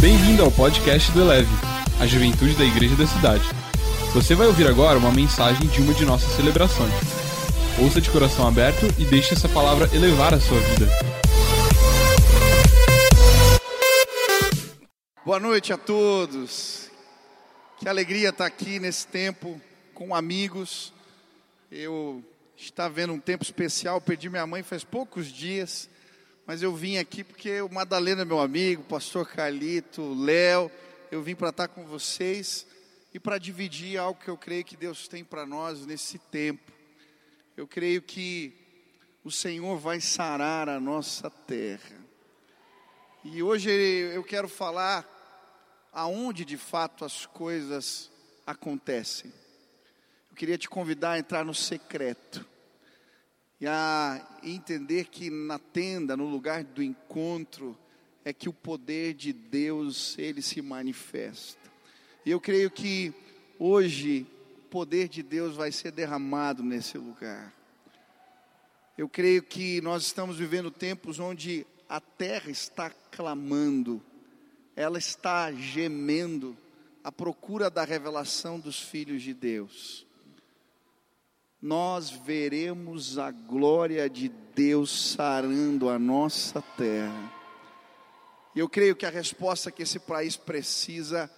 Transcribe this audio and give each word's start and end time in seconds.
Bem-vindo 0.00 0.42
ao 0.42 0.50
podcast 0.50 1.12
do 1.12 1.20
Eleve, 1.20 1.50
a 2.00 2.06
juventude 2.06 2.54
da 2.54 2.64
igreja 2.64 2.96
da 2.96 3.06
cidade. 3.06 3.44
Você 4.14 4.34
vai 4.34 4.46
ouvir 4.46 4.66
agora 4.66 4.98
uma 4.98 5.12
mensagem 5.12 5.68
de 5.68 5.82
uma 5.82 5.92
de 5.92 6.06
nossas 6.06 6.34
celebrações. 6.36 6.90
Ouça 7.78 8.00
de 8.00 8.08
coração 8.08 8.48
aberto 8.48 8.86
e 8.98 9.04
deixe 9.04 9.34
essa 9.34 9.46
palavra 9.46 9.94
elevar 9.94 10.32
a 10.32 10.40
sua 10.40 10.58
vida. 10.58 10.86
Boa 15.22 15.38
noite 15.38 15.70
a 15.70 15.76
todos. 15.76 16.90
Que 17.78 17.86
alegria 17.86 18.30
estar 18.30 18.46
aqui 18.46 18.78
nesse 18.78 19.06
tempo 19.06 19.60
com 19.92 20.14
amigos. 20.14 20.94
Eu 21.70 22.24
estava 22.56 22.88
vendo 22.88 23.12
um 23.12 23.20
tempo 23.20 23.44
especial, 23.44 24.00
perdi 24.00 24.30
minha 24.30 24.46
mãe 24.46 24.62
faz 24.62 24.82
poucos 24.82 25.30
dias, 25.30 25.90
mas 26.50 26.64
eu 26.64 26.74
vim 26.74 26.96
aqui 26.96 27.22
porque 27.22 27.60
o 27.60 27.72
Madalena 27.72 28.22
é 28.22 28.24
meu 28.24 28.40
amigo, 28.40 28.82
o 28.82 28.84
pastor 28.84 29.24
Carlito, 29.24 30.20
Léo, 30.20 30.68
eu 31.08 31.22
vim 31.22 31.36
para 31.36 31.50
estar 31.50 31.68
com 31.68 31.86
vocês 31.86 32.66
e 33.14 33.20
para 33.20 33.38
dividir 33.38 33.96
algo 33.96 34.20
que 34.20 34.28
eu 34.28 34.36
creio 34.36 34.64
que 34.64 34.76
Deus 34.76 35.06
tem 35.06 35.22
para 35.22 35.46
nós 35.46 35.86
nesse 35.86 36.18
tempo. 36.18 36.72
Eu 37.56 37.68
creio 37.68 38.02
que 38.02 38.52
o 39.22 39.30
Senhor 39.30 39.78
vai 39.78 40.00
sarar 40.00 40.68
a 40.68 40.80
nossa 40.80 41.30
terra. 41.30 42.04
E 43.22 43.44
hoje 43.44 43.70
eu 43.70 44.24
quero 44.24 44.48
falar 44.48 45.08
aonde 45.92 46.44
de 46.44 46.56
fato 46.56 47.04
as 47.04 47.26
coisas 47.26 48.10
acontecem. 48.44 49.32
Eu 50.28 50.34
queria 50.34 50.58
te 50.58 50.68
convidar 50.68 51.12
a 51.12 51.18
entrar 51.20 51.44
no 51.44 51.54
secreto 51.54 52.44
e 53.60 53.66
a 53.66 54.26
entender 54.42 55.06
que 55.06 55.28
na 55.28 55.58
tenda, 55.58 56.16
no 56.16 56.24
lugar 56.24 56.64
do 56.64 56.82
encontro, 56.82 57.76
é 58.24 58.32
que 58.32 58.48
o 58.48 58.52
poder 58.52 59.12
de 59.14 59.32
Deus 59.32 60.16
ele 60.18 60.40
se 60.40 60.62
manifesta. 60.62 61.70
E 62.24 62.30
eu 62.30 62.40
creio 62.40 62.70
que 62.70 63.12
hoje 63.58 64.26
o 64.58 64.68
poder 64.70 65.08
de 65.08 65.22
Deus 65.22 65.56
vai 65.56 65.70
ser 65.72 65.92
derramado 65.92 66.62
nesse 66.62 66.96
lugar. 66.96 67.54
Eu 68.96 69.08
creio 69.08 69.42
que 69.42 69.80
nós 69.82 70.04
estamos 70.04 70.36
vivendo 70.36 70.70
tempos 70.70 71.18
onde 71.18 71.66
a 71.88 72.00
terra 72.00 72.50
está 72.50 72.90
clamando, 73.10 74.02
ela 74.76 74.98
está 74.98 75.52
gemendo 75.52 76.56
à 77.02 77.10
procura 77.10 77.68
da 77.68 77.84
revelação 77.84 78.58
dos 78.58 78.80
filhos 78.80 79.22
de 79.22 79.34
Deus. 79.34 80.06
Nós 81.60 82.10
veremos 82.10 83.18
a 83.18 83.30
glória 83.30 84.08
de 84.08 84.30
Deus 84.54 85.14
sarando 85.14 85.88
a 85.88 85.98
nossa 85.98 86.62
terra. 86.76 87.32
E 88.54 88.58
eu 88.58 88.68
creio 88.68 88.96
que 88.96 89.04
a 89.04 89.10
resposta 89.10 89.70
que 89.70 89.82
esse 89.82 89.98
país 89.98 90.36
precisa 90.36 91.30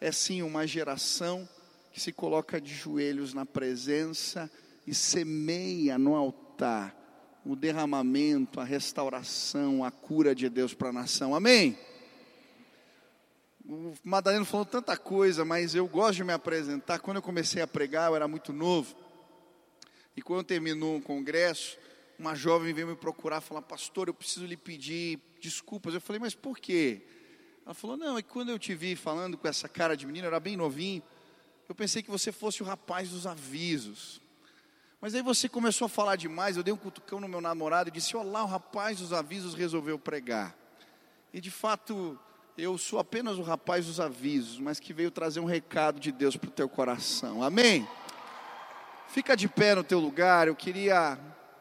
é 0.00 0.12
sim 0.12 0.42
uma 0.42 0.66
geração 0.66 1.48
que 1.92 2.00
se 2.00 2.12
coloca 2.12 2.60
de 2.60 2.72
joelhos 2.72 3.34
na 3.34 3.44
presença 3.44 4.50
e 4.86 4.94
semeia 4.94 5.98
no 5.98 6.14
altar 6.14 6.94
o 7.44 7.54
derramamento, 7.54 8.60
a 8.60 8.64
restauração, 8.64 9.84
a 9.84 9.90
cura 9.90 10.34
de 10.34 10.48
Deus 10.48 10.72
para 10.72 10.88
a 10.88 10.92
nação. 10.92 11.34
Amém? 11.34 11.78
O 13.66 13.92
Madaleno 14.02 14.44
falou 14.44 14.64
tanta 14.64 14.96
coisa, 14.96 15.44
mas 15.44 15.74
eu 15.74 15.86
gosto 15.86 16.16
de 16.16 16.24
me 16.24 16.32
apresentar. 16.32 17.00
Quando 17.00 17.18
eu 17.18 17.22
comecei 17.22 17.60
a 17.60 17.66
pregar, 17.66 18.10
eu 18.10 18.16
era 18.16 18.28
muito 18.28 18.52
novo. 18.52 18.94
E 20.16 20.22
quando 20.22 20.44
terminou 20.44 20.96
um 20.96 21.00
congresso, 21.00 21.78
uma 22.18 22.34
jovem 22.34 22.72
veio 22.72 22.86
me 22.86 22.96
procurar, 22.96 23.40
falar: 23.40 23.62
"Pastor, 23.62 24.08
eu 24.08 24.14
preciso 24.14 24.46
lhe 24.46 24.56
pedir 24.56 25.18
desculpas". 25.40 25.94
Eu 25.94 26.00
falei: 26.00 26.20
"Mas 26.20 26.34
por 26.34 26.58
quê?" 26.58 27.02
Ela 27.64 27.74
falou: 27.74 27.96
"Não, 27.96 28.18
é 28.18 28.22
que 28.22 28.28
quando 28.28 28.50
eu 28.50 28.58
te 28.58 28.74
vi 28.74 28.94
falando 28.96 29.36
com 29.36 29.48
essa 29.48 29.68
cara 29.68 29.96
de 29.96 30.06
menino, 30.06 30.26
eu 30.26 30.28
era 30.28 30.40
bem 30.40 30.56
novinho, 30.56 31.02
eu 31.68 31.74
pensei 31.74 32.02
que 32.02 32.10
você 32.10 32.30
fosse 32.30 32.62
o 32.62 32.66
rapaz 32.66 33.10
dos 33.10 33.26
avisos. 33.26 34.20
Mas 35.00 35.14
aí 35.14 35.22
você 35.22 35.48
começou 35.48 35.86
a 35.86 35.88
falar 35.88 36.16
demais, 36.16 36.56
eu 36.56 36.62
dei 36.62 36.72
um 36.72 36.78
cutucão 36.78 37.20
no 37.20 37.28
meu 37.28 37.40
namorado 37.40 37.88
e 37.88 37.92
disse: 37.92 38.16
Olá, 38.16 38.42
o 38.42 38.46
rapaz 38.46 39.00
dos 39.00 39.12
avisos 39.12 39.54
resolveu 39.54 39.98
pregar. 39.98 40.56
E 41.32 41.40
de 41.40 41.50
fato, 41.50 42.18
eu 42.56 42.78
sou 42.78 42.98
apenas 42.98 43.36
o 43.36 43.42
rapaz 43.42 43.86
dos 43.86 43.98
avisos, 43.98 44.58
mas 44.60 44.78
que 44.78 44.92
veio 44.92 45.10
trazer 45.10 45.40
um 45.40 45.44
recado 45.44 45.98
de 45.98 46.12
Deus 46.12 46.36
para 46.36 46.48
o 46.48 46.52
teu 46.52 46.68
coração. 46.68 47.42
Amém? 47.42 47.86
Fica 49.14 49.36
de 49.36 49.46
pé 49.46 49.76
no 49.76 49.84
teu 49.84 50.00
lugar, 50.00 50.48
eu 50.48 50.56
queria 50.56 51.16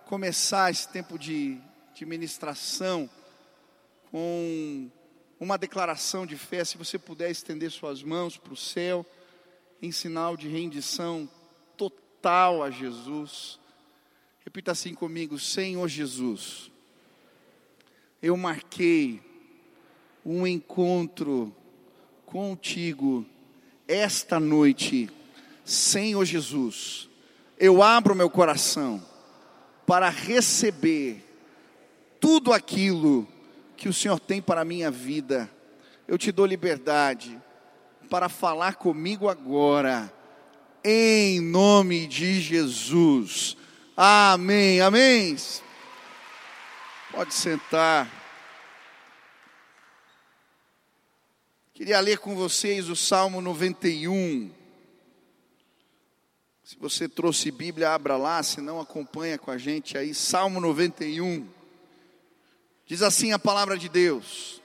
começar 0.08 0.72
esse 0.72 0.90
tempo 0.90 1.20
de, 1.20 1.60
de 1.94 2.04
ministração 2.04 3.08
com 4.10 4.90
uma 5.40 5.56
declaração 5.56 6.26
de 6.26 6.36
fé. 6.36 6.66
Se 6.66 6.80
você 6.80 6.98
puder 6.98 7.30
estender 7.30 7.70
suas 7.70 8.02
mãos 8.02 8.38
para 8.38 8.54
o 8.54 8.58
céu, 8.58 9.06
em 9.80 9.92
sinal 9.92 10.36
de 10.36 10.48
rendição 10.48 11.30
total 11.78 12.64
a 12.64 12.72
Jesus. 12.72 13.60
Repita 14.44 14.72
assim 14.72 14.96
comigo: 14.96 15.38
Senhor 15.38 15.88
Jesus, 15.88 16.72
eu 18.20 18.36
marquei 18.36 19.22
um 20.26 20.48
encontro 20.48 21.56
contigo 22.26 23.24
esta 23.88 24.40
noite, 24.40 25.08
Senhor 25.64 26.26
Jesus. 26.26 27.13
Eu 27.58 27.82
abro 27.84 28.16
meu 28.16 28.30
coração 28.30 29.04
para 29.86 30.10
receber 30.10 31.24
tudo 32.20 32.54
aquilo 32.54 33.28
que 33.76 33.90
o 33.90 33.94
Senhor 33.94 34.20
tem 34.20 34.42
para 34.42 34.62
a 34.62 34.66
minha 34.66 34.90
vida. 34.90 35.50
Eu 36.08 36.18
te 36.18 36.32
dou 36.32 36.46
liberdade 36.46 37.40
para 38.10 38.30
falar 38.30 38.76
comigo 38.76 39.30
agora 39.30 40.12
em 40.84 41.40
nome 41.40 42.08
de 42.08 42.42
Jesus. 42.42 43.56
Amém, 43.96 44.82
amém. 44.82 45.36
Pode 47.12 47.34
sentar. 47.34 48.10
Queria 51.74 52.00
ler 52.00 52.20
com 52.20 52.36
vocês 52.36 52.90
o 52.90 52.96
Salmo 52.96 53.42
91. 53.42 54.63
Se 56.74 56.80
você 56.80 57.08
trouxe 57.08 57.52
Bíblia, 57.52 57.92
abra 57.92 58.18
lá, 58.18 58.42
se 58.42 58.60
não 58.60 58.82
acompanha 58.82 59.38
com 59.38 59.52
a 59.52 59.60
gente 59.60 59.96
aí, 59.96 60.12
Salmo 60.12 60.60
91. 60.60 61.48
Diz 62.88 63.04
assim 63.04 63.32
a 63.32 63.38
palavra 63.38 63.78
de 63.78 63.88
Deus: 63.88 64.60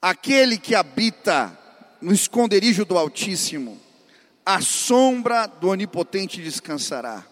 Aquele 0.00 0.56
que 0.56 0.76
habita 0.76 1.58
no 2.00 2.12
esconderijo 2.12 2.84
do 2.84 2.96
Altíssimo, 2.96 3.80
a 4.44 4.60
sombra 4.60 5.48
do 5.48 5.70
Onipotente 5.70 6.40
descansará. 6.40 7.26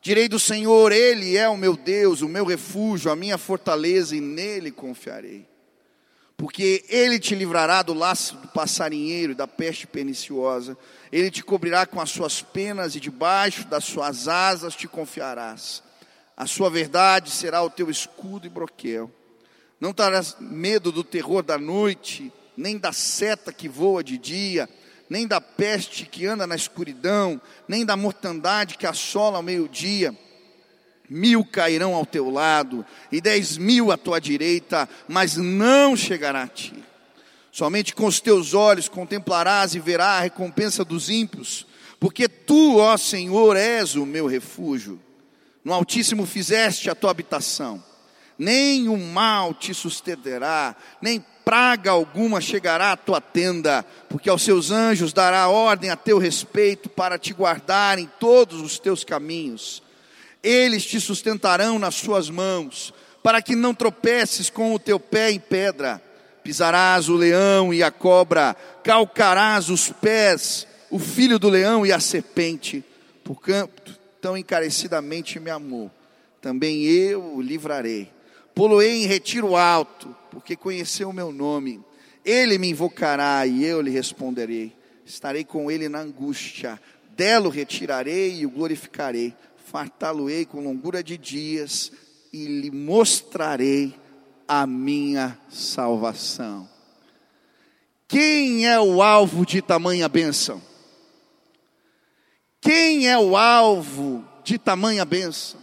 Direi 0.00 0.28
do 0.28 0.38
Senhor, 0.38 0.92
Ele 0.92 1.36
é 1.36 1.48
o 1.48 1.56
meu 1.56 1.76
Deus, 1.76 2.22
o 2.22 2.28
meu 2.28 2.44
refúgio, 2.44 3.10
a 3.10 3.16
minha 3.16 3.36
fortaleza, 3.36 4.14
e 4.14 4.20
nele 4.20 4.70
confiarei. 4.70 5.49
Porque 6.40 6.86
Ele 6.88 7.20
te 7.20 7.34
livrará 7.34 7.82
do 7.82 7.92
laço 7.92 8.34
do 8.36 8.48
passarinheiro 8.48 9.32
e 9.32 9.34
da 9.34 9.46
peste 9.46 9.86
perniciosa, 9.86 10.74
Ele 11.12 11.30
te 11.30 11.44
cobrirá 11.44 11.84
com 11.84 12.00
as 12.00 12.08
suas 12.08 12.40
penas, 12.40 12.96
e 12.96 13.00
debaixo 13.00 13.68
das 13.68 13.84
suas 13.84 14.26
asas 14.26 14.74
te 14.74 14.88
confiarás. 14.88 15.82
A 16.34 16.46
sua 16.46 16.70
verdade 16.70 17.30
será 17.30 17.62
o 17.62 17.68
teu 17.68 17.90
escudo 17.90 18.46
e 18.46 18.48
broquel. 18.48 19.10
Não 19.78 19.92
terás 19.92 20.34
medo 20.40 20.90
do 20.90 21.04
terror 21.04 21.42
da 21.42 21.58
noite, 21.58 22.32
nem 22.56 22.78
da 22.78 22.90
seta 22.90 23.52
que 23.52 23.68
voa 23.68 24.02
de 24.02 24.16
dia, 24.16 24.66
nem 25.10 25.26
da 25.26 25.42
peste 25.42 26.06
que 26.06 26.24
anda 26.24 26.46
na 26.46 26.54
escuridão, 26.56 27.38
nem 27.68 27.84
da 27.84 27.98
mortandade 27.98 28.78
que 28.78 28.86
assola 28.86 29.36
ao 29.36 29.42
meio-dia. 29.42 30.16
Mil 31.10 31.44
cairão 31.44 31.92
ao 31.92 32.06
teu 32.06 32.30
lado 32.30 32.86
e 33.10 33.20
dez 33.20 33.58
mil 33.58 33.90
à 33.90 33.96
tua 33.96 34.20
direita, 34.20 34.88
mas 35.08 35.36
não 35.36 35.96
chegará 35.96 36.44
a 36.44 36.48
ti. 36.48 36.72
Somente 37.50 37.96
com 37.96 38.06
os 38.06 38.20
teus 38.20 38.54
olhos 38.54 38.88
contemplarás 38.88 39.74
e 39.74 39.80
verás 39.80 40.18
a 40.18 40.22
recompensa 40.22 40.84
dos 40.84 41.10
ímpios, 41.10 41.66
porque 41.98 42.28
tu, 42.28 42.78
ó 42.78 42.96
Senhor, 42.96 43.56
és 43.56 43.96
o 43.96 44.06
meu 44.06 44.28
refúgio. 44.28 45.00
No 45.64 45.74
Altíssimo 45.74 46.24
fizeste 46.26 46.88
a 46.88 46.94
tua 46.94 47.10
habitação, 47.10 47.82
nem 48.38 48.88
o 48.88 48.96
mal 48.96 49.52
te 49.52 49.74
sustentará, 49.74 50.76
nem 51.02 51.22
praga 51.44 51.90
alguma 51.90 52.40
chegará 52.40 52.92
à 52.92 52.96
tua 52.96 53.20
tenda, 53.20 53.84
porque 54.08 54.30
aos 54.30 54.42
seus 54.42 54.70
anjos 54.70 55.12
dará 55.12 55.48
ordem 55.48 55.90
a 55.90 55.96
teu 55.96 56.18
respeito 56.18 56.88
para 56.88 57.18
te 57.18 57.32
guardar 57.32 57.98
em 57.98 58.08
todos 58.20 58.60
os 58.60 58.78
teus 58.78 59.02
caminhos. 59.02 59.82
Eles 60.42 60.84
te 60.86 61.00
sustentarão 61.00 61.78
nas 61.78 61.94
suas 61.94 62.30
mãos, 62.30 62.94
para 63.22 63.42
que 63.42 63.54
não 63.54 63.74
tropeces 63.74 64.48
com 64.48 64.74
o 64.74 64.78
teu 64.78 64.98
pé 64.98 65.30
em 65.30 65.38
pedra. 65.38 66.02
Pisarás 66.42 67.08
o 67.08 67.16
leão 67.16 67.72
e 67.72 67.82
a 67.82 67.90
cobra, 67.90 68.56
calcarás 68.82 69.68
os 69.68 69.90
pés, 69.90 70.66
o 70.90 70.98
filho 70.98 71.38
do 71.38 71.48
leão 71.48 71.84
e 71.84 71.92
a 71.92 72.00
serpente. 72.00 72.82
Por 73.22 73.40
canto, 73.40 73.98
tão 74.20 74.36
encarecidamente 74.36 75.38
me 75.38 75.50
amou, 75.50 75.90
também 76.40 76.84
eu 76.84 77.22
o 77.34 77.42
livrarei. 77.42 78.10
Poloei 78.54 79.02
em 79.02 79.06
retiro 79.06 79.56
alto, 79.56 80.14
porque 80.30 80.56
conheceu 80.56 81.10
o 81.10 81.12
meu 81.12 81.30
nome. 81.30 81.80
Ele 82.24 82.58
me 82.58 82.70
invocará 82.70 83.46
e 83.46 83.64
eu 83.64 83.80
lhe 83.80 83.90
responderei. 83.90 84.72
Estarei 85.04 85.44
com 85.44 85.70
ele 85.70 85.88
na 85.88 86.00
angústia, 86.00 86.80
dela 87.16 87.48
o 87.48 87.50
retirarei 87.50 88.40
e 88.40 88.46
o 88.46 88.50
glorificarei. 88.50 89.34
Fartá-lo-ei 89.70 90.44
com 90.44 90.58
longura 90.60 91.00
de 91.00 91.16
dias 91.16 91.92
e 92.32 92.44
lhe 92.44 92.72
mostrarei 92.72 93.94
a 94.48 94.66
minha 94.66 95.38
salvação. 95.48 96.68
Quem 98.08 98.66
é 98.66 98.80
o 98.80 99.00
alvo 99.00 99.46
de 99.46 99.62
tamanha 99.62 100.08
bênção? 100.08 100.60
Quem 102.60 103.08
é 103.08 103.16
o 103.16 103.36
alvo 103.36 104.28
de 104.42 104.58
tamanha 104.58 105.04
bênção? 105.04 105.60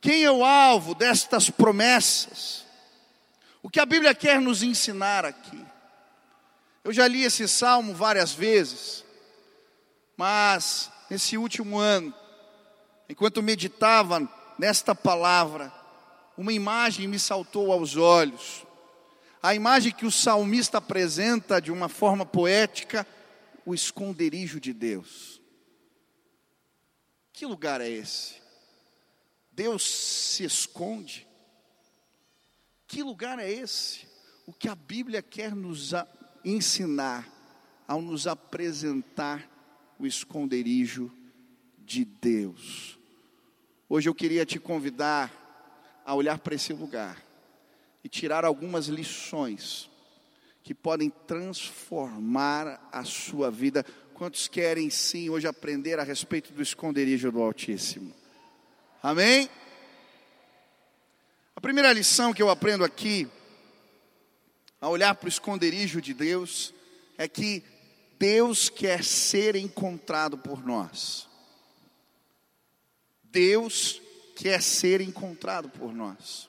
Quem 0.00 0.24
é 0.24 0.30
o 0.30 0.42
alvo 0.42 0.94
destas 0.94 1.50
promessas? 1.50 2.64
O 3.62 3.68
que 3.68 3.80
a 3.80 3.84
Bíblia 3.84 4.14
quer 4.14 4.40
nos 4.40 4.62
ensinar 4.62 5.26
aqui? 5.26 5.62
Eu 6.82 6.90
já 6.90 7.06
li 7.06 7.22
esse 7.22 7.46
salmo 7.48 7.94
várias 7.94 8.32
vezes, 8.32 9.04
mas 10.16 10.90
nesse 11.10 11.36
último 11.36 11.78
ano, 11.78 12.23
enquanto 13.14 13.40
meditava 13.40 14.28
nesta 14.58 14.92
palavra, 14.92 15.72
uma 16.36 16.52
imagem 16.52 17.06
me 17.06 17.16
saltou 17.16 17.70
aos 17.70 17.94
olhos. 17.94 18.66
A 19.40 19.54
imagem 19.54 19.92
que 19.92 20.04
o 20.04 20.10
salmista 20.10 20.78
apresenta 20.78 21.62
de 21.62 21.70
uma 21.70 21.88
forma 21.88 22.26
poética, 22.26 23.06
o 23.64 23.72
esconderijo 23.72 24.58
de 24.58 24.72
Deus. 24.72 25.40
Que 27.32 27.46
lugar 27.46 27.80
é 27.80 27.88
esse? 27.88 28.34
Deus 29.52 29.84
se 29.84 30.42
esconde? 30.42 31.24
Que 32.88 33.00
lugar 33.00 33.38
é 33.38 33.48
esse? 33.48 34.08
O 34.44 34.52
que 34.52 34.68
a 34.68 34.74
Bíblia 34.74 35.22
quer 35.22 35.54
nos 35.54 35.92
ensinar 36.44 37.28
ao 37.86 38.02
nos 38.02 38.26
apresentar 38.26 39.48
o 40.00 40.04
esconderijo 40.04 41.12
de 41.78 42.04
Deus. 42.04 42.98
Hoje 43.88 44.08
eu 44.08 44.14
queria 44.14 44.46
te 44.46 44.58
convidar 44.58 45.32
a 46.04 46.14
olhar 46.14 46.38
para 46.38 46.54
esse 46.54 46.72
lugar 46.72 47.22
e 48.02 48.08
tirar 48.08 48.44
algumas 48.44 48.86
lições 48.86 49.90
que 50.62 50.74
podem 50.74 51.10
transformar 51.26 52.88
a 52.90 53.04
sua 53.04 53.50
vida 53.50 53.84
Quantos 54.14 54.46
querem 54.46 54.88
sim 54.90 55.28
hoje 55.28 55.48
aprender 55.48 55.98
a 55.98 56.04
respeito 56.04 56.52
do 56.52 56.62
esconderijo 56.62 57.32
do 57.32 57.42
Altíssimo? 57.42 58.14
Amém? 59.02 59.50
A 61.56 61.60
primeira 61.60 61.92
lição 61.92 62.32
que 62.32 62.40
eu 62.40 62.48
aprendo 62.48 62.84
aqui, 62.84 63.26
a 64.80 64.88
olhar 64.88 65.16
para 65.16 65.26
o 65.26 65.28
esconderijo 65.28 66.00
de 66.00 66.14
Deus, 66.14 66.72
é 67.18 67.26
que 67.26 67.64
Deus 68.20 68.68
quer 68.68 69.02
ser 69.02 69.56
encontrado 69.56 70.38
por 70.38 70.64
nós. 70.64 71.28
Deus 73.34 74.00
quer 74.36 74.62
ser 74.62 75.00
encontrado 75.00 75.68
por 75.68 75.92
nós. 75.92 76.48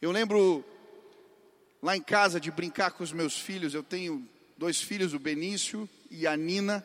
Eu 0.00 0.12
lembro 0.12 0.62
lá 1.82 1.96
em 1.96 2.02
casa 2.02 2.38
de 2.38 2.50
brincar 2.50 2.90
com 2.90 3.02
os 3.02 3.10
meus 3.10 3.38
filhos, 3.38 3.72
eu 3.72 3.82
tenho 3.82 4.28
dois 4.58 4.82
filhos, 4.82 5.14
o 5.14 5.18
Benício 5.18 5.88
e 6.10 6.26
a 6.26 6.36
Nina. 6.36 6.84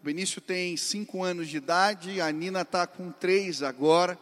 O 0.00 0.04
Benício 0.04 0.40
tem 0.40 0.76
cinco 0.76 1.22
anos 1.22 1.48
de 1.48 1.58
idade, 1.58 2.20
a 2.20 2.32
Nina 2.32 2.62
está 2.62 2.88
com 2.88 3.12
três 3.12 3.62
agora. 3.62 4.18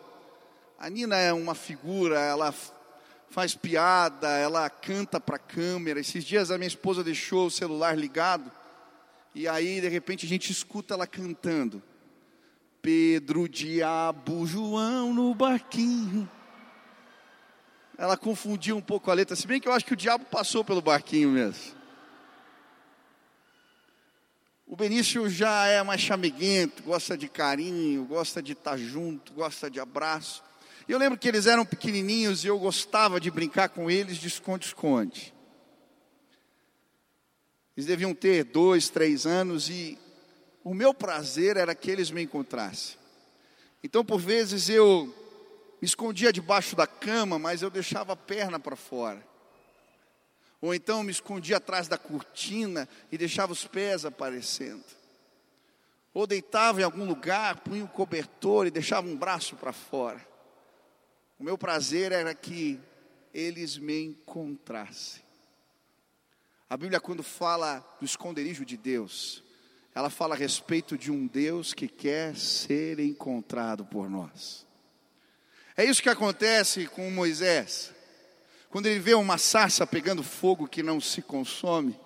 A 0.79 0.91
Nina 0.91 1.17
é 1.17 1.33
uma 1.33 1.55
figura, 1.55 2.21
ela 2.21 2.55
faz 3.31 3.55
piada, 3.55 4.29
ela 4.29 4.69
canta 4.69 5.19
para 5.19 5.37
a 5.37 5.39
câmera. 5.39 6.00
Esses 6.00 6.23
dias 6.23 6.50
a 6.50 6.59
minha 6.59 6.69
esposa 6.69 7.03
deixou 7.03 7.47
o 7.47 7.50
celular 7.50 7.97
ligado 7.97 8.53
e 9.35 9.49
aí 9.49 9.81
de 9.81 9.89
repente 9.89 10.27
a 10.27 10.29
gente 10.29 10.53
escuta 10.53 10.93
ela 10.93 11.06
cantando. 11.06 11.83
Pedro, 12.88 13.46
diabo, 13.46 14.46
João 14.46 15.12
no 15.12 15.35
barquinho. 15.35 16.26
Ela 17.99 18.17
confundiu 18.17 18.79
um 18.79 18.81
pouco 18.81 19.11
a 19.11 19.14
letra, 19.14 19.37
se 19.37 19.46
bem 19.46 19.61
que 19.61 19.69
eu 19.69 19.75
acho 19.75 19.85
que 19.85 19.93
o 19.93 19.96
diabo 19.96 20.25
passou 20.25 20.64
pelo 20.64 20.81
barquinho 20.81 21.29
mesmo. 21.29 21.76
O 24.67 24.75
Benício 24.75 25.29
já 25.29 25.67
é 25.67 25.82
mais 25.82 26.00
chameguento, 26.00 26.82
gosta 26.82 27.14
de 27.14 27.29
carinho, 27.29 28.06
gosta 28.06 28.43
de 28.43 28.52
estar 28.52 28.79
junto, 28.79 29.35
gosta 29.35 29.70
de 29.70 29.79
abraço. 29.79 30.43
Eu 30.88 30.99
lembro 30.99 31.19
que 31.19 31.29
eles 31.29 31.44
eram 31.44 31.67
pequenininhos 31.67 32.43
e 32.43 32.46
eu 32.46 32.58
gostava 32.58 33.20
de 33.20 33.31
brincar 33.31 33.69
com 33.69 33.90
eles 33.90 34.17
de 34.17 34.29
esconde-esconde. 34.29 35.35
Eles 37.76 37.87
deviam 37.87 38.14
ter 38.14 38.44
dois, 38.44 38.88
três 38.88 39.26
anos 39.26 39.69
e 39.69 39.99
o 40.69 40.75
meu 40.75 40.93
prazer 40.93 41.56
era 41.56 41.75
que 41.75 41.91
eles 41.91 42.11
me 42.11 42.23
encontrassem. 42.23 42.99
Então, 43.82 44.05
por 44.05 44.20
vezes, 44.20 44.69
eu 44.69 45.06
me 45.81 45.87
escondia 45.88 46.31
debaixo 46.31 46.76
da 46.76 46.87
cama, 46.87 47.38
mas 47.38 47.62
eu 47.62 47.70
deixava 47.70 48.12
a 48.12 48.17
perna 48.17 48.61
para 48.61 48.76
fora. 48.76 49.26
Ou 50.61 50.75
então 50.75 51.03
me 51.03 51.11
escondia 51.11 51.56
atrás 51.56 51.88
da 51.88 51.97
cortina 51.97 52.87
e 53.11 53.17
deixava 53.17 53.50
os 53.50 53.65
pés 53.65 54.05
aparecendo. 54.05 54.85
Ou 56.12 56.26
deitava 56.26 56.82
em 56.82 56.85
algum 56.85 57.06
lugar, 57.06 57.61
punha 57.61 57.82
um 57.82 57.87
cobertor 57.87 58.67
e 58.67 58.71
deixava 58.71 59.06
um 59.06 59.17
braço 59.17 59.56
para 59.56 59.73
fora. 59.73 60.21
O 61.38 61.44
meu 61.44 61.56
prazer 61.56 62.12
era 62.12 62.35
que 62.35 62.79
eles 63.32 63.79
me 63.79 64.03
encontrassem. 64.03 65.23
A 66.69 66.76
Bíblia, 66.76 67.00
quando 67.00 67.23
fala 67.23 67.82
do 67.99 68.05
esconderijo 68.05 68.67
de 68.67 68.76
Deus, 68.76 69.48
ela 69.99 70.11
fala 70.11 70.37
a 70.37 70.39
respeito 70.39 70.97
de 70.97 71.11
um 71.11 71.27
Deus 71.27 71.75
que 71.75 71.89
quer 71.89 72.37
ser 72.37 73.00
encontrado 73.00 73.85
por 73.85 74.09
nós. 74.09 74.65
É 75.77 75.85
isso 75.85 76.00
que 76.00 76.09
acontece 76.09 76.87
com 76.87 77.11
Moisés. 77.11 77.93
Quando 78.71 78.87
ele 78.87 79.00
vê 79.00 79.15
uma 79.15 79.37
sarça 79.39 79.85
pegando 79.85 80.23
fogo 80.23 80.69
que 80.69 80.85
não 80.85 81.00
se 81.00 81.21
consome, 81.21 81.99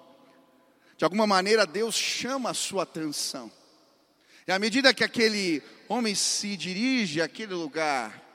de 0.96 1.04
alguma 1.04 1.26
maneira 1.26 1.66
Deus 1.66 1.94
chama 1.94 2.48
a 2.48 2.54
sua 2.54 2.84
atenção. 2.84 3.52
E 4.46 4.52
à 4.52 4.58
medida 4.58 4.94
que 4.94 5.04
aquele 5.04 5.62
homem 5.86 6.14
se 6.14 6.56
dirige 6.56 7.20
àquele 7.20 7.52
lugar, 7.52 8.31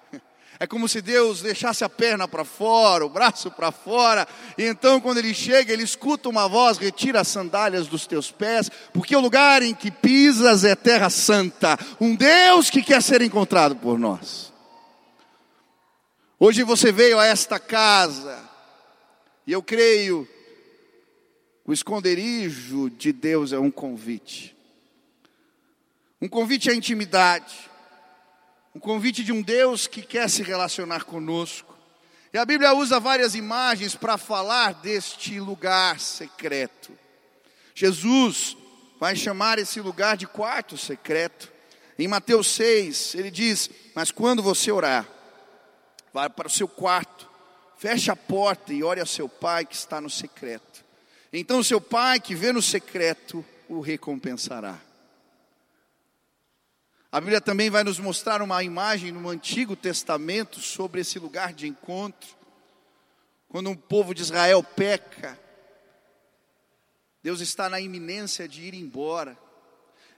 é 0.60 0.66
como 0.66 0.88
se 0.88 1.02
Deus 1.02 1.42
deixasse 1.42 1.84
a 1.84 1.90
perna 1.90 2.28
para 2.28 2.44
fora, 2.44 3.06
o 3.06 3.10
braço 3.10 3.52
para 3.52 3.72
fora, 3.72 4.28
e 4.58 4.64
então 4.64 5.00
quando 5.00 5.20
ele 5.20 5.34
chega, 5.34 5.72
ele 5.72 5.84
escuta 5.84 6.30
uma 6.30 6.48
voz: 6.48 6.78
retira 6.78 7.22
as 7.22 7.28
sandálias 7.28 7.88
dos 7.88 8.08
teus 8.08 8.32
pés, 8.32 8.70
porque 8.94 9.16
o 9.16 9.20
lugar 9.20 9.62
em 9.62 9.76
que 9.76 9.92
pisas 9.92 10.64
é 10.64 10.76
terra 10.76 11.10
santa, 11.10 11.78
um 12.02 12.16
Deus 12.16 12.70
que 12.70 12.82
quer 12.82 13.02
ser 13.02 13.22
encontrado 13.22 13.76
por 13.76 14.00
nós. 14.00 14.52
Hoje 16.40 16.64
você 16.64 16.92
veio 16.92 17.20
a 17.20 17.26
esta 17.26 17.60
casa, 17.60 18.44
e 19.46 19.52
eu 19.52 19.62
creio, 19.62 20.28
o 21.66 21.74
esconderijo 21.74 22.90
de 22.90 23.12
Deus 23.12 23.52
é 23.52 23.60
um 23.60 23.72
convite. 23.72 24.56
Um 26.22 26.28
convite 26.28 26.70
à 26.70 26.74
intimidade. 26.74 27.70
Um 28.78 28.80
convite 28.80 29.24
de 29.24 29.32
um 29.32 29.42
Deus 29.42 29.88
que 29.88 30.04
quer 30.04 30.30
se 30.30 30.44
relacionar 30.44 31.04
conosco. 31.04 31.76
E 32.32 32.38
a 32.38 32.46
Bíblia 32.46 32.76
usa 32.76 33.00
várias 33.00 33.34
imagens 33.34 33.96
para 33.96 34.20
falar 34.20 34.72
deste 34.76 35.40
lugar 35.40 36.00
secreto. 36.00 36.92
Jesus 37.74 38.56
vai 39.00 39.16
chamar 39.16 39.58
esse 39.58 39.82
lugar 39.82 40.16
de 40.16 40.28
quarto 40.28 40.78
secreto. 40.78 41.52
Em 41.98 42.08
Mateus 42.08 42.50
6, 42.50 43.16
ele 43.16 43.32
diz: 43.32 43.68
Mas 43.96 44.12
quando 44.12 44.44
você 44.44 44.72
orar, 44.72 45.10
vá 46.14 46.30
para 46.30 46.46
o 46.46 46.52
seu 46.52 46.68
quarto, 46.68 47.28
feche 47.80 48.12
a 48.12 48.16
porta 48.16 48.72
e 48.72 48.84
ore 48.84 49.02
a 49.02 49.08
seu 49.08 49.28
pai 49.28 49.66
que 49.66 49.74
está 49.74 50.00
no 50.00 50.08
secreto. 50.10 50.86
Então, 51.34 51.64
seu 51.64 51.82
pai 51.82 52.20
que 52.20 52.36
vê 52.36 52.52
no 52.52 52.62
secreto 52.62 53.44
o 53.68 53.82
recompensará. 53.82 54.87
A 57.10 57.22
Bíblia 57.22 57.40
também 57.40 57.70
vai 57.70 57.86
nos 57.86 58.00
mostrar 58.00 58.42
uma 58.42 58.62
imagem 58.62 59.14
no 59.14 59.30
Antigo 59.30 59.78
Testamento 59.78 60.60
sobre 60.60 61.00
esse 61.00 61.18
lugar 61.18 61.54
de 61.54 61.66
encontro. 61.66 62.36
Quando 63.48 63.70
um 63.70 63.76
povo 63.76 64.14
de 64.14 64.22
Israel 64.22 64.62
peca, 64.62 65.40
Deus 67.24 67.40
está 67.40 67.70
na 67.70 67.80
iminência 67.80 68.46
de 68.46 68.62
ir 68.62 68.74
embora. 68.74 69.38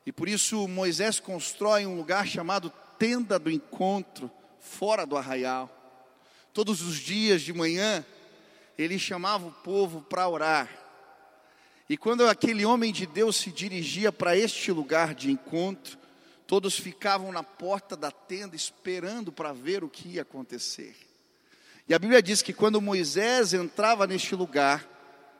E 0.04 0.12
por 0.12 0.28
isso 0.28 0.68
Moisés 0.68 1.20
constrói 1.20 1.86
um 1.86 1.96
lugar 1.96 2.28
chamado 2.28 2.74
tenda 2.98 3.38
do 3.38 3.52
encontro, 3.52 4.32
fora 4.60 5.06
do 5.06 5.16
arraial. 5.16 5.70
Todos 6.52 6.82
os 6.82 6.98
dias 6.98 7.44
de 7.44 7.54
manhã, 7.54 8.04
ele 8.76 8.98
chamava 8.98 9.46
o 9.46 9.52
povo 9.52 10.02
para 10.02 10.28
orar. 10.28 10.68
E 11.88 11.96
quando 11.96 12.28
aquele 12.28 12.66
homem 12.66 12.92
de 12.92 13.06
Deus 13.06 13.36
se 13.36 13.52
dirigia 13.52 14.12
para 14.12 14.36
este 14.36 14.72
lugar 14.72 15.14
de 15.14 15.32
encontro, 15.32 16.00
todos 16.50 16.80
ficavam 16.80 17.32
na 17.32 17.44
porta 17.44 17.96
da 17.96 18.10
tenda 18.10 18.56
esperando 18.56 19.32
para 19.32 19.54
ver 19.54 19.84
o 19.84 19.88
que 19.88 20.16
ia 20.16 20.24
acontecer. 20.24 20.96
E 21.88 21.94
a 21.94 22.00
Bíblia 22.00 22.24
diz 22.24 22.42
que 22.42 22.54
quando 22.54 22.82
Moisés 22.82 23.54
entrava 23.54 24.08
neste 24.08 24.34
lugar, 24.34 24.84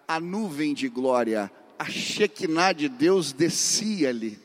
a 0.08 0.20
nuvem 0.20 0.72
de 0.72 0.88
glória, 0.88 1.52
a 1.80 1.86
Shekinah 1.86 2.74
de 2.74 2.88
Deus 2.88 3.34
descia 3.34 4.10
ali. 4.10 4.40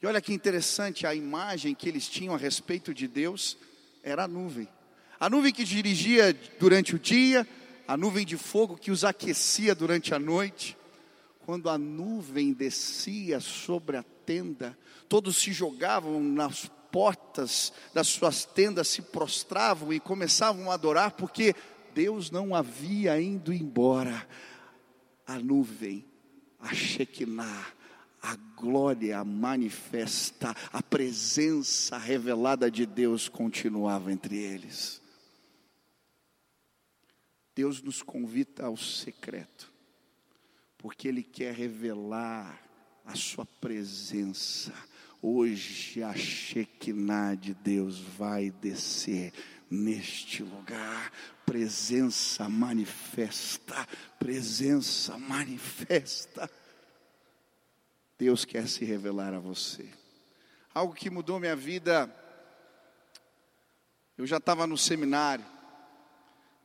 E 0.00 0.06
olha 0.06 0.22
que 0.22 0.32
interessante, 0.32 1.06
a 1.06 1.14
imagem 1.14 1.74
que 1.74 1.86
eles 1.86 2.08
tinham 2.08 2.34
a 2.34 2.38
respeito 2.38 2.94
de 2.94 3.06
Deus 3.06 3.58
era 4.02 4.24
a 4.24 4.28
nuvem. 4.28 4.66
A 5.20 5.28
nuvem 5.28 5.52
que 5.52 5.64
dirigia 5.64 6.34
durante 6.58 6.94
o 6.94 6.98
dia, 6.98 7.46
a 7.86 7.94
nuvem 7.94 8.24
de 8.24 8.38
fogo 8.38 8.74
que 8.74 8.90
os 8.90 9.04
aquecia 9.04 9.74
durante 9.74 10.14
a 10.14 10.18
noite. 10.18 10.74
Quando 11.40 11.68
a 11.68 11.76
nuvem 11.76 12.54
descia 12.54 13.38
sobre 13.38 13.98
a 13.98 14.02
tenda, 14.24 14.76
todos 15.08 15.36
se 15.36 15.52
jogavam 15.52 16.22
nas 16.22 16.70
portas 16.90 17.72
das 17.92 18.06
suas 18.06 18.44
tendas, 18.44 18.88
se 18.88 19.02
prostravam 19.02 19.92
e 19.92 19.98
começavam 19.98 20.70
a 20.70 20.74
adorar, 20.74 21.12
porque 21.12 21.54
Deus 21.92 22.30
não 22.30 22.54
havia 22.54 23.20
ido 23.20 23.52
embora. 23.52 24.26
A 25.26 25.38
nuvem, 25.38 26.04
a 26.60 26.72
Shekinah, 26.74 27.66
a 28.22 28.36
glória 28.56 29.22
manifesta, 29.24 30.54
a 30.72 30.82
presença 30.82 31.98
revelada 31.98 32.70
de 32.70 32.86
Deus 32.86 33.28
continuava 33.28 34.12
entre 34.12 34.36
eles. 34.36 35.02
Deus 37.54 37.82
nos 37.82 38.02
convita 38.02 38.66
ao 38.66 38.76
secreto, 38.76 39.72
porque 40.78 41.06
Ele 41.06 41.22
quer 41.22 41.54
revelar 41.54 42.63
a 43.04 43.14
Sua 43.14 43.46
presença. 43.60 44.72
Hoje 45.20 46.02
a 46.02 46.14
Shekinah 46.14 47.34
de 47.34 47.54
Deus 47.54 47.98
vai 47.98 48.50
descer 48.50 49.32
neste 49.70 50.42
lugar. 50.42 51.12
Presença 51.46 52.48
manifesta, 52.48 53.86
presença 54.18 55.18
manifesta. 55.18 56.50
Deus 58.18 58.44
quer 58.44 58.68
se 58.68 58.84
revelar 58.84 59.34
a 59.34 59.38
você. 59.38 59.88
Algo 60.72 60.94
que 60.94 61.10
mudou 61.10 61.40
minha 61.40 61.56
vida. 61.56 62.14
Eu 64.16 64.26
já 64.26 64.36
estava 64.36 64.66
no 64.66 64.78
seminário, 64.78 65.44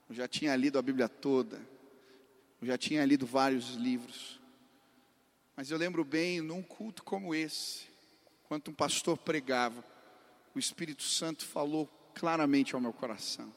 eu 0.08 0.16
já 0.16 0.28
tinha 0.28 0.56
lido 0.56 0.78
a 0.78 0.84
Bíblia 0.84 1.10
toda, 1.10 1.60
eu 2.62 2.68
já 2.68 2.78
tinha 2.78 3.04
lido 3.04 3.26
vários 3.26 3.72
livros. 3.72 4.39
Mas 5.60 5.72
eu 5.72 5.78
lembro 5.78 6.06
bem, 6.06 6.40
num 6.40 6.64
culto 6.64 7.04
como 7.04 7.36
esse, 7.36 7.86
quando 8.46 8.70
um 8.70 8.74
pastor 8.74 9.18
pregava, 9.18 9.84
o 10.56 10.60
Espírito 10.60 11.04
Santo 11.04 11.46
falou 11.46 11.86
claramente 12.16 12.76
ao 12.76 12.80
meu 12.80 12.94
coração. 12.94 13.54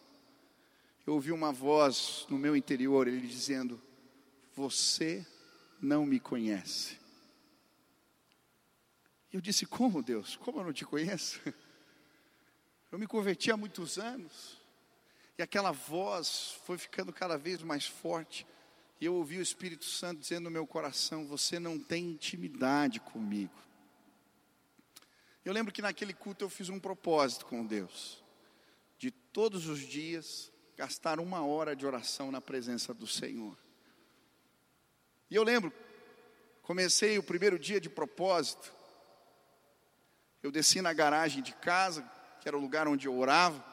Eu 1.06 1.14
ouvi 1.14 1.30
uma 1.30 1.52
voz 1.52 2.26
no 2.28 2.36
meu 2.36 2.56
interior, 2.56 3.06
ele 3.06 3.24
dizendo: 3.24 3.80
Você 4.52 5.24
não 5.80 6.04
me 6.04 6.18
conhece. 6.18 6.98
Eu 9.32 9.40
disse: 9.40 9.64
Como 9.64 10.02
Deus? 10.02 10.34
Como 10.34 10.58
eu 10.58 10.64
não 10.64 10.72
te 10.72 10.84
conheço? 10.84 11.40
Eu 12.90 12.98
me 12.98 13.06
converti 13.06 13.48
há 13.52 13.56
muitos 13.56 13.96
anos. 13.96 14.60
E 15.38 15.42
aquela 15.42 15.70
voz 15.70 16.58
foi 16.66 16.76
ficando 16.76 17.12
cada 17.12 17.38
vez 17.38 17.62
mais 17.62 17.86
forte. 17.86 18.44
E 19.02 19.04
eu 19.04 19.16
ouvi 19.16 19.38
o 19.38 19.42
Espírito 19.42 19.84
Santo 19.84 20.20
dizendo 20.20 20.44
no 20.44 20.50
meu 20.52 20.64
coração: 20.64 21.26
Você 21.26 21.58
não 21.58 21.76
tem 21.76 22.04
intimidade 22.04 23.00
comigo. 23.00 23.52
Eu 25.44 25.52
lembro 25.52 25.72
que 25.72 25.82
naquele 25.82 26.14
culto 26.14 26.44
eu 26.44 26.48
fiz 26.48 26.68
um 26.68 26.78
propósito 26.78 27.46
com 27.46 27.66
Deus, 27.66 28.22
de 28.96 29.10
todos 29.10 29.66
os 29.66 29.80
dias 29.80 30.52
gastar 30.76 31.18
uma 31.18 31.44
hora 31.44 31.74
de 31.74 31.84
oração 31.84 32.30
na 32.30 32.40
presença 32.40 32.94
do 32.94 33.04
Senhor. 33.04 33.58
E 35.28 35.34
eu 35.34 35.42
lembro, 35.42 35.72
comecei 36.62 37.18
o 37.18 37.24
primeiro 37.24 37.58
dia 37.58 37.80
de 37.80 37.90
propósito, 37.90 38.72
eu 40.44 40.52
desci 40.52 40.80
na 40.80 40.92
garagem 40.92 41.42
de 41.42 41.52
casa, 41.54 42.08
que 42.40 42.46
era 42.46 42.56
o 42.56 42.60
lugar 42.60 42.86
onde 42.86 43.08
eu 43.08 43.18
orava, 43.18 43.71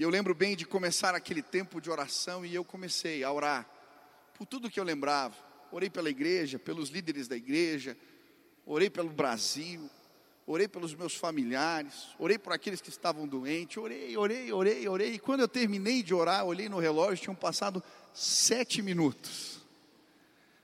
e 0.00 0.02
eu 0.02 0.08
lembro 0.08 0.34
bem 0.34 0.56
de 0.56 0.64
começar 0.64 1.14
aquele 1.14 1.42
tempo 1.42 1.78
de 1.78 1.90
oração 1.90 2.42
e 2.42 2.54
eu 2.54 2.64
comecei 2.64 3.22
a 3.22 3.30
orar 3.30 3.68
por 4.32 4.46
tudo 4.46 4.70
que 4.70 4.80
eu 4.80 4.84
lembrava. 4.84 5.36
Orei 5.70 5.90
pela 5.90 6.08
igreja, 6.08 6.58
pelos 6.58 6.88
líderes 6.88 7.28
da 7.28 7.36
igreja, 7.36 7.94
orei 8.64 8.88
pelo 8.88 9.10
Brasil, 9.10 9.90
orei 10.46 10.66
pelos 10.66 10.94
meus 10.94 11.14
familiares, 11.14 12.14
orei 12.18 12.38
por 12.38 12.50
aqueles 12.50 12.80
que 12.80 12.88
estavam 12.88 13.28
doentes, 13.28 13.76
orei, 13.76 14.16
orei, 14.16 14.50
orei, 14.50 14.88
orei. 14.88 15.12
E 15.12 15.18
quando 15.18 15.40
eu 15.40 15.48
terminei 15.48 16.02
de 16.02 16.14
orar, 16.14 16.46
olhei 16.46 16.66
no 16.66 16.78
relógio, 16.78 17.24
tinham 17.24 17.36
passado 17.36 17.84
sete 18.14 18.80
minutos. 18.80 19.60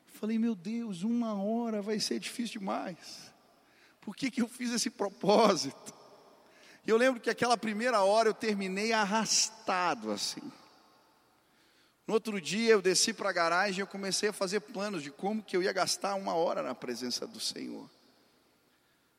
Falei, 0.06 0.38
meu 0.38 0.54
Deus, 0.54 1.02
uma 1.02 1.34
hora 1.34 1.82
vai 1.82 2.00
ser 2.00 2.18
difícil 2.18 2.60
demais. 2.60 3.30
Por 4.00 4.16
que, 4.16 4.30
que 4.30 4.40
eu 4.40 4.48
fiz 4.48 4.72
esse 4.72 4.88
propósito? 4.88 5.95
E 6.86 6.90
eu 6.90 6.96
lembro 6.96 7.20
que 7.20 7.28
aquela 7.28 7.56
primeira 7.56 8.02
hora 8.02 8.28
eu 8.28 8.34
terminei 8.34 8.92
arrastado 8.92 10.12
assim. 10.12 10.42
No 12.06 12.14
outro 12.14 12.40
dia 12.40 12.70
eu 12.70 12.80
desci 12.80 13.12
para 13.12 13.30
a 13.30 13.32
garagem 13.32 13.80
e 13.80 13.82
eu 13.82 13.86
comecei 13.88 14.28
a 14.28 14.32
fazer 14.32 14.60
planos 14.60 15.02
de 15.02 15.10
como 15.10 15.42
que 15.42 15.56
eu 15.56 15.62
ia 15.62 15.72
gastar 15.72 16.14
uma 16.14 16.34
hora 16.34 16.62
na 16.62 16.74
presença 16.74 17.26
do 17.26 17.40
Senhor. 17.40 17.90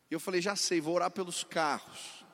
E 0.09 0.13
eu 0.13 0.19
falei, 0.19 0.39
já 0.41 0.55
sei, 0.55 0.79
vou 0.79 0.95
orar 0.95 1.11
pelos 1.11 1.43
carros. 1.43 2.25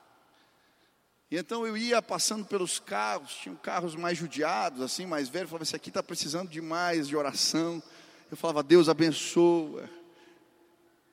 E 1.31 1.37
então 1.37 1.65
eu 1.65 1.75
ia 1.75 1.99
passando 1.99 2.45
pelos 2.45 2.79
carros, 2.79 3.33
tinham 3.33 3.55
carros 3.55 3.95
mais 3.95 4.15
judiados, 4.15 4.83
assim, 4.83 5.07
mais 5.07 5.27
velhos, 5.29 5.49
falava, 5.49 5.63
esse 5.63 5.75
aqui 5.75 5.89
está 5.89 6.03
precisando 6.03 6.49
de 6.49 6.61
mais 6.61 7.07
de 7.07 7.15
oração. 7.15 7.81
Eu 8.29 8.37
falava, 8.37 8.61
Deus 8.61 8.87
abençoa. 8.87 9.89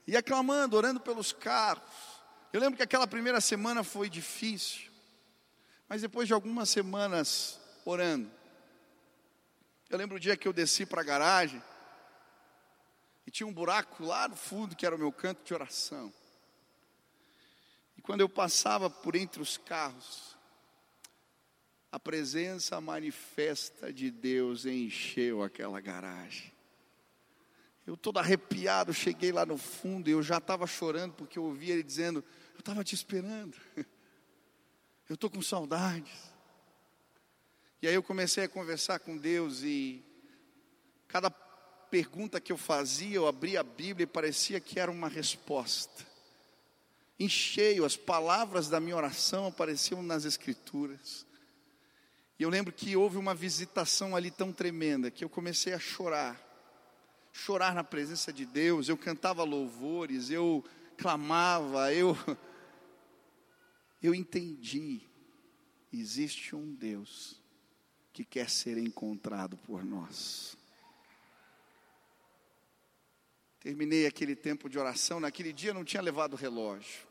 E 0.07 0.15
aclamando, 0.15 0.77
orando 0.77 1.01
pelos 1.01 1.33
carros. 1.33 2.10
Eu 2.53 2.61
lembro 2.61 2.77
que 2.77 2.83
aquela 2.83 3.07
primeira 3.07 3.41
semana 3.41 3.85
foi 3.85 4.11
difícil, 4.11 4.91
mas 5.89 6.03
depois 6.03 6.27
de 6.27 6.35
algumas 6.35 6.69
semanas 6.69 7.61
orando, 7.85 8.31
eu 9.89 9.97
lembro 9.97 10.17
o 10.17 10.21
dia 10.21 10.37
que 10.37 10.49
eu 10.49 10.53
desci 10.53 10.85
para 10.85 11.01
a 11.01 11.05
garagem 11.05 11.63
e 13.27 13.31
tinha 13.31 13.47
um 13.47 13.53
buraco 13.53 14.05
lá 14.05 14.27
no 14.27 14.35
fundo 14.35 14.75
que 14.75 14.85
era 14.85 14.97
o 14.97 14.99
meu 14.99 15.13
canto 15.13 15.45
de 15.45 15.55
oração. 15.55 16.13
E 17.97 18.03
quando 18.03 18.21
eu 18.21 18.29
passava 18.29 18.91
por 18.91 19.15
entre 19.15 19.41
os 19.41 19.57
carros, 19.57 20.37
a 21.93 22.01
presença 22.01 22.81
manifesta 22.81 23.93
de 23.93 24.11
Deus 24.11 24.65
encheu 24.65 25.43
aquela 25.43 25.81
garagem. 25.81 26.53
Eu 27.87 27.97
todo 27.97 28.19
arrepiado, 28.19 28.95
cheguei 28.95 29.33
lá 29.33 29.45
no 29.45 29.59
fundo 29.59 30.09
e 30.09 30.13
eu 30.13 30.23
já 30.23 30.39
estava 30.39 30.67
chorando 30.67 31.15
porque 31.15 31.39
eu 31.39 31.45
ouvi 31.45 31.71
ele 31.71 31.83
dizendo: 31.83 32.25
Eu 32.61 32.63
estava 32.63 32.85
te 32.85 32.95
esperando, 32.95 33.57
eu 35.09 35.15
estou 35.15 35.31
com 35.31 35.41
saudades. 35.41 36.13
E 37.81 37.89
aí 37.89 37.95
eu 37.95 38.03
comecei 38.03 38.45
a 38.45 38.49
conversar 38.51 38.99
com 38.99 39.17
Deus 39.17 39.63
e 39.63 40.05
cada 41.09 41.31
pergunta 41.31 42.39
que 42.39 42.53
eu 42.53 42.59
fazia, 42.59 43.17
eu 43.17 43.27
abria 43.27 43.61
a 43.61 43.63
Bíblia 43.63 44.05
e 44.05 44.07
parecia 44.07 44.61
que 44.61 44.79
era 44.79 44.91
uma 44.91 45.09
resposta. 45.09 46.07
Em 47.19 47.31
cheio, 47.31 47.87
as 47.87 47.97
palavras 47.97 48.69
da 48.69 48.79
minha 48.79 48.95
oração 48.95 49.47
apareciam 49.47 50.03
nas 50.03 50.27
Escrituras. 50.27 51.27
E 52.39 52.43
eu 52.43 52.51
lembro 52.51 52.75
que 52.75 52.95
houve 52.95 53.17
uma 53.17 53.35
visitação 53.35 54.15
ali 54.15 54.31
tão 54.31 54.53
tremenda 54.53 55.11
que 55.11 55.25
eu 55.25 55.31
comecei 55.31 55.73
a 55.73 55.79
chorar 55.79 56.39
chorar 57.33 57.75
na 57.75 57.85
presença 57.85 58.31
de 58.31 58.45
Deus, 58.45 58.89
eu 58.89 58.99
cantava 58.99 59.45
louvores, 59.45 60.31
eu 60.31 60.63
clamava, 60.99 61.95
eu 61.95 62.15
eu 64.03 64.15
entendi, 64.15 65.03
existe 65.93 66.57
um 66.57 66.73
Deus 66.75 67.41
que 68.13 68.25
quer 68.25 68.49
ser 68.49 68.79
encontrado 68.79 69.57
por 69.59 69.85
nós. 69.85 70.57
Terminei 73.61 74.07
aquele 74.07 74.35
tempo 74.35 74.69
de 74.71 74.79
oração, 74.79 75.21
naquele 75.21 75.53
dia 75.53 75.75
não 75.75 75.85
tinha 75.85 76.03
levado 76.03 76.33
o 76.33 76.37
relógio. 76.37 77.07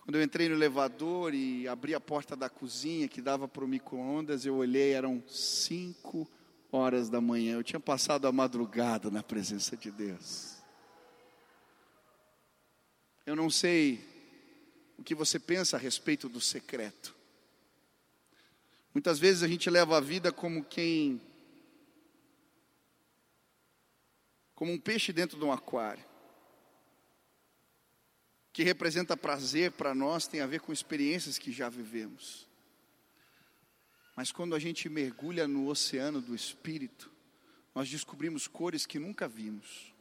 Quando 0.00 0.16
eu 0.16 0.22
entrei 0.22 0.48
no 0.48 0.54
elevador 0.54 1.32
e 1.32 1.66
abri 1.66 1.94
a 1.94 2.00
porta 2.00 2.36
da 2.36 2.50
cozinha 2.50 3.08
que 3.08 3.22
dava 3.22 3.46
para 3.46 3.64
o 3.64 3.68
micro-ondas, 3.68 4.44
eu 4.44 4.56
olhei, 4.56 4.92
eram 4.92 5.22
cinco 5.28 6.28
horas 6.72 7.08
da 7.08 7.20
manhã. 7.20 7.54
Eu 7.54 7.62
tinha 7.62 7.80
passado 7.80 8.26
a 8.26 8.32
madrugada 8.32 9.10
na 9.10 9.22
presença 9.22 9.76
de 9.76 9.90
Deus. 9.90 10.56
Eu 13.24 13.36
não 13.36 13.48
sei 13.48 14.11
o 15.02 15.04
que 15.04 15.16
você 15.16 15.36
pensa 15.36 15.76
a 15.76 15.80
respeito 15.80 16.28
do 16.28 16.40
secreto. 16.40 17.12
Muitas 18.94 19.18
vezes 19.18 19.42
a 19.42 19.48
gente 19.48 19.68
leva 19.68 19.96
a 19.96 20.00
vida 20.00 20.30
como 20.30 20.64
quem. 20.64 21.20
como 24.54 24.70
um 24.70 24.78
peixe 24.78 25.12
dentro 25.12 25.36
de 25.36 25.44
um 25.44 25.50
aquário. 25.50 26.04
Que 28.52 28.62
representa 28.62 29.16
prazer 29.16 29.72
para 29.72 29.92
nós, 29.92 30.28
tem 30.28 30.40
a 30.40 30.46
ver 30.46 30.60
com 30.60 30.72
experiências 30.72 31.36
que 31.36 31.50
já 31.50 31.68
vivemos. 31.68 32.46
Mas 34.14 34.30
quando 34.30 34.54
a 34.54 34.58
gente 34.60 34.88
mergulha 34.88 35.48
no 35.48 35.66
oceano 35.66 36.20
do 36.20 36.32
Espírito, 36.32 37.10
nós 37.74 37.90
descobrimos 37.90 38.46
cores 38.46 38.86
que 38.86 39.00
nunca 39.00 39.26
vimos, 39.26 39.92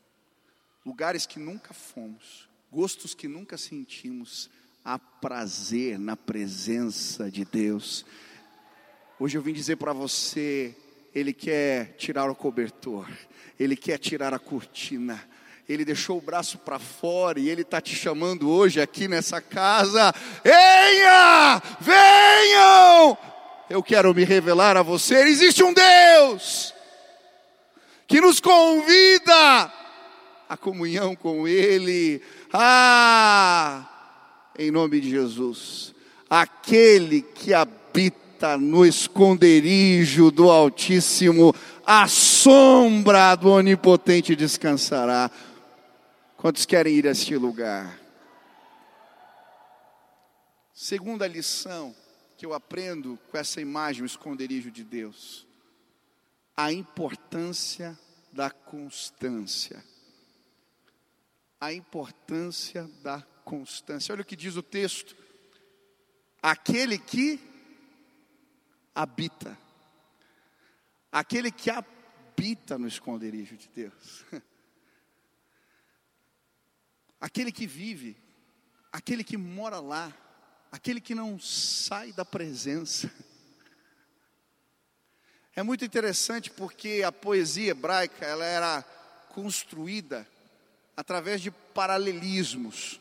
lugares 0.86 1.26
que 1.26 1.40
nunca 1.40 1.74
fomos, 1.74 2.48
gostos 2.72 3.16
que 3.16 3.28
nunca 3.28 3.58
sentimos. 3.58 4.48
Há 4.84 4.98
prazer 4.98 6.00
na 6.00 6.18
presença 6.18 7.30
de 7.30 7.46
Deus. 7.46 8.04
Hoje 9.20 9.38
eu 9.38 9.42
vim 9.42 9.54
dizer 9.54 9.76
para 9.76 9.94
você: 9.94 10.76
Ele 11.14 11.34
quer 11.34 11.94
tirar 12.00 12.32
o 12.32 12.36
cobertor, 12.36 13.08
Ele 13.60 13.76
quer 13.76 14.00
tirar 14.00 14.34
a 14.34 14.40
cortina, 14.40 15.24
Ele 15.70 15.86
deixou 15.86 16.18
o 16.18 16.22
braço 16.22 16.58
para 16.58 16.80
fora 16.80 17.40
e 17.40 17.48
Ele 17.48 17.62
está 17.62 17.80
te 17.80 17.96
chamando 17.96 18.50
hoje 18.50 18.82
aqui 18.82 19.08
nessa 19.08 19.40
casa. 19.40 20.12
Venha, 20.44 21.62
venham! 21.80 23.16
Eu 23.70 23.84
quero 23.84 24.16
me 24.16 24.24
revelar 24.24 24.76
a 24.78 24.82
você: 24.82 25.14
existe 25.28 25.64
um 25.64 25.76
Deus 25.76 26.74
que 28.08 28.20
nos 28.20 28.40
convida 28.40 29.72
à 30.50 30.58
comunhão 30.58 31.16
com 31.16 31.48
Ele. 31.48 32.20
Ah, 32.52 33.91
em 34.58 34.72
nome 34.72 35.00
de 35.00 35.10
Jesus, 35.10 35.94
aquele 36.30 37.22
que 37.22 37.54
habita 37.54 38.58
no 38.58 38.86
esconderijo 38.86 40.32
do 40.32 40.50
Altíssimo, 40.50 41.54
a 41.86 42.08
sombra 42.08 43.36
do 43.36 43.50
Onipotente 43.50 44.36
descansará. 44.36 45.30
Quantos 46.38 46.66
querem 46.66 46.96
ir 46.96 47.08
a 47.08 47.12
este 47.12 47.36
lugar? 47.38 48.00
Segunda 50.74 51.28
lição 51.28 51.96
que 52.38 52.46
eu 52.46 52.54
aprendo 52.54 53.20
com 53.30 53.38
essa 53.38 53.62
imagem, 53.62 54.02
o 54.02 54.06
esconderijo 54.06 54.72
de 54.72 54.84
Deus, 54.84 55.46
a 56.58 56.74
importância 56.74 57.98
da 58.32 58.50
constância. 58.50 59.84
A 61.60 61.72
importância 61.72 62.90
da 63.04 63.22
constância. 63.44 64.14
Olha 64.14 64.22
o 64.22 64.26
que 64.26 64.36
diz 64.36 64.56
o 64.56 64.64
texto: 64.64 65.16
aquele 66.42 66.98
que 66.98 67.40
habita. 68.94 69.58
Aquele 71.12 71.52
que 71.52 71.70
habita 71.70 72.78
no 72.78 72.88
esconderijo 72.88 73.58
de 73.58 73.68
Deus. 73.70 74.26
Aquele 77.20 77.52
que 77.52 77.68
vive, 77.68 78.18
aquele 78.92 79.24
que 79.24 79.38
mora 79.38 79.80
lá, 79.80 80.12
aquele 80.72 81.00
que 81.00 81.14
não 81.14 81.40
sai 81.40 82.12
da 82.12 82.26
presença. 82.26 83.12
É 85.54 85.62
muito 85.62 85.84
interessante 85.84 86.50
porque 86.50 87.04
a 87.06 87.12
poesia 87.12 87.72
hebraica, 87.72 88.26
ela 88.26 88.46
era 88.46 88.82
construída 89.28 90.26
através 90.96 91.42
de 91.42 91.52
paralelismos. 91.52 93.01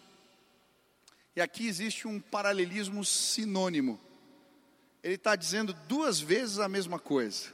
E 1.34 1.40
aqui 1.40 1.66
existe 1.66 2.06
um 2.08 2.20
paralelismo 2.20 3.04
sinônimo 3.04 4.00
ele 5.02 5.14
está 5.14 5.34
dizendo 5.34 5.72
duas 5.88 6.20
vezes 6.20 6.58
a 6.58 6.68
mesma 6.68 6.98
coisa. 6.98 7.48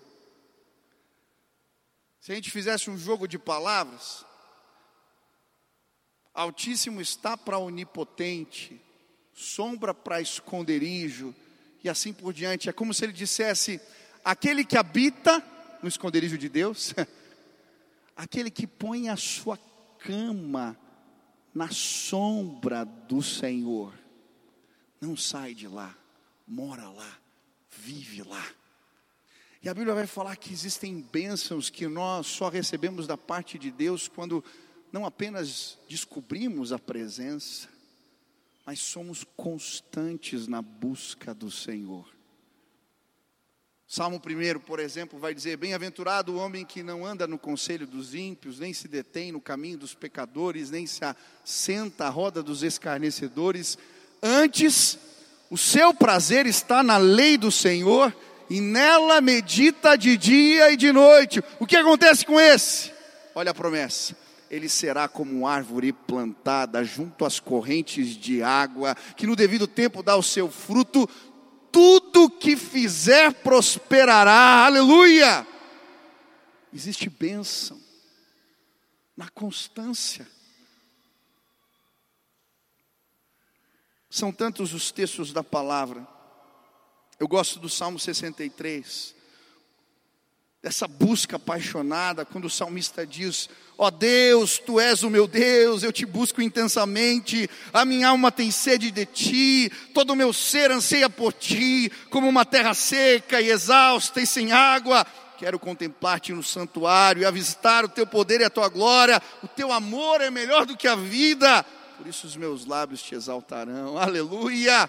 Se 2.21 2.33
a 2.33 2.35
gente 2.35 2.51
fizesse 2.51 2.91
um 2.91 2.99
jogo 2.99 3.29
de 3.29 3.39
palavras, 3.39 4.25
Altíssimo 6.35 7.01
está 7.01 7.37
para 7.37 7.59
onipotente, 7.59 8.81
sombra 9.33 9.95
para 9.95 10.21
esconderijo, 10.21 11.35
e 11.85 11.89
assim 11.89 12.13
por 12.13 12.33
diante. 12.33 12.69
É 12.69 12.73
como 12.73 12.93
se 12.93 13.05
ele 13.05 13.13
dissesse: 13.13 13.81
aquele 14.25 14.65
que 14.65 14.77
habita 14.77 15.43
no 15.81 15.89
esconderijo 15.89 16.37
de 16.37 16.49
Deus, 16.49 16.93
aquele 18.17 18.51
que 18.51 18.67
põe 18.67 19.09
a 19.09 19.17
sua 19.17 19.57
cama 20.01 20.77
na 21.57 21.71
sombra 21.71 22.85
do 22.85 23.23
Senhor, 23.23 23.93
não 25.01 25.17
sai 25.17 25.55
de 25.55 25.67
lá, 25.67 25.97
mora 26.47 26.89
lá 26.89 27.19
vive 27.77 28.23
lá. 28.23 28.45
E 29.63 29.69
a 29.69 29.75
Bíblia 29.75 29.95
vai 29.95 30.07
falar 30.07 30.37
que 30.37 30.53
existem 30.53 31.01
bênçãos 31.01 31.71
que 31.71 31.87
nós 31.87 32.27
só 32.27 32.49
recebemos 32.49 33.07
da 33.07 33.17
parte 33.17 33.59
de 33.59 33.71
Deus 33.71 34.09
quando 34.09 34.45
não 34.93 35.05
apenas 35.05 35.79
descobrimos 35.89 36.73
a 36.73 36.79
presença, 36.79 37.69
mas 38.65 38.81
somos 38.81 39.25
constantes 39.37 40.47
na 40.47 40.63
busca 40.63 41.35
do 41.35 41.51
Senhor. 41.51 42.16
Salmo 43.89 44.21
1, 44.21 44.59
por 44.61 44.81
exemplo, 44.81 45.17
vai 45.17 45.33
dizer: 45.33 45.57
Bem-aventurado 45.57 46.33
o 46.33 46.39
homem 46.39 46.65
que 46.65 46.83
não 46.83 47.07
anda 47.07 47.25
no 47.25 47.39
conselho 47.39 47.87
dos 47.87 48.17
ímpios, 48.17 48.59
nem 48.59 48.73
se 48.73 48.89
detém 48.89 49.31
no 49.31 49.41
caminho 49.41 49.79
dos 49.79 49.95
pecadores, 49.95 50.73
nem 50.73 50.87
se 50.87 51.03
assenta 51.05 52.07
à 52.07 52.09
roda 52.09 52.43
dos 52.43 52.65
escarnecedores, 52.65 53.79
antes 54.21 54.99
o 55.49 55.57
seu 55.57 55.95
prazer 55.95 56.47
está 56.47 56.83
na 56.83 56.97
lei 56.97 57.39
do 57.39 57.53
Senhor 57.53 58.13
e 58.51 58.61
nela 58.61 59.21
medita 59.21 59.97
de 59.97 60.17
dia 60.17 60.73
e 60.73 60.77
de 60.77 60.91
noite. 60.91 61.41
O 61.61 61.67
que 61.67 61.77
acontece 61.77 62.27
com 62.27 62.41
esse? 62.41 62.93
Olha 63.37 63.53
a 63.53 63.55
promessa. 63.55 64.17
Ele 64.51 64.69
será 64.69 65.07
como 65.07 65.47
árvore 65.47 65.93
plantada 65.93 66.83
junto 66.83 67.25
às 67.25 67.39
correntes 67.39 68.17
de 68.17 68.43
água, 68.43 68.97
que 69.17 69.27
no 69.27 69.37
devido 69.37 69.67
tempo 69.69 70.03
dá 70.03 70.17
o 70.17 70.23
seu 70.23 70.51
fruto, 70.51 71.09
tudo 71.77 72.31
que 72.31 72.57
fizer 72.57 73.35
prosperará. 73.43 74.65
Aleluia! 74.65 75.47
Existe 76.73 77.11
bênção 77.11 77.79
na 79.15 79.29
constância. 79.29 80.27
São 84.09 84.33
tantos 84.33 84.73
os 84.73 84.91
textos 84.91 85.35
da 85.35 85.45
palavra. 85.45 86.09
Eu 87.21 87.29
gosto 87.29 87.61
do 87.61 87.69
Salmo 87.69 87.99
63, 87.99 89.15
dessa 90.63 90.89
busca 90.89 91.37
apaixonada, 91.37 92.25
quando 92.25 92.47
o 92.47 92.51
salmista 92.51 93.07
diz: 93.07 93.51
Ó 93.79 93.89
oh 93.89 93.91
Deus, 93.91 94.59
tu 94.59 94.81
és 94.81 95.03
o 95.03 95.11
meu 95.11 95.27
Deus, 95.27 95.83
eu 95.83 95.93
te 95.93 96.07
busco 96.07 96.41
intensamente, 96.41 97.49
a 97.73 97.85
minha 97.85 98.09
alma 98.09 98.33
tem 98.33 98.51
sede 98.51 98.91
de 98.91 99.05
ti, 99.05 99.71
todo 99.93 100.15
o 100.15 100.17
meu 100.17 100.33
ser 100.33 100.71
anseia 100.71 101.11
por 101.11 101.33
ti, 101.33 101.93
como 102.09 102.27
uma 102.27 102.45
terra 102.45 102.73
seca 102.73 103.39
e 103.41 103.51
exausta 103.51 104.21
e 104.21 104.27
sem 104.27 104.51
água. 104.51 105.07
Quero 105.39 105.59
contemplar-te 105.59 106.33
no 106.33 106.43
santuário 106.43 107.21
e 107.21 107.27
avistar 107.27 107.85
o 107.85 107.89
teu 107.89 108.07
poder 108.07 108.41
e 108.41 108.45
a 108.45 108.51
tua 108.51 108.69
glória, 108.69 109.21
o 109.43 109.49
teu 109.49 109.71
amor 109.71 110.23
é 110.23 110.31
melhor 110.31 110.65
do 110.65 110.77
que 110.77 110.89
a 110.89 110.97
vida 110.97 111.65
por 111.97 112.07
isso 112.07 112.27
os 112.27 112.37
meus 112.37 112.67
lábios 112.67 113.03
te 113.03 113.15
exaltarão. 113.15 113.97
Aleluia! 113.97 114.89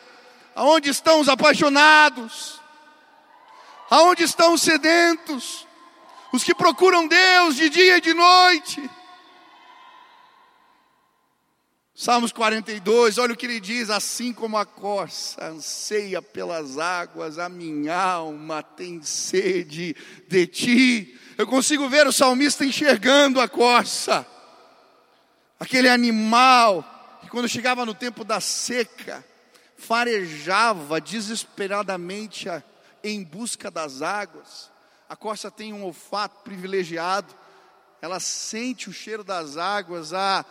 Aonde 0.53 0.89
estão 0.89 1.19
os 1.21 1.29
apaixonados? 1.29 2.59
Aonde 3.89 4.23
estão 4.23 4.53
os 4.53 4.61
sedentos? 4.61 5.66
Os 6.31 6.43
que 6.43 6.53
procuram 6.53 7.07
Deus 7.07 7.55
de 7.55 7.69
dia 7.69 7.97
e 7.97 8.01
de 8.01 8.13
noite? 8.13 8.89
Salmos 11.99 12.31
42, 12.31 13.17
olha 13.17 13.33
o 13.33 13.35
que 13.35 13.47
ele 13.47 13.59
diz: 13.59 13.89
assim 13.89 14.31
como 14.31 14.55
a 14.55 14.65
corça 14.67 15.43
anseia 15.43 16.21
pelas 16.21 16.77
águas, 16.77 17.39
a 17.39 17.49
minha 17.49 17.99
alma 17.99 18.61
tem 18.61 19.01
sede 19.01 19.95
de 20.27 20.45
ti. 20.45 21.19
Eu 21.37 21.47
consigo 21.47 21.89
ver 21.89 22.05
o 22.05 22.11
salmista 22.11 22.63
enxergando 22.63 23.41
a 23.41 23.47
corça, 23.47 24.27
aquele 25.59 25.89
animal 25.89 27.19
que 27.21 27.29
quando 27.29 27.49
chegava 27.49 27.83
no 27.83 27.95
tempo 27.95 28.23
da 28.23 28.39
seca, 28.39 29.25
farejava 29.75 31.01
desesperadamente 31.01 32.47
em 33.03 33.23
busca 33.23 33.71
das 33.71 34.03
águas. 34.03 34.69
A 35.09 35.15
corça 35.15 35.49
tem 35.49 35.71
um 35.71 35.83
olfato 35.83 36.43
privilegiado, 36.43 37.33
ela 38.01 38.19
sente 38.19 38.89
o 38.89 38.93
cheiro 38.93 39.23
das 39.23 39.57
águas 39.57 40.13
a 40.13 40.45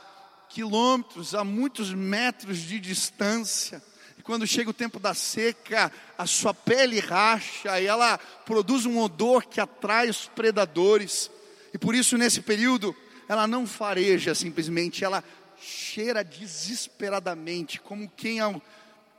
quilômetros, 0.49 1.35
a 1.35 1.45
muitos 1.45 1.93
metros 1.93 2.59
de 2.59 2.81
distância. 2.81 3.83
E 4.19 4.23
quando 4.23 4.47
chega 4.47 4.71
o 4.71 4.75
tempo 4.75 4.99
da 4.99 5.13
seca, 5.13 5.93
a 6.17 6.27
sua 6.27 6.55
pele 6.55 7.01
racha 7.01 7.79
e 7.81 7.87
ela 7.87 8.19
produz 8.45 8.87
um 8.87 8.99
odor 8.99 9.45
que 9.45 9.61
atrai 9.61 10.09
os 10.09 10.27
predadores. 10.27 11.31
E 11.75 11.79
por 11.79 11.95
isso, 11.95 12.17
nesse 12.17 12.41
período, 12.41 12.97
ela 13.29 13.47
não 13.47 13.67
fareja 13.67 14.35
simplesmente, 14.35 15.05
ela 15.05 15.23
cheira 15.59 16.25
desesperadamente, 16.25 17.81
como 17.81 18.11
quem 18.17 18.41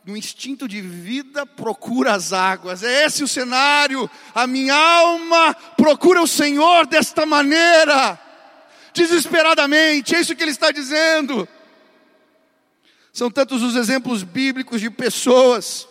no 0.08 0.16
instinto 0.16 0.70
de 0.70 0.80
vida 0.80 1.46
procura 1.46 2.14
as 2.14 2.32
águas. 2.32 2.82
É 2.82 3.06
esse 3.06 3.26
o 3.26 3.28
cenário. 3.28 4.10
A 4.34 4.48
minha 4.48 4.74
alma 4.74 5.54
procura 5.76 6.22
o 6.22 6.28
Senhor 6.28 6.88
desta 6.88 7.26
maneira, 7.26 8.18
desesperadamente. 8.94 10.16
É 10.16 10.22
isso 10.22 10.34
que 10.34 10.42
ele 10.42 10.52
está 10.52 10.72
dizendo. 10.72 11.46
São 13.12 13.30
tantos 13.30 13.62
os 13.62 13.76
exemplos 13.76 14.24
bíblicos 14.24 14.80
de 14.80 14.90
pessoas 14.90 15.86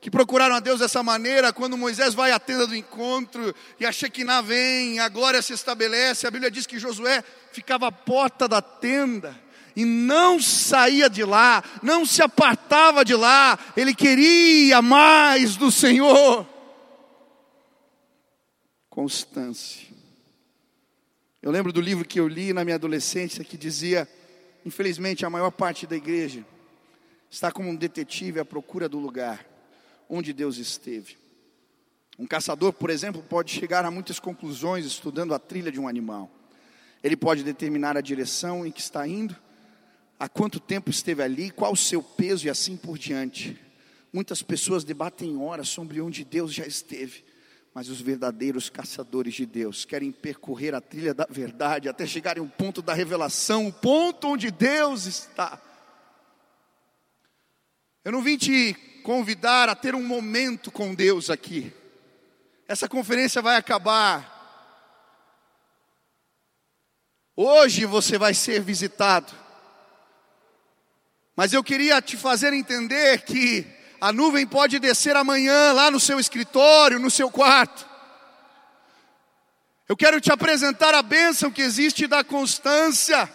que 0.00 0.10
procuraram 0.10 0.54
a 0.54 0.60
Deus 0.60 0.78
dessa 0.78 1.02
maneira, 1.02 1.52
quando 1.52 1.76
Moisés 1.76 2.14
vai 2.14 2.30
à 2.30 2.38
tenda 2.38 2.66
do 2.66 2.74
encontro 2.74 3.52
e 3.80 3.84
a 3.84 3.90
Shekinah 3.90 4.40
vem, 4.40 5.00
a 5.00 5.08
glória 5.08 5.42
se 5.42 5.52
estabelece, 5.52 6.26
a 6.26 6.30
Bíblia 6.30 6.52
diz 6.52 6.66
que 6.66 6.78
Josué 6.78 7.22
ficava 7.52 7.88
à 7.88 7.92
porta 7.92 8.46
da 8.48 8.62
tenda 8.62 9.47
e 9.78 9.84
não 9.84 10.40
saía 10.42 11.08
de 11.08 11.22
lá, 11.22 11.62
não 11.84 12.04
se 12.04 12.20
apartava 12.20 13.04
de 13.04 13.14
lá, 13.14 13.56
ele 13.76 13.94
queria 13.94 14.82
mais 14.82 15.54
do 15.54 15.70
Senhor. 15.70 16.44
Constância. 18.90 19.86
Eu 21.40 21.52
lembro 21.52 21.72
do 21.72 21.80
livro 21.80 22.04
que 22.04 22.18
eu 22.18 22.26
li 22.26 22.52
na 22.52 22.64
minha 22.64 22.74
adolescência 22.74 23.44
que 23.44 23.56
dizia: 23.56 24.08
infelizmente, 24.66 25.24
a 25.24 25.30
maior 25.30 25.52
parte 25.52 25.86
da 25.86 25.94
igreja 25.94 26.44
está 27.30 27.52
como 27.52 27.68
um 27.68 27.76
detetive 27.76 28.40
à 28.40 28.44
procura 28.44 28.88
do 28.88 28.98
lugar 28.98 29.46
onde 30.08 30.32
Deus 30.32 30.58
esteve. 30.58 31.16
Um 32.18 32.26
caçador, 32.26 32.72
por 32.72 32.90
exemplo, 32.90 33.22
pode 33.22 33.52
chegar 33.52 33.84
a 33.84 33.92
muitas 33.92 34.18
conclusões 34.18 34.84
estudando 34.84 35.32
a 35.32 35.38
trilha 35.38 35.70
de 35.70 35.78
um 35.78 35.86
animal. 35.86 36.28
Ele 37.00 37.16
pode 37.16 37.44
determinar 37.44 37.96
a 37.96 38.00
direção 38.00 38.66
em 38.66 38.72
que 38.72 38.80
está 38.80 39.06
indo, 39.06 39.36
há 40.18 40.28
quanto 40.28 40.58
tempo 40.58 40.90
esteve 40.90 41.22
ali, 41.22 41.50
qual 41.50 41.72
o 41.72 41.76
seu 41.76 42.02
peso 42.02 42.46
e 42.46 42.50
assim 42.50 42.76
por 42.76 42.98
diante. 42.98 43.58
Muitas 44.12 44.42
pessoas 44.42 44.84
debatem 44.84 45.36
horas 45.40 45.68
sobre 45.68 46.00
onde 46.00 46.24
Deus 46.24 46.52
já 46.52 46.66
esteve, 46.66 47.24
mas 47.74 47.88
os 47.88 48.00
verdadeiros 48.00 48.68
caçadores 48.68 49.34
de 49.34 49.46
Deus 49.46 49.84
querem 49.84 50.10
percorrer 50.10 50.74
a 50.74 50.80
trilha 50.80 51.14
da 51.14 51.26
verdade 51.28 51.88
até 51.88 52.06
chegarem 52.06 52.42
ao 52.42 52.48
ponto 52.48 52.82
da 52.82 52.94
revelação, 52.94 53.68
o 53.68 53.72
ponto 53.72 54.28
onde 54.28 54.50
Deus 54.50 55.06
está. 55.06 55.60
Eu 58.04 58.12
não 58.12 58.22
vim 58.22 58.38
te 58.38 58.74
convidar 59.04 59.68
a 59.68 59.74
ter 59.74 59.94
um 59.94 60.02
momento 60.02 60.70
com 60.70 60.94
Deus 60.94 61.30
aqui. 61.30 61.72
Essa 62.66 62.88
conferência 62.88 63.40
vai 63.40 63.56
acabar. 63.56 64.36
Hoje 67.36 67.84
você 67.84 68.18
vai 68.18 68.34
ser 68.34 68.60
visitado. 68.60 69.32
Mas 71.38 71.52
eu 71.52 71.62
queria 71.62 72.02
te 72.02 72.16
fazer 72.16 72.52
entender 72.52 73.20
que 73.20 73.64
a 74.00 74.12
nuvem 74.12 74.44
pode 74.44 74.80
descer 74.80 75.14
amanhã 75.14 75.72
lá 75.72 75.88
no 75.88 76.00
seu 76.00 76.18
escritório, 76.18 76.98
no 76.98 77.12
seu 77.12 77.30
quarto. 77.30 77.86
Eu 79.88 79.96
quero 79.96 80.20
te 80.20 80.32
apresentar 80.32 80.96
a 80.96 81.00
bênção 81.00 81.48
que 81.48 81.62
existe 81.62 82.08
da 82.08 82.24
constância, 82.24 83.30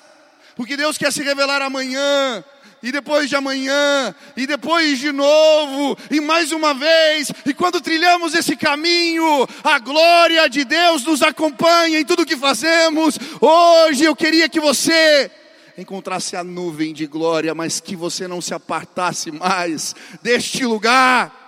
porque 0.54 0.76
Deus 0.76 0.98
quer 0.98 1.14
se 1.14 1.24
revelar 1.24 1.62
amanhã, 1.62 2.44
e 2.84 2.92
depois 2.92 3.30
de 3.30 3.38
amanhã, 3.38 4.14
e 4.36 4.46
depois 4.46 5.00
de 5.00 5.14
novo, 5.14 5.98
e 6.12 6.20
mais 6.20 6.52
uma 6.52 6.74
vez, 6.74 7.32
e 7.46 7.54
quando 7.54 7.80
trilhamos 7.80 8.34
esse 8.34 8.58
caminho, 8.58 9.48
a 9.64 9.80
glória 9.80 10.50
de 10.50 10.66
Deus 10.66 11.06
nos 11.06 11.22
acompanha 11.22 12.02
em 12.02 12.04
tudo 12.04 12.26
que 12.26 12.36
fazemos. 12.36 13.18
Hoje 13.40 14.04
eu 14.04 14.14
queria 14.14 14.50
que 14.50 14.60
você 14.60 15.32
encontrasse 15.78 16.36
a 16.36 16.44
nuvem 16.44 16.94
de 16.94 17.08
glória, 17.08 17.56
mas 17.56 17.80
que 17.80 17.96
você 17.96 18.28
não 18.28 18.42
se 18.42 18.54
apartasse 18.54 19.32
mais 19.32 19.96
deste 20.22 20.66
lugar. 20.66 21.42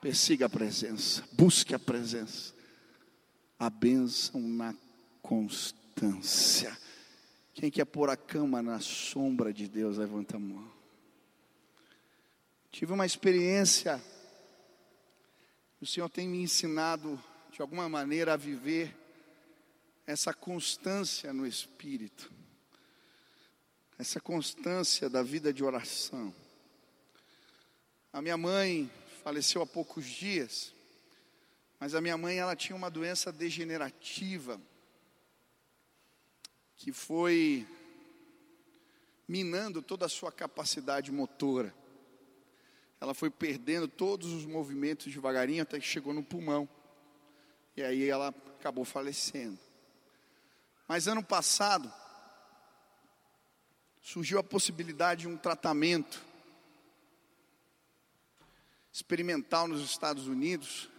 Persiga 0.00 0.46
a 0.46 0.48
presença, 0.48 1.22
busque 1.32 1.74
a 1.74 1.78
presença, 1.78 2.52
a 3.58 3.70
bênção 3.70 4.40
na 4.40 4.74
constância. 5.20 6.76
Quem 7.54 7.70
quer 7.70 7.84
pôr 7.84 8.10
a 8.10 8.16
cama 8.16 8.60
na 8.62 8.80
sombra 8.80 9.52
de 9.52 9.68
Deus, 9.68 9.98
levanta 9.98 10.36
a 10.36 10.40
mão. 10.40 10.68
Tive 12.72 12.92
uma 12.92 13.06
experiência, 13.06 14.02
o 15.80 15.86
Senhor 15.86 16.08
tem 16.08 16.26
me 16.26 16.42
ensinado, 16.42 17.22
de 17.52 17.60
alguma 17.60 17.88
maneira, 17.88 18.32
a 18.32 18.36
viver 18.36 18.96
essa 20.06 20.32
constância 20.32 21.32
no 21.32 21.46
Espírito 21.46 22.31
essa 24.02 24.20
constância 24.20 25.08
da 25.08 25.22
vida 25.22 25.52
de 25.52 25.62
oração. 25.62 26.34
A 28.12 28.20
minha 28.20 28.36
mãe 28.36 28.90
faleceu 29.22 29.62
há 29.62 29.66
poucos 29.66 30.04
dias, 30.04 30.74
mas 31.78 31.94
a 31.94 32.00
minha 32.00 32.16
mãe 32.16 32.36
ela 32.36 32.56
tinha 32.56 32.74
uma 32.74 32.90
doença 32.90 33.30
degenerativa 33.30 34.60
que 36.76 36.90
foi 36.90 37.64
minando 39.28 39.80
toda 39.80 40.06
a 40.06 40.08
sua 40.08 40.32
capacidade 40.32 41.12
motora. 41.12 41.72
Ela 43.00 43.14
foi 43.14 43.30
perdendo 43.30 43.86
todos 43.86 44.32
os 44.32 44.44
movimentos 44.44 45.12
devagarinho 45.12 45.62
até 45.62 45.78
que 45.78 45.86
chegou 45.86 46.12
no 46.12 46.24
pulmão. 46.24 46.68
E 47.76 47.84
aí 47.84 48.10
ela 48.10 48.34
acabou 48.58 48.84
falecendo. 48.84 49.60
Mas 50.88 51.06
ano 51.06 51.22
passado, 51.22 52.01
surgiu 54.02 54.40
a 54.40 54.42
possibilidade 54.42 55.22
de 55.22 55.28
um 55.28 55.36
tratamento 55.36 56.20
experimental 58.92 59.68
nos 59.68 59.80
Estados 59.80 60.26
Unidos. 60.26 60.90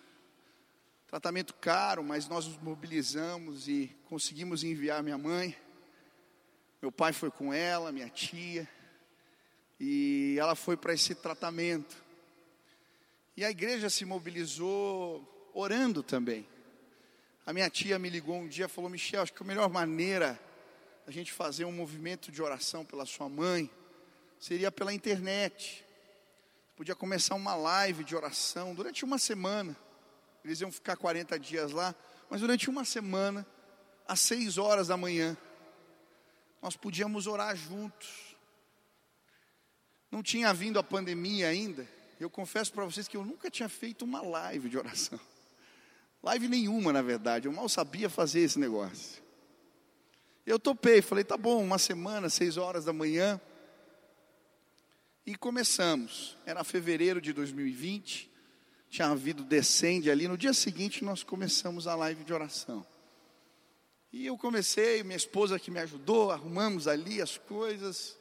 Tratamento 1.05 1.53
caro, 1.53 2.01
mas 2.01 2.27
nós 2.29 2.47
nos 2.47 2.57
mobilizamos 2.57 3.67
e 3.67 3.95
conseguimos 4.05 4.63
enviar 4.63 5.03
minha 5.03 5.17
mãe. 5.17 5.55
Meu 6.81 6.91
pai 6.91 7.11
foi 7.11 7.29
com 7.29 7.53
ela, 7.53 7.91
minha 7.91 8.09
tia, 8.09 8.67
e 9.79 10.37
ela 10.39 10.55
foi 10.55 10.75
para 10.77 10.93
esse 10.93 11.13
tratamento. 11.13 11.95
E 13.35 13.43
a 13.43 13.51
igreja 13.51 13.89
se 13.89 14.05
mobilizou 14.05 15.51
orando 15.53 16.01
também. 16.01 16.47
A 17.45 17.51
minha 17.51 17.69
tia 17.69 17.99
me 17.99 18.09
ligou 18.09 18.37
um 18.37 18.47
dia 18.47 18.65
e 18.65 18.69
falou: 18.69 18.89
Michel, 18.89 19.21
acho 19.21 19.33
que 19.33 19.43
a 19.43 19.45
melhor 19.45 19.69
maneira 19.69 20.39
a 21.05 21.11
gente 21.11 21.31
fazer 21.31 21.65
um 21.65 21.71
movimento 21.71 22.31
de 22.31 22.41
oração 22.41 22.85
pela 22.85 23.05
sua 23.05 23.27
mãe, 23.27 23.69
seria 24.39 24.71
pela 24.71 24.93
internet. 24.93 25.85
Podia 26.75 26.95
começar 26.95 27.35
uma 27.35 27.55
live 27.55 28.03
de 28.03 28.15
oração 28.15 28.73
durante 28.73 29.05
uma 29.05 29.17
semana. 29.17 29.75
Eles 30.43 30.59
iam 30.61 30.71
ficar 30.71 30.97
40 30.97 31.39
dias 31.39 31.71
lá, 31.71 31.95
mas 32.29 32.41
durante 32.41 32.69
uma 32.69 32.83
semana, 32.83 33.45
às 34.07 34.19
6 34.21 34.57
horas 34.57 34.87
da 34.87 34.97
manhã, 34.97 35.37
nós 36.61 36.75
podíamos 36.75 37.27
orar 37.27 37.55
juntos. 37.55 38.35
Não 40.11 40.21
tinha 40.21 40.53
vindo 40.53 40.77
a 40.77 40.83
pandemia 40.83 41.47
ainda. 41.47 41.87
Eu 42.19 42.29
confesso 42.29 42.71
para 42.71 42.85
vocês 42.85 43.07
que 43.07 43.17
eu 43.17 43.25
nunca 43.25 43.49
tinha 43.49 43.67
feito 43.67 44.05
uma 44.05 44.21
live 44.21 44.69
de 44.69 44.77
oração. 44.77 45.19
Live 46.21 46.47
nenhuma, 46.47 46.93
na 46.93 47.01
verdade. 47.01 47.47
Eu 47.47 47.51
mal 47.51 47.67
sabia 47.67 48.09
fazer 48.09 48.41
esse 48.41 48.59
negócio. 48.59 49.22
Eu 50.45 50.59
topei, 50.59 51.01
falei, 51.01 51.23
tá 51.23 51.37
bom, 51.37 51.63
uma 51.63 51.77
semana, 51.77 52.29
seis 52.29 52.57
horas 52.57 52.83
da 52.83 52.91
manhã. 52.91 53.39
E 55.25 55.35
começamos. 55.35 56.37
Era 56.45 56.63
fevereiro 56.63 57.21
de 57.21 57.31
2020. 57.31 58.29
Tinha 58.89 59.07
havido 59.07 59.43
descende 59.43 60.11
ali. 60.11 60.27
No 60.27 60.37
dia 60.37 60.53
seguinte 60.53 61.03
nós 61.03 61.23
começamos 61.23 61.87
a 61.87 61.95
live 61.95 62.25
de 62.25 62.33
oração. 62.33 62.85
E 64.11 64.25
eu 64.25 64.37
comecei, 64.37 65.01
minha 65.01 65.15
esposa 65.15 65.57
que 65.57 65.71
me 65.71 65.79
ajudou, 65.79 66.29
arrumamos 66.29 66.87
ali 66.87 67.21
as 67.21 67.37
coisas. 67.37 68.17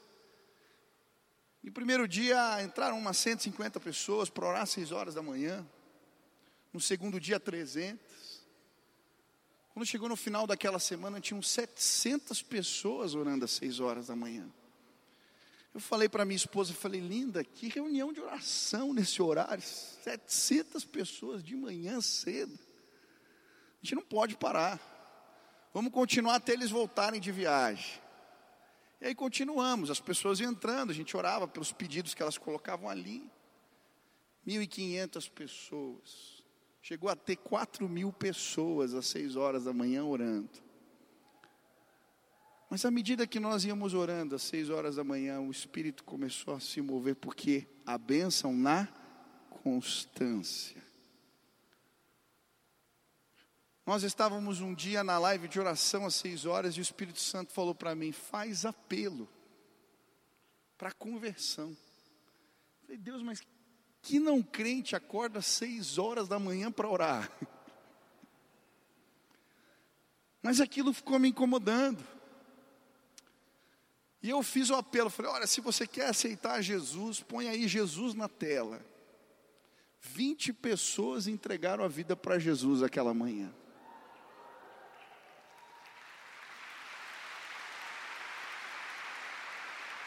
No 1.62 1.72
primeiro 1.72 2.08
dia 2.08 2.62
entraram 2.62 2.98
umas 2.98 3.18
150 3.18 3.78
pessoas 3.80 4.30
para 4.30 4.46
orar 4.46 4.62
às 4.62 4.70
6 4.70 4.92
horas 4.92 5.14
da 5.14 5.22
manhã. 5.22 5.66
No 6.72 6.80
segundo 6.80 7.20
dia, 7.20 7.38
300. 7.38 8.00
Quando 9.72 9.86
chegou 9.86 10.08
no 10.08 10.16
final 10.16 10.46
daquela 10.46 10.78
semana, 10.78 11.20
tinham 11.20 11.40
700 11.40 12.42
pessoas 12.42 13.14
orando 13.14 13.44
às 13.44 13.52
6 13.52 13.80
horas 13.80 14.06
da 14.08 14.16
manhã. 14.16 14.48
Eu 15.74 15.80
falei 15.80 16.08
para 16.08 16.26
minha 16.26 16.36
esposa, 16.36 16.74
falei, 16.74 17.00
linda, 17.00 17.42
que 17.42 17.68
reunião 17.68 18.12
de 18.12 18.20
oração 18.20 18.92
nesse 18.92 19.22
horário. 19.22 19.62
700 19.62 20.84
pessoas 20.84 21.42
de 21.42 21.56
manhã 21.56 22.00
cedo. 22.02 22.52
A 22.52 23.84
gente 23.84 23.94
não 23.94 24.02
pode 24.02 24.36
parar. 24.36 24.78
Vamos 25.72 25.90
continuar 25.90 26.34
até 26.34 26.52
eles 26.52 26.70
voltarem 26.70 27.18
de 27.18 27.32
viagem. 27.32 28.00
E 29.00 29.06
aí 29.06 29.14
continuamos, 29.14 29.90
as 29.90 29.98
pessoas 29.98 30.40
entrando, 30.40 30.90
a 30.90 30.94
gente 30.94 31.16
orava 31.16 31.48
pelos 31.48 31.72
pedidos 31.72 32.12
que 32.12 32.22
elas 32.22 32.36
colocavam 32.36 32.90
ali. 32.90 33.28
1.500 34.46 35.30
pessoas. 35.30 36.41
Chegou 36.82 37.08
a 37.08 37.14
ter 37.14 37.36
4 37.36 37.88
mil 37.88 38.12
pessoas 38.12 38.92
às 38.92 39.06
6 39.06 39.36
horas 39.36 39.64
da 39.64 39.72
manhã 39.72 40.04
orando. 40.04 40.50
Mas 42.68 42.84
à 42.84 42.90
medida 42.90 43.26
que 43.26 43.38
nós 43.38 43.64
íamos 43.64 43.94
orando 43.94 44.34
às 44.34 44.42
6 44.42 44.68
horas 44.68 44.96
da 44.96 45.04
manhã, 45.04 45.40
o 45.40 45.50
Espírito 45.50 46.02
começou 46.02 46.54
a 46.54 46.60
se 46.60 46.80
mover, 46.80 47.14
porque 47.14 47.68
a 47.86 47.96
bênção 47.96 48.52
na 48.52 48.88
constância. 49.62 50.82
Nós 53.86 54.02
estávamos 54.02 54.60
um 54.60 54.74
dia 54.74 55.04
na 55.04 55.18
live 55.18 55.46
de 55.46 55.60
oração 55.60 56.04
às 56.04 56.16
6 56.16 56.46
horas 56.46 56.74
e 56.74 56.80
o 56.80 56.82
Espírito 56.82 57.20
Santo 57.20 57.52
falou 57.52 57.76
para 57.76 57.94
mim: 57.94 58.10
faz 58.10 58.64
apelo 58.64 59.28
para 60.76 60.90
conversão. 60.90 61.68
Eu 61.70 62.86
falei, 62.86 62.96
Deus, 62.96 63.22
mas 63.22 63.40
Que 64.02 64.18
não 64.18 64.42
crente 64.42 64.96
acorda 64.96 65.38
às 65.38 65.46
seis 65.46 65.96
horas 65.96 66.26
da 66.28 66.38
manhã 66.38 66.70
para 66.72 66.88
orar? 66.88 67.30
Mas 70.42 70.60
aquilo 70.60 70.92
ficou 70.92 71.20
me 71.20 71.28
incomodando. 71.28 72.04
E 74.20 74.28
eu 74.28 74.42
fiz 74.42 74.70
o 74.70 74.74
apelo, 74.74 75.08
falei: 75.08 75.30
olha, 75.30 75.46
se 75.46 75.60
você 75.60 75.86
quer 75.86 76.08
aceitar 76.08 76.60
Jesus, 76.60 77.20
põe 77.20 77.48
aí 77.48 77.68
Jesus 77.68 78.12
na 78.14 78.28
tela. 78.28 78.84
20 80.00 80.52
pessoas 80.54 81.28
entregaram 81.28 81.84
a 81.84 81.88
vida 81.88 82.16
para 82.16 82.38
Jesus 82.38 82.82
aquela 82.82 83.14
manhã. 83.14 83.54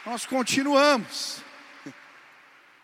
Nós 0.04 0.26
continuamos. 0.26 1.45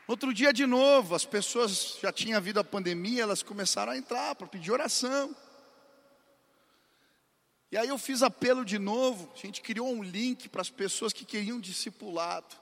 Outro 0.07 0.35
dia 0.35 0.53
de 0.53 0.67
novo, 0.67 1.15
as 1.15 1.25
pessoas 1.25 1.99
já 2.01 2.12
tinham 2.12 2.37
havido 2.37 2.59
a 2.59 2.65
pandemia, 2.65 3.23
elas 3.23 3.43
começaram 3.43 3.93
a 3.93 3.97
entrar 3.97 4.35
para 4.35 4.47
pedir 4.47 4.73
oração. 4.73 5.35
E 7.71 7.77
aí 7.77 7.88
eu 7.88 7.97
fiz 7.97 8.23
apelo 8.23 8.65
de 8.65 8.79
novo, 8.79 9.31
a 9.35 9.38
gente 9.38 9.62
criou 9.62 9.88
um 9.88 10.03
link 10.03 10.49
para 10.49 10.61
as 10.61 10.69
pessoas 10.69 11.12
que 11.12 11.25
queriam 11.25 11.59
discipulado. 11.59 12.55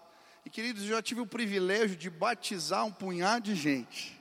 E 0.45 0.51
queridos, 0.51 0.85
eu 0.85 0.91
já 0.91 1.03
tive 1.03 1.21
o 1.21 1.27
privilégio 1.27 1.97
de 1.97 2.09
batizar 2.09 2.85
um 2.85 2.93
punhado 2.93 3.47
de 3.47 3.55
gente 3.55 4.21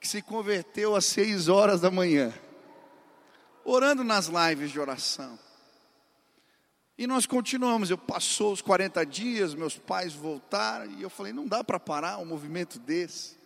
que 0.00 0.08
se 0.08 0.22
converteu 0.22 0.94
às 0.94 1.06
seis 1.06 1.48
horas 1.48 1.80
da 1.80 1.90
manhã, 1.90 2.32
orando 3.64 4.04
nas 4.04 4.26
lives 4.26 4.70
de 4.70 4.78
oração. 4.78 5.38
E 6.96 7.06
nós 7.06 7.26
continuamos. 7.26 7.90
Eu 7.90 7.98
passou 7.98 8.52
os 8.52 8.62
40 8.62 9.04
dias, 9.04 9.54
meus 9.54 9.76
pais 9.76 10.12
voltaram, 10.12 10.90
e 10.92 11.02
eu 11.02 11.10
falei: 11.10 11.32
não 11.32 11.46
dá 11.46 11.64
para 11.64 11.80
parar 11.80 12.18
um 12.18 12.24
movimento 12.24 12.78
desse. 12.78 13.36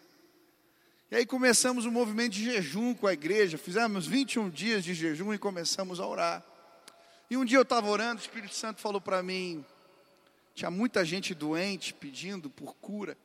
E 1.11 1.17
aí 1.17 1.25
começamos 1.25 1.87
um 1.87 1.91
movimento 1.91 2.33
de 2.33 2.45
jejum 2.45 2.95
com 2.95 3.07
a 3.07 3.15
igreja, 3.15 3.57
fizemos 3.57 4.07
21 4.07 4.51
dias 4.51 4.85
de 4.85 4.93
jejum 4.93 5.33
e 5.33 5.39
começamos 5.39 6.01
a 6.01 6.07
orar. 6.07 6.45
E 7.31 7.37
um 7.37 7.47
dia 7.47 7.57
eu 7.57 7.63
estava 7.63 7.89
orando, 7.89 8.21
o 8.21 8.25
Espírito 8.25 8.55
Santo 8.55 8.81
falou 8.81 9.01
para 9.01 9.23
mim, 9.23 9.65
tinha 10.55 10.71
muita 10.71 11.05
gente 11.05 11.35
doente 11.35 11.95
pedindo 11.95 12.51
por 12.51 12.75
cura. 12.77 13.17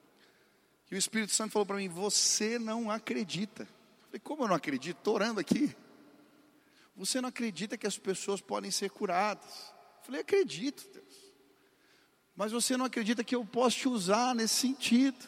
E 0.90 0.96
o 0.96 0.98
Espírito 0.98 1.34
Santo 1.34 1.52
falou 1.52 1.66
para 1.66 1.78
mim: 1.78 1.90
Você 1.90 2.58
não 2.58 2.90
acredita. 2.90 3.64
Eu 3.64 4.06
falei: 4.06 4.20
Como 4.24 4.44
eu 4.44 4.48
não 4.48 4.56
acredito? 4.56 5.00
Estou 5.00 5.16
orando 5.16 5.42
aqui. 5.42 5.76
Você 6.96 7.20
não 7.20 7.30
acredita 7.30 7.76
que 7.76 7.88
as 7.88 7.98
pessoas 7.98 8.40
podem 8.40 8.70
ser 8.70 8.92
curadas. 8.92 9.73
Falei, 10.04 10.22
acredito, 10.22 10.88
Deus. 10.92 11.34
Mas 12.36 12.52
você 12.52 12.76
não 12.76 12.86
acredita 12.86 13.24
que 13.24 13.36
eu 13.36 13.46
posso 13.46 13.78
te 13.78 13.88
usar 13.88 14.36
nesse 14.36 14.56
sentido. 14.56 15.26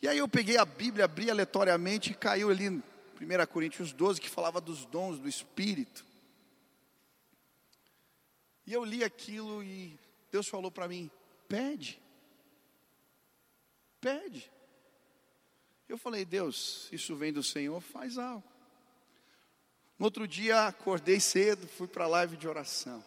E 0.00 0.08
aí 0.08 0.18
eu 0.18 0.28
peguei 0.28 0.56
a 0.56 0.64
Bíblia, 0.64 1.04
abri 1.04 1.30
aleatoriamente 1.30 2.10
e 2.10 2.14
caiu 2.14 2.50
ali 2.50 2.66
em 2.66 2.82
1 3.20 3.46
Coríntios 3.52 3.92
12, 3.92 4.20
que 4.20 4.28
falava 4.28 4.60
dos 4.60 4.84
dons 4.84 5.18
do 5.18 5.28
Espírito. 5.28 6.04
E 8.66 8.72
eu 8.72 8.84
li 8.84 9.04
aquilo 9.04 9.62
e 9.62 9.98
Deus 10.30 10.48
falou 10.48 10.70
para 10.70 10.88
mim: 10.88 11.10
pede. 11.48 12.00
Pede. 14.00 14.50
Eu 15.88 15.98
falei, 15.98 16.24
Deus, 16.24 16.88
isso 16.90 17.14
vem 17.14 17.32
do 17.32 17.42
Senhor, 17.42 17.80
faz 17.80 18.16
algo. 18.16 18.42
No 19.98 20.06
outro 20.06 20.26
dia, 20.26 20.66
acordei 20.66 21.20
cedo, 21.20 21.68
fui 21.68 21.86
para 21.86 22.04
a 22.04 22.08
live 22.08 22.36
de 22.36 22.48
oração. 22.48 23.04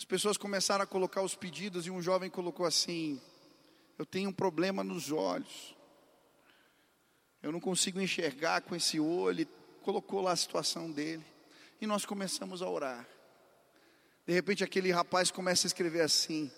As 0.00 0.04
pessoas 0.06 0.38
começaram 0.38 0.82
a 0.82 0.86
colocar 0.86 1.20
os 1.20 1.34
pedidos 1.34 1.86
e 1.86 1.90
um 1.90 2.00
jovem 2.00 2.30
colocou 2.30 2.64
assim: 2.64 3.20
Eu 3.98 4.06
tenho 4.06 4.30
um 4.30 4.32
problema 4.32 4.82
nos 4.82 5.12
olhos. 5.12 5.76
Eu 7.42 7.52
não 7.52 7.60
consigo 7.60 8.00
enxergar 8.00 8.62
com 8.62 8.74
esse 8.74 8.98
olho. 8.98 9.46
colocou 9.82 10.22
lá 10.22 10.32
a 10.32 10.36
situação 10.36 10.90
dele. 10.90 11.22
E 11.82 11.86
nós 11.86 12.06
começamos 12.06 12.62
a 12.62 12.68
orar. 12.70 13.06
De 14.26 14.32
repente 14.32 14.64
aquele 14.64 14.90
rapaz 14.90 15.30
começa 15.30 15.66
a 15.66 15.68
escrever 15.68 16.00
assim: 16.00 16.50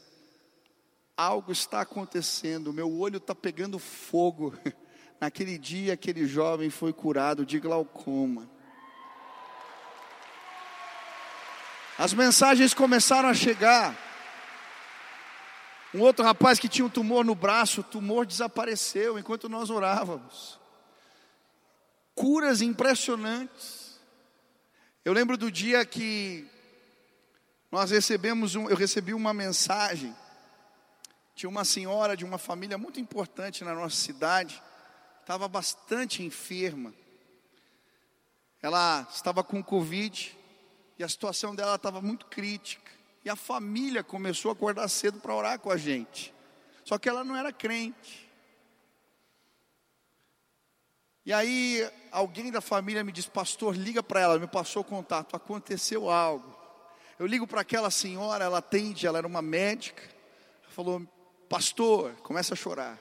Algo 1.16 1.50
está 1.50 1.80
acontecendo, 1.80 2.72
meu 2.72 2.96
olho 2.96 3.16
está 3.16 3.34
pegando 3.34 3.76
fogo. 3.76 4.56
Naquele 5.20 5.58
dia, 5.58 5.94
aquele 5.94 6.28
jovem 6.28 6.70
foi 6.70 6.92
curado 6.92 7.44
de 7.44 7.58
glaucoma. 7.58 8.48
As 12.02 12.12
mensagens 12.12 12.74
começaram 12.74 13.28
a 13.28 13.34
chegar. 13.34 13.96
Um 15.94 16.00
outro 16.00 16.24
rapaz 16.24 16.58
que 16.58 16.68
tinha 16.68 16.84
um 16.84 16.90
tumor 16.90 17.24
no 17.24 17.32
braço, 17.32 17.80
o 17.80 17.84
tumor 17.84 18.26
desapareceu 18.26 19.20
enquanto 19.20 19.48
nós 19.48 19.70
orávamos. 19.70 20.58
Curas 22.12 22.60
impressionantes. 22.60 24.00
Eu 25.04 25.12
lembro 25.12 25.36
do 25.36 25.48
dia 25.48 25.86
que 25.86 26.44
nós 27.70 27.92
recebemos 27.92 28.56
um, 28.56 28.68
eu 28.68 28.74
recebi 28.74 29.14
uma 29.14 29.32
mensagem. 29.32 30.12
Tinha 31.36 31.48
uma 31.48 31.64
senhora 31.64 32.16
de 32.16 32.24
uma 32.24 32.36
família 32.36 32.76
muito 32.76 32.98
importante 32.98 33.62
na 33.62 33.74
nossa 33.76 33.94
cidade, 33.94 34.60
estava 35.20 35.46
bastante 35.46 36.20
enferma. 36.20 36.92
Ela 38.60 39.06
estava 39.08 39.44
com 39.44 39.62
Covid, 39.62 40.36
e 41.02 41.04
a 41.04 41.08
situação 41.08 41.52
dela 41.52 41.74
estava 41.74 42.00
muito 42.00 42.26
crítica. 42.26 42.90
E 43.24 43.30
a 43.30 43.34
família 43.34 44.04
começou 44.04 44.50
a 44.50 44.52
acordar 44.52 44.86
cedo 44.88 45.18
para 45.18 45.34
orar 45.34 45.58
com 45.58 45.70
a 45.70 45.76
gente. 45.76 46.32
Só 46.84 46.96
que 46.96 47.08
ela 47.08 47.24
não 47.24 47.36
era 47.36 47.52
crente. 47.52 48.30
E 51.26 51.32
aí 51.32 51.88
alguém 52.12 52.52
da 52.52 52.60
família 52.60 53.02
me 53.02 53.10
disse, 53.10 53.28
pastor, 53.28 53.76
liga 53.76 54.00
para 54.00 54.20
ela, 54.20 54.38
me 54.38 54.46
passou 54.46 54.82
o 54.82 54.84
contato, 54.84 55.34
aconteceu 55.34 56.08
algo. 56.08 56.56
Eu 57.18 57.26
ligo 57.26 57.48
para 57.48 57.62
aquela 57.62 57.90
senhora, 57.90 58.44
ela 58.44 58.58
atende, 58.58 59.04
ela 59.04 59.18
era 59.18 59.26
uma 59.26 59.42
médica. 59.42 60.02
Ela 60.62 60.72
falou, 60.72 61.02
pastor, 61.48 62.12
começa 62.22 62.54
a 62.54 62.56
chorar. 62.56 62.96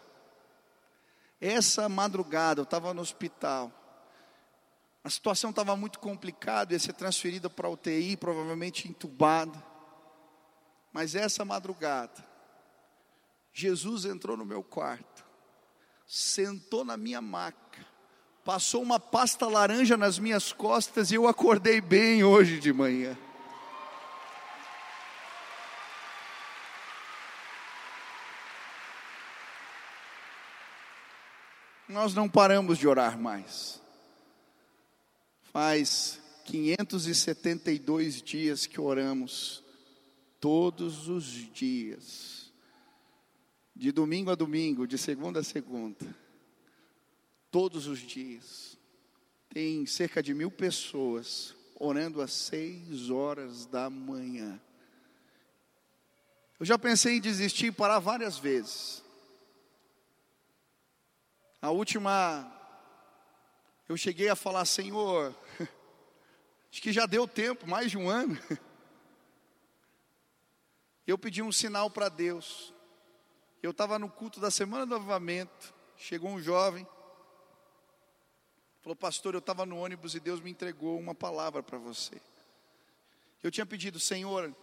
Essa 1.40 1.88
madrugada 1.88 2.62
eu 2.62 2.64
estava 2.64 2.96
no 2.96 3.02
hospital. 3.02 3.72
A 5.04 5.10
situação 5.10 5.50
estava 5.50 5.76
muito 5.76 6.00
complicada, 6.00 6.74
ia 6.74 6.80
ser 6.80 6.94
transferida 6.94 7.50
para 7.50 7.70
UTI, 7.70 8.16
provavelmente 8.16 8.88
entubada. 8.88 9.62
Mas 10.94 11.16
essa 11.16 11.44
madrugada, 11.44 12.24
Jesus 13.52 14.06
entrou 14.06 14.38
no 14.38 14.46
meu 14.46 14.62
quarto, 14.62 15.26
sentou 16.06 16.86
na 16.86 16.98
minha 16.98 17.22
maca, 17.22 17.86
passou 18.46 18.84
uma 18.84 19.00
pasta 19.00 19.48
laranja 19.48 19.98
nas 19.98 20.20
minhas 20.20 20.54
costas 20.54 21.12
e 21.12 21.16
eu 21.16 21.28
acordei 21.28 21.82
bem 21.82 22.24
hoje 22.24 22.60
de 22.60 22.72
manhã. 22.72 23.18
Nós 31.88 32.14
não 32.14 32.30
paramos 32.30 32.78
de 32.78 32.88
orar 32.88 33.18
mais. 33.18 33.81
Faz 35.52 36.18
572 36.46 38.22
dias 38.22 38.66
que 38.66 38.80
oramos, 38.80 39.62
todos 40.40 41.10
os 41.10 41.26
dias, 41.26 42.54
de 43.76 43.92
domingo 43.92 44.32
a 44.32 44.36
domingo, 44.36 44.88
de 44.88 44.98
segunda 44.98 45.42
a 45.42 45.44
segunda, 45.44 46.16
todos 47.52 47.86
os 47.86 48.00
dias. 48.00 48.78
Tem 49.50 49.86
cerca 49.86 50.24
de 50.24 50.34
mil 50.34 50.50
pessoas 50.50 51.54
orando 51.78 52.22
às 52.22 52.32
seis 52.32 53.10
horas 53.10 53.66
da 53.66 53.90
manhã. 53.90 54.58
Eu 56.58 56.66
já 56.66 56.80
pensei 56.80 57.18
em 57.18 57.22
desistir 57.22 57.66
e 57.66 57.72
parar 57.74 58.00
várias 58.00 58.40
vezes. 58.40 59.04
A 61.62 61.72
última 61.72 62.61
eu 63.92 63.98
cheguei 63.98 64.30
a 64.30 64.38
falar, 64.38 64.64
Senhor, 64.64 65.36
acho 66.72 66.82
que 66.82 66.94
já 66.94 67.06
deu 67.06 67.28
tempo, 67.28 67.68
mais 67.68 67.92
de 67.92 67.98
um 67.98 68.10
ano. 68.10 68.40
Eu 71.06 71.18
pedi 71.18 71.42
um 71.42 71.52
sinal 71.52 71.90
para 71.90 72.08
Deus. 72.08 72.74
Eu 73.62 73.72
estava 73.72 74.00
no 74.00 74.10
culto 74.10 74.40
da 74.40 74.50
semana 74.50 74.86
do 74.86 74.96
avivamento. 74.96 75.74
Chegou 75.98 76.30
um 76.30 76.42
jovem, 76.42 76.88
falou, 78.82 78.96
pastor, 78.96 79.34
eu 79.34 79.40
estava 79.40 79.66
no 79.66 79.78
ônibus 79.78 80.16
e 80.16 80.20
Deus 80.22 80.40
me 80.40 80.50
entregou 80.50 80.98
uma 80.98 81.14
palavra 81.14 81.62
para 81.62 81.78
você. 81.78 82.22
Eu 83.44 83.52
tinha 83.52 83.66
pedido, 83.66 84.00
Senhor, 84.00 84.56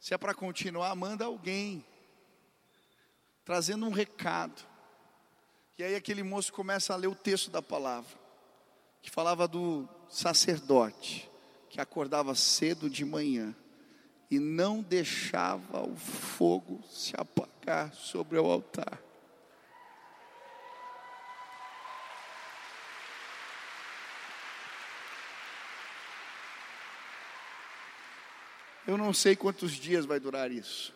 se 0.00 0.14
é 0.14 0.18
para 0.18 0.32
continuar, 0.32 0.94
manda 0.96 1.26
alguém, 1.26 1.84
trazendo 3.44 3.84
um 3.84 3.90
recado. 3.90 4.66
E 5.76 5.84
aí 5.84 5.94
aquele 5.94 6.22
moço 6.22 6.52
começa 6.52 6.94
a 6.94 6.96
ler 6.96 7.08
o 7.08 7.14
texto 7.14 7.50
da 7.50 7.60
palavra 7.60 8.21
que 9.02 9.10
falava 9.10 9.48
do 9.48 9.86
sacerdote 10.08 11.28
que 11.68 11.80
acordava 11.80 12.34
cedo 12.34 12.88
de 12.88 13.04
manhã 13.04 13.54
e 14.30 14.38
não 14.38 14.80
deixava 14.80 15.82
o 15.82 15.96
fogo 15.96 16.82
se 16.88 17.14
apagar 17.18 17.92
sobre 17.94 18.38
o 18.38 18.46
altar. 18.46 19.02
Eu 28.86 28.98
não 28.98 29.14
sei 29.14 29.34
quantos 29.34 29.72
dias 29.72 30.04
vai 30.04 30.20
durar 30.20 30.50
isso. 30.50 30.94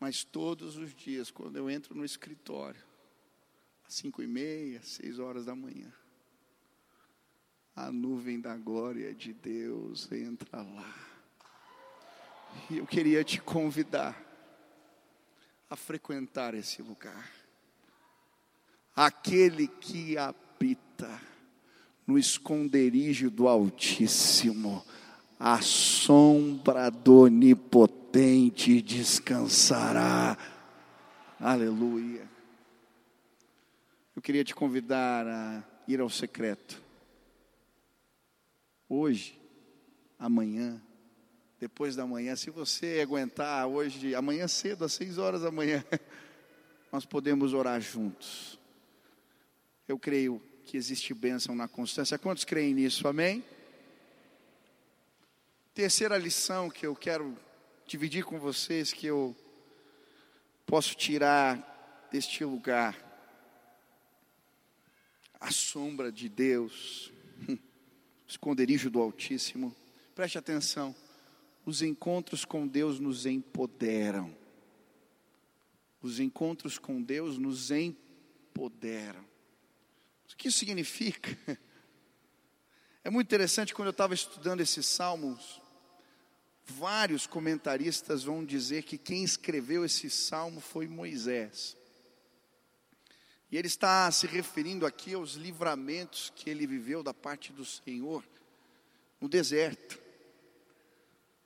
Mas 0.00 0.24
todos 0.24 0.76
os 0.76 0.94
dias, 0.94 1.30
quando 1.30 1.56
eu 1.56 1.70
entro 1.70 1.94
no 1.94 2.04
escritório, 2.04 2.82
cinco 3.90 4.22
e 4.22 4.26
meia, 4.26 4.80
seis 4.84 5.18
horas 5.18 5.44
da 5.46 5.54
manhã, 5.54 5.92
a 7.74 7.90
nuvem 7.90 8.40
da 8.40 8.56
glória 8.56 9.12
de 9.12 9.32
Deus 9.32 10.10
entra 10.12 10.62
lá. 10.62 10.94
E 12.70 12.78
eu 12.78 12.86
queria 12.86 13.24
te 13.24 13.40
convidar 13.40 14.16
a 15.68 15.74
frequentar 15.74 16.54
esse 16.54 16.80
lugar. 16.82 17.28
Aquele 18.94 19.66
que 19.66 20.16
habita 20.16 21.20
no 22.06 22.16
esconderijo 22.16 23.28
do 23.28 23.48
Altíssimo, 23.48 24.84
a 25.38 25.60
sombra 25.60 26.90
do 26.90 27.22
Onipotente 27.22 28.80
descansará. 28.80 30.38
Aleluia. 31.40 32.39
Eu 34.20 34.22
queria 34.22 34.44
te 34.44 34.54
convidar 34.54 35.26
a 35.26 35.64
ir 35.88 35.98
ao 35.98 36.10
secreto. 36.10 36.82
Hoje, 38.86 39.40
amanhã, 40.18 40.78
depois 41.58 41.96
da 41.96 42.06
manhã, 42.06 42.36
se 42.36 42.50
você 42.50 43.00
aguentar 43.02 43.66
hoje, 43.66 44.14
amanhã 44.14 44.46
cedo, 44.46 44.84
às 44.84 44.92
seis 44.92 45.16
horas 45.16 45.40
da 45.40 45.50
manhã, 45.50 45.82
nós 46.92 47.06
podemos 47.06 47.54
orar 47.54 47.80
juntos. 47.80 48.58
Eu 49.88 49.98
creio 49.98 50.38
que 50.66 50.76
existe 50.76 51.14
bênção 51.14 51.54
na 51.54 51.66
constância. 51.66 52.18
Quantos 52.18 52.44
creem 52.44 52.74
nisso? 52.74 53.08
Amém? 53.08 53.42
Terceira 55.72 56.18
lição 56.18 56.68
que 56.68 56.86
eu 56.86 56.94
quero 56.94 57.34
dividir 57.86 58.26
com 58.26 58.38
vocês, 58.38 58.92
que 58.92 59.06
eu 59.06 59.34
posso 60.66 60.94
tirar 60.94 62.06
deste 62.12 62.44
lugar. 62.44 63.08
A 65.40 65.50
sombra 65.50 66.12
de 66.12 66.28
Deus, 66.28 67.10
esconderijo 68.28 68.90
do 68.90 69.00
Altíssimo. 69.00 69.74
Preste 70.14 70.36
atenção, 70.36 70.94
os 71.64 71.80
encontros 71.80 72.44
com 72.44 72.68
Deus 72.68 73.00
nos 73.00 73.24
empoderam. 73.24 74.36
Os 76.02 76.20
encontros 76.20 76.78
com 76.78 77.02
Deus 77.02 77.38
nos 77.38 77.70
empoderam. 77.70 79.24
O 80.32 80.36
que 80.36 80.48
isso 80.48 80.58
significa? 80.58 81.36
É 83.02 83.08
muito 83.08 83.28
interessante 83.28 83.74
quando 83.74 83.86
eu 83.86 83.92
estava 83.92 84.12
estudando 84.12 84.60
esses 84.60 84.84
salmos, 84.84 85.58
vários 86.66 87.26
comentaristas 87.26 88.24
vão 88.24 88.44
dizer 88.44 88.82
que 88.82 88.98
quem 88.98 89.24
escreveu 89.24 89.86
esse 89.86 90.10
salmo 90.10 90.60
foi 90.60 90.86
Moisés. 90.86 91.78
E 93.50 93.56
ele 93.56 93.66
está 93.66 94.10
se 94.12 94.26
referindo 94.26 94.86
aqui 94.86 95.14
aos 95.14 95.32
livramentos 95.32 96.32
que 96.36 96.48
ele 96.48 96.66
viveu 96.66 97.02
da 97.02 97.12
parte 97.12 97.52
do 97.52 97.64
Senhor 97.64 98.24
no 99.20 99.28
deserto, 99.28 99.98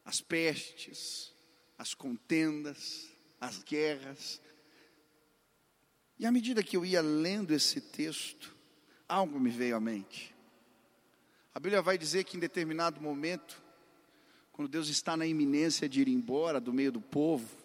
as 0.04 0.20
pestes, 0.20 1.32
as 1.78 1.94
contendas, 1.94 3.08
as 3.40 3.62
guerras. 3.62 4.40
E 6.18 6.26
à 6.26 6.30
medida 6.30 6.62
que 6.62 6.76
eu 6.76 6.84
ia 6.84 7.00
lendo 7.00 7.52
esse 7.52 7.80
texto, 7.80 8.54
algo 9.08 9.40
me 9.40 9.50
veio 9.50 9.76
à 9.76 9.80
mente. 9.80 10.34
A 11.54 11.58
Bíblia 11.58 11.80
vai 11.80 11.96
dizer 11.96 12.24
que 12.24 12.36
em 12.36 12.40
determinado 12.40 13.00
momento, 13.00 13.62
quando 14.52 14.68
Deus 14.68 14.88
está 14.88 15.16
na 15.16 15.26
iminência 15.26 15.88
de 15.88 16.02
ir 16.02 16.08
embora 16.08 16.60
do 16.60 16.72
meio 16.72 16.92
do 16.92 17.00
povo, 17.00 17.63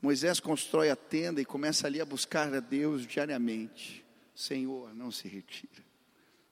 Moisés 0.00 0.38
constrói 0.38 0.90
a 0.90 0.96
tenda 0.96 1.40
e 1.40 1.44
começa 1.44 1.86
ali 1.86 2.00
a 2.00 2.04
buscar 2.04 2.52
a 2.54 2.60
Deus 2.60 3.06
diariamente. 3.06 4.04
Senhor, 4.34 4.94
não 4.94 5.10
se 5.10 5.26
retira. 5.26 5.84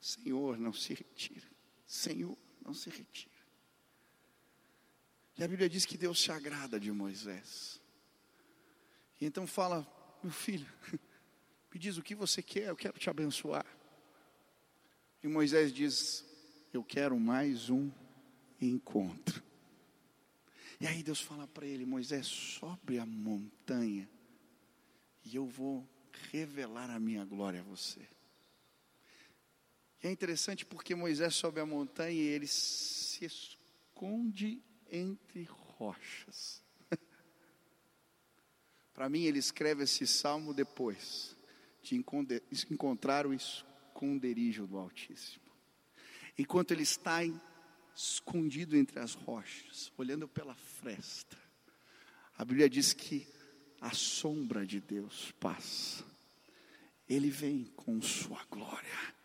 Senhor, 0.01 0.59
não 0.59 0.73
se 0.73 0.95
retira. 0.95 1.47
Senhor, 1.87 2.37
não 2.65 2.75
se 2.75 2.91
retira. 2.91 3.37
E 5.39 5.45
a 5.45 5.49
Bíblia 5.49 5.69
diz 5.69 5.85
que 5.85 5.97
Deus 5.97 6.21
se 6.21 6.33
agrada 6.33 6.81
de 6.81 6.91
Moisés. 6.91 7.81
E 9.21 9.27
então 9.27 9.47
fala, 9.47 9.87
meu 10.23 10.33
filho, 10.33 10.67
me 11.73 11.79
diz 11.79 11.97
o 11.97 12.03
que 12.03 12.15
você 12.15 12.43
quer, 12.43 12.69
eu 12.69 12.77
quero 12.77 12.99
te 12.99 13.09
abençoar. 13.09 13.67
E 15.23 15.29
Moisés 15.29 15.73
diz: 15.73 16.25
Eu 16.73 16.85
quero 16.85 17.19
mais 17.19 17.69
um 17.69 17.91
encontro. 18.61 19.43
E 20.81 20.87
aí 20.87 21.03
Deus 21.03 21.21
fala 21.21 21.47
para 21.47 21.67
ele: 21.67 21.87
Moisés, 21.87 22.27
sobe 22.27 22.99
a 22.99 23.07
montanha 23.07 24.09
e 25.25 25.37
eu 25.37 25.47
vou 25.47 25.89
revelar 26.31 26.91
a 26.91 27.01
minha 27.01 27.25
glória 27.25 27.61
a 27.61 27.65
você. 27.65 28.07
E 30.03 30.07
é 30.07 30.11
interessante 30.11 30.65
porque 30.65 30.95
Moisés 30.95 31.35
sobe 31.35 31.61
a 31.61 31.67
montanha 31.67 32.13
e 32.13 32.27
ele 32.27 32.47
se 32.47 33.25
esconde 33.25 34.63
entre 34.91 35.45
rochas. 35.45 36.63
para 38.93 39.09
mim, 39.09 39.25
ele 39.25 39.39
escreve 39.39 39.85
esse 39.85 40.07
salmo 40.07 40.55
depois 40.55 41.37
de 41.83 41.97
encontrar 42.71 43.27
o 43.27 43.35
esconderijo 43.35 44.67
do 44.67 44.77
Altíssimo. 44.77 45.47
Enquanto 46.39 46.73
ele 46.73 46.83
está 46.83 47.25
escondido 47.97 48.77
entre 48.77 49.01
as 49.01 49.15
rochas, 49.15 49.91
olhando 49.97 50.29
pela 50.29 50.55
fresta, 50.55 51.37
a 52.37 52.45
Bíblia 52.45 52.69
diz 52.69 52.93
que 52.93 53.27
a 53.81 53.91
sombra 53.93 54.67
de 54.67 54.81
Deus 54.81 55.33
passa. 55.41 56.05
Ele 57.09 57.31
vem 57.31 57.73
com 57.77 58.01
sua 58.03 58.41
glória. 58.51 59.17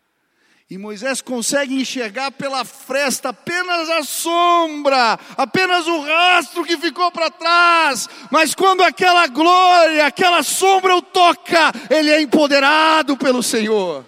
E 0.70 0.78
Moisés 0.78 1.20
consegue 1.20 1.74
enxergar 1.74 2.30
pela 2.30 2.64
fresta 2.64 3.28
apenas 3.28 3.90
a 3.90 4.02
sombra, 4.02 5.18
apenas 5.36 5.86
o 5.86 6.00
rastro 6.00 6.64
que 6.64 6.78
ficou 6.78 7.12
para 7.12 7.30
trás. 7.30 8.08
Mas 8.30 8.54
quando 8.54 8.82
aquela 8.82 9.26
glória, 9.26 10.06
aquela 10.06 10.42
sombra 10.42 10.96
o 10.96 11.02
toca, 11.02 11.72
ele 11.90 12.10
é 12.10 12.22
empoderado 12.22 13.18
pelo 13.18 13.42
Senhor. 13.42 14.02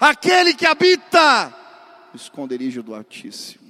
Aquele 0.00 0.54
que 0.54 0.66
habita 0.66 1.54
o 2.12 2.16
esconderijo 2.16 2.82
do 2.82 2.96
Altíssimo, 2.96 3.61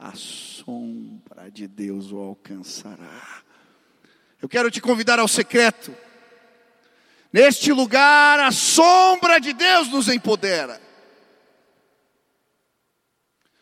a 0.00 0.14
sombra 0.14 1.50
de 1.50 1.68
Deus 1.68 2.10
o 2.10 2.16
alcançará. 2.16 3.42
Eu 4.40 4.48
quero 4.48 4.70
te 4.70 4.80
convidar 4.80 5.18
ao 5.18 5.28
secreto. 5.28 5.94
Neste 7.30 7.70
lugar, 7.70 8.40
a 8.40 8.50
sombra 8.50 9.38
de 9.38 9.52
Deus 9.52 9.88
nos 9.88 10.08
empodera. 10.08 10.80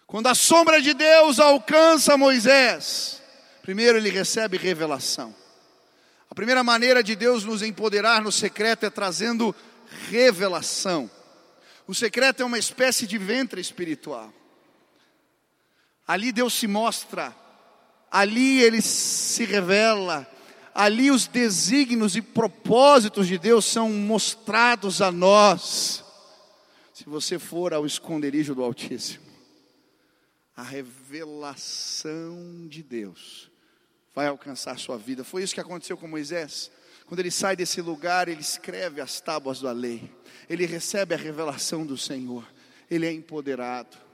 Quando 0.07 0.29
a 0.29 0.35
sombra 0.35 0.81
de 0.81 0.94
Deus 0.94 1.40
alcança 1.40 2.16
Moisés, 2.16 3.20
primeiro 3.61 3.98
ele 3.98 4.09
recebe 4.09 4.57
revelação. 4.57 5.35
A 6.31 6.35
primeira 6.37 6.62
maneira 6.62 7.03
de 7.03 7.16
Deus 7.16 7.42
nos 7.42 7.62
empoderar 7.62 8.22
no 8.22 8.31
secreto 8.31 8.87
é 8.87 8.90
trazendo 8.90 9.55
revelação. 10.09 11.11
O 11.85 11.94
secreto 11.94 12.44
é 12.44 12.46
uma 12.46 12.59
espécie 12.59 13.09
de 13.09 13.18
ventre 13.18 13.61
espiritual. 13.61 14.33
Ali 16.08 16.32
Deus 16.32 16.54
se 16.54 16.66
mostra, 16.66 17.36
ali 18.10 18.62
ele 18.62 18.80
se 18.80 19.44
revela, 19.44 20.26
ali 20.74 21.11
os 21.11 21.26
desígnios 21.26 22.16
e 22.16 22.22
propósitos 22.22 23.28
de 23.28 23.36
Deus 23.36 23.66
são 23.66 23.90
mostrados 23.90 25.02
a 25.02 25.12
nós. 25.12 26.02
Se 26.94 27.04
você 27.04 27.38
for 27.38 27.74
ao 27.74 27.84
esconderijo 27.84 28.54
do 28.54 28.64
Altíssimo, 28.64 29.26
a 30.56 30.62
revelação 30.62 32.66
de 32.68 32.82
Deus 32.82 33.50
vai 34.14 34.28
alcançar 34.28 34.78
sua 34.78 34.96
vida. 34.96 35.22
Foi 35.22 35.42
isso 35.42 35.54
que 35.54 35.61
aconteceu 35.61 35.98
com 35.98 36.09
Moisés. 36.09 36.70
Quando 37.04 37.20
ele 37.20 37.30
sai 37.30 37.54
desse 37.54 37.82
lugar, 37.82 38.28
ele 38.28 38.40
escreve 38.40 39.00
as 39.00 39.20
tábuas 39.20 39.61
da 39.61 39.72
lei. 39.72 40.11
Ele 40.48 40.64
recebe 40.64 41.14
a 41.14 41.18
revelação 41.18 41.84
do 41.84 41.98
Senhor. 41.98 42.44
Ele 42.90 43.06
é 43.06 43.12
empoderado. 43.12 44.07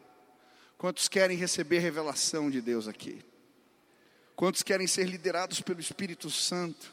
Quantos 0.85 1.09
querem 1.09 1.35
receber 1.35 1.78
revelação 1.78 2.51
de 2.51 2.61
Deus 2.61 2.87
aqui? 2.87 3.24
Quantos 4.37 4.62
querem 4.62 4.87
ser 4.87 5.09
liderados 5.09 5.62
pelo 5.62 5.80
Espírito 5.80 6.28
Santo? 6.28 6.93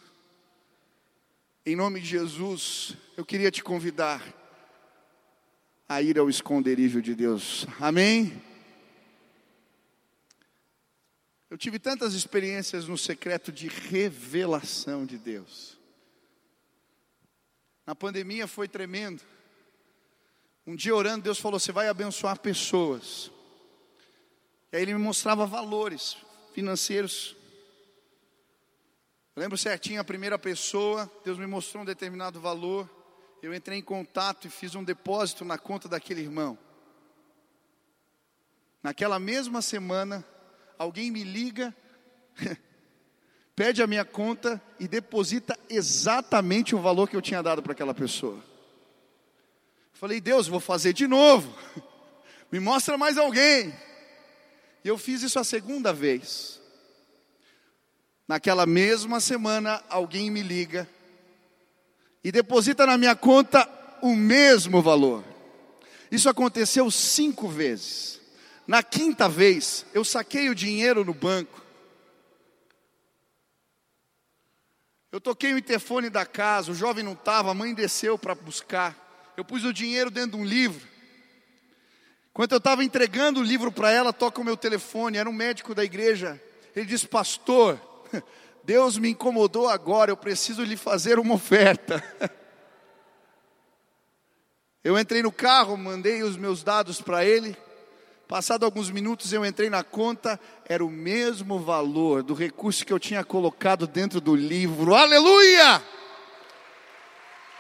Em 1.66 1.76
nome 1.76 2.00
de 2.00 2.06
Jesus, 2.06 2.96
eu 3.18 3.26
queria 3.26 3.52
te 3.52 3.62
convidar 3.62 4.24
a 5.90 6.02
ir 6.02 6.18
ao 6.18 6.30
esconderijo 6.30 7.02
de 7.02 7.14
Deus. 7.14 7.68
Amém? 7.82 8.42
Eu 11.50 11.58
tive 11.58 11.78
tantas 11.78 12.14
experiências 12.14 12.88
no 12.88 12.98
secreto 12.98 13.52
de 13.52 13.68
revelação 13.68 15.06
de 15.06 15.18
Deus. 15.18 15.78
Na 17.86 17.94
pandemia 17.94 18.48
foi 18.48 18.70
tremendo. 18.70 19.22
Um 20.66 20.78
dia 20.78 20.96
orando, 20.96 21.26
Deus 21.26 21.40
falou: 21.40 21.60
Você 21.60 21.74
vai 21.74 21.90
abençoar 21.90 22.40
pessoas. 22.40 23.30
E 24.72 24.78
aí 24.78 24.84
ele 24.84 24.94
me 24.94 25.00
mostrava 25.00 25.46
valores 25.46 26.16
financeiros. 26.54 27.36
Eu 29.36 29.42
lembro 29.42 29.58
certinho 29.58 30.00
a 30.00 30.04
primeira 30.04 30.40
pessoa, 30.40 31.12
Deus 31.26 31.38
me 31.38 31.46
mostrou 31.46 31.84
um 31.84 31.86
determinado 31.86 32.40
valor. 32.40 32.90
Eu 33.42 33.54
entrei 33.54 33.80
em 33.80 33.82
contato 33.82 34.48
e 34.48 34.52
fiz 34.52 34.76
um 34.76 34.84
depósito 34.84 35.44
na 35.44 35.58
conta 35.58 35.90
daquele 35.90 36.22
irmão. 36.22 36.58
Naquela 38.84 39.20
mesma 39.20 39.62
semana, 39.62 40.26
alguém 40.78 41.12
me 41.12 41.24
liga, 41.24 41.76
pede 43.56 43.82
a 43.82 43.88
minha 43.88 44.06
conta 44.06 44.62
e 44.80 44.88
deposita 44.88 45.58
exatamente 45.70 46.76
o 46.76 46.80
valor 46.80 47.10
que 47.10 47.16
eu 47.16 47.22
tinha 47.22 47.42
dado 47.42 47.62
para 47.62 47.74
aquela 47.74 47.94
pessoa. 47.94 48.44
Falei, 49.94 50.22
Deus, 50.22 50.48
vou 50.48 50.60
fazer 50.60 50.94
de 50.94 51.08
novo. 51.08 51.54
Me 52.52 52.60
mostra 52.60 52.98
mais 52.98 53.18
alguém. 53.20 53.72
E 54.84 54.88
eu 54.88 54.98
fiz 54.98 55.22
isso 55.22 55.40
a 55.40 55.44
segunda 55.44 55.94
vez. 55.94 56.60
Naquela 58.28 58.66
mesma 58.66 59.20
semana, 59.20 59.84
alguém 59.90 60.30
me 60.30 60.42
liga 60.42 60.88
e 62.24 62.32
deposita 62.32 62.86
na 62.86 62.98
minha 62.98 63.16
conta 63.16 63.68
o 64.02 64.16
mesmo 64.16 64.82
valor. 64.82 65.24
Isso 66.12 66.30
aconteceu 66.30 66.90
cinco 66.92 67.48
vezes. 67.48 68.20
Na 68.68 68.84
quinta 68.84 69.28
vez, 69.28 69.86
eu 69.94 70.04
saquei 70.04 70.50
o 70.50 70.56
dinheiro 70.56 71.04
no 71.04 71.14
banco. 71.14 71.62
Eu 75.12 75.20
toquei 75.20 75.54
o 75.54 75.58
interfone 75.58 76.10
da 76.10 76.26
casa, 76.26 76.72
o 76.72 76.76
jovem 76.76 77.04
não 77.04 77.14
estava, 77.14 77.52
a 77.52 77.54
mãe 77.54 77.74
desceu 77.74 78.18
para 78.18 78.34
buscar. 78.34 79.34
Eu 79.36 79.44
pus 79.44 79.66
o 79.66 79.74
dinheiro 79.74 80.10
dentro 80.10 80.38
de 80.38 80.38
um 80.38 80.46
livro. 80.46 80.88
Enquanto 82.32 82.54
eu 82.54 82.60
estava 82.60 82.84
entregando 82.84 83.42
o 83.42 83.44
livro 83.44 83.72
para 83.72 83.92
ela, 83.92 84.14
toca 84.14 84.40
o 84.40 84.44
meu 84.44 84.56
telefone, 84.56 85.18
era 85.18 85.30
um 85.30 85.34
médico 85.34 85.76
da 85.76 85.84
igreja. 85.84 86.42
Ele 86.76 86.86
disse: 86.86 87.08
Pastor, 87.08 87.80
Deus 88.64 88.98
me 88.98 89.10
incomodou 89.10 89.68
agora, 89.68 90.12
eu 90.12 90.18
preciso 90.18 90.64
lhe 90.64 90.78
fazer 90.78 91.20
uma 91.20 91.36
oferta. 91.36 92.04
Eu 94.84 94.98
entrei 94.98 95.22
no 95.22 95.32
carro, 95.32 95.78
mandei 95.78 96.24
os 96.24 96.36
meus 96.36 96.64
dados 96.64 97.00
para 97.00 97.24
ele. 97.24 97.56
Passado 98.28 98.64
alguns 98.64 98.90
minutos 98.90 99.32
eu 99.32 99.46
entrei 99.46 99.70
na 99.70 99.84
conta, 99.84 100.40
era 100.68 100.84
o 100.84 100.90
mesmo 100.90 101.60
valor 101.60 102.24
do 102.24 102.34
recurso 102.34 102.84
que 102.84 102.92
eu 102.92 102.98
tinha 102.98 103.24
colocado 103.24 103.86
dentro 103.86 104.20
do 104.20 104.36
livro. 104.36 104.96
Aleluia! 104.96 105.84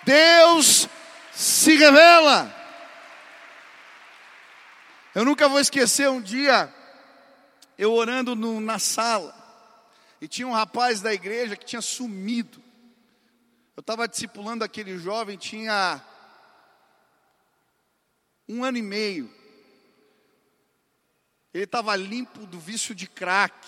Deus 0.04 0.90
se 1.32 1.76
revela. 1.76 2.61
Eu 5.14 5.26
nunca 5.26 5.50
vou 5.50 5.60
esquecer 5.60 6.10
um 6.10 6.22
dia, 6.22 6.74
eu 7.78 7.92
orando 7.92 8.34
no, 8.34 8.62
na 8.62 8.80
sala, 8.80 9.36
e 10.22 10.28
tinha 10.28 10.48
um 10.48 10.54
rapaz 10.54 11.02
da 11.02 11.14
igreja 11.14 11.58
que 11.58 11.66
tinha 11.66 11.82
sumido. 11.82 12.64
Eu 13.76 13.82
estava 13.82 14.08
discipulando 14.08 14.64
aquele 14.64 14.98
jovem, 14.98 15.38
tinha 15.38 16.02
um 18.48 18.64
ano 18.64 18.78
e 18.78 18.82
meio. 18.82 19.30
Ele 21.54 21.66
estava 21.66 21.94
limpo 21.98 22.46
do 22.46 22.58
vício 22.58 22.96
de 22.96 23.06
crack, 23.06 23.68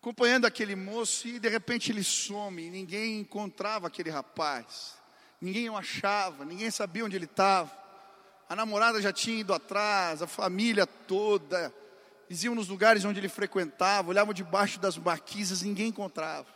acompanhando 0.00 0.46
aquele 0.46 0.74
moço, 0.74 1.28
e 1.28 1.38
de 1.38 1.48
repente 1.48 1.92
ele 1.92 2.02
some, 2.02 2.68
ninguém 2.70 3.20
encontrava 3.20 3.86
aquele 3.86 4.10
rapaz, 4.10 4.96
ninguém 5.40 5.70
o 5.70 5.76
achava, 5.76 6.44
ninguém 6.44 6.72
sabia 6.72 7.04
onde 7.04 7.14
ele 7.14 7.26
estava. 7.26 7.85
A 8.48 8.54
namorada 8.54 9.00
já 9.02 9.12
tinha 9.12 9.40
ido 9.40 9.52
atrás, 9.52 10.22
a 10.22 10.26
família 10.26 10.86
toda. 10.86 11.74
Eles 12.28 12.44
iam 12.44 12.54
nos 12.54 12.68
lugares 12.68 13.04
onde 13.04 13.20
ele 13.20 13.28
frequentava, 13.28 14.08
olhavam 14.08 14.32
debaixo 14.32 14.78
das 14.78 14.96
marquises, 14.96 15.62
ninguém 15.62 15.88
encontrava. 15.88 16.46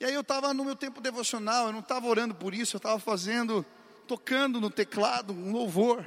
E 0.00 0.04
aí 0.04 0.14
eu 0.14 0.22
estava 0.22 0.52
no 0.52 0.64
meu 0.64 0.76
tempo 0.76 1.00
devocional, 1.00 1.66
eu 1.66 1.72
não 1.72 1.80
estava 1.80 2.06
orando 2.06 2.34
por 2.34 2.54
isso, 2.54 2.76
eu 2.76 2.78
estava 2.78 2.98
fazendo, 2.98 3.64
tocando 4.06 4.60
no 4.60 4.70
teclado 4.70 5.32
um 5.32 5.52
louvor. 5.52 6.04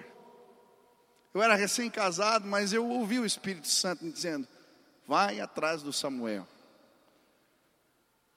Eu 1.34 1.42
era 1.42 1.56
recém-casado, 1.56 2.48
mas 2.48 2.74
eu 2.74 2.88
ouvi 2.88 3.20
o 3.20 3.26
Espírito 3.26 3.68
Santo 3.68 4.04
me 4.04 4.12
dizendo: 4.12 4.48
vai 5.08 5.40
atrás 5.40 5.82
do 5.82 5.94
Samuel. 5.94 6.48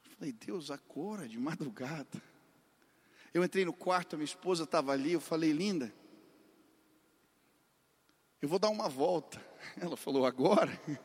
Eu 0.05 0.17
falei, 0.17 0.33
Deus, 0.33 0.71
acorda 0.71 1.27
de 1.27 1.39
madrugada. 1.39 2.30
Eu 3.33 3.45
entrei 3.45 3.65
no 3.65 3.73
quarto, 3.73 4.15
a 4.15 4.17
minha 4.17 4.25
esposa 4.25 4.65
estava 4.65 4.93
ali, 4.93 5.13
eu 5.13 5.21
falei, 5.21 5.53
linda, 5.53 5.93
eu 8.43 8.49
vou 8.49 8.59
dar 8.59 8.71
uma 8.71 8.89
volta. 8.89 9.41
Ela 9.81 9.97
falou, 9.97 10.27
agora? 10.27 10.71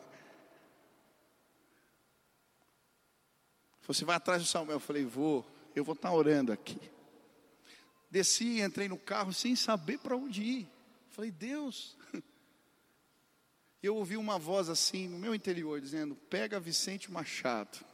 Você 3.87 4.03
vai 4.03 4.15
atrás 4.15 4.41
do 4.41 4.47
Samuel? 4.47 4.77
Eu 4.77 4.79
falei, 4.79 5.05
vou, 5.05 5.45
eu 5.75 5.83
vou 5.83 5.93
estar 5.93 6.11
orando 6.11 6.51
aqui. 6.51 6.79
Desci, 8.09 8.61
entrei 8.61 8.87
no 8.87 8.97
carro 8.97 9.31
sem 9.31 9.55
saber 9.55 9.99
para 9.99 10.15
onde 10.15 10.41
ir. 10.41 10.67
Falei, 11.09 11.31
Deus. 11.31 11.95
Eu 13.83 13.97
ouvi 13.97 14.17
uma 14.17 14.39
voz 14.39 14.67
assim 14.67 15.07
no 15.07 15.19
meu 15.19 15.35
interior 15.35 15.79
dizendo: 15.79 16.15
Pega 16.15 16.59
Vicente 16.59 17.11
Machado. 17.11 17.85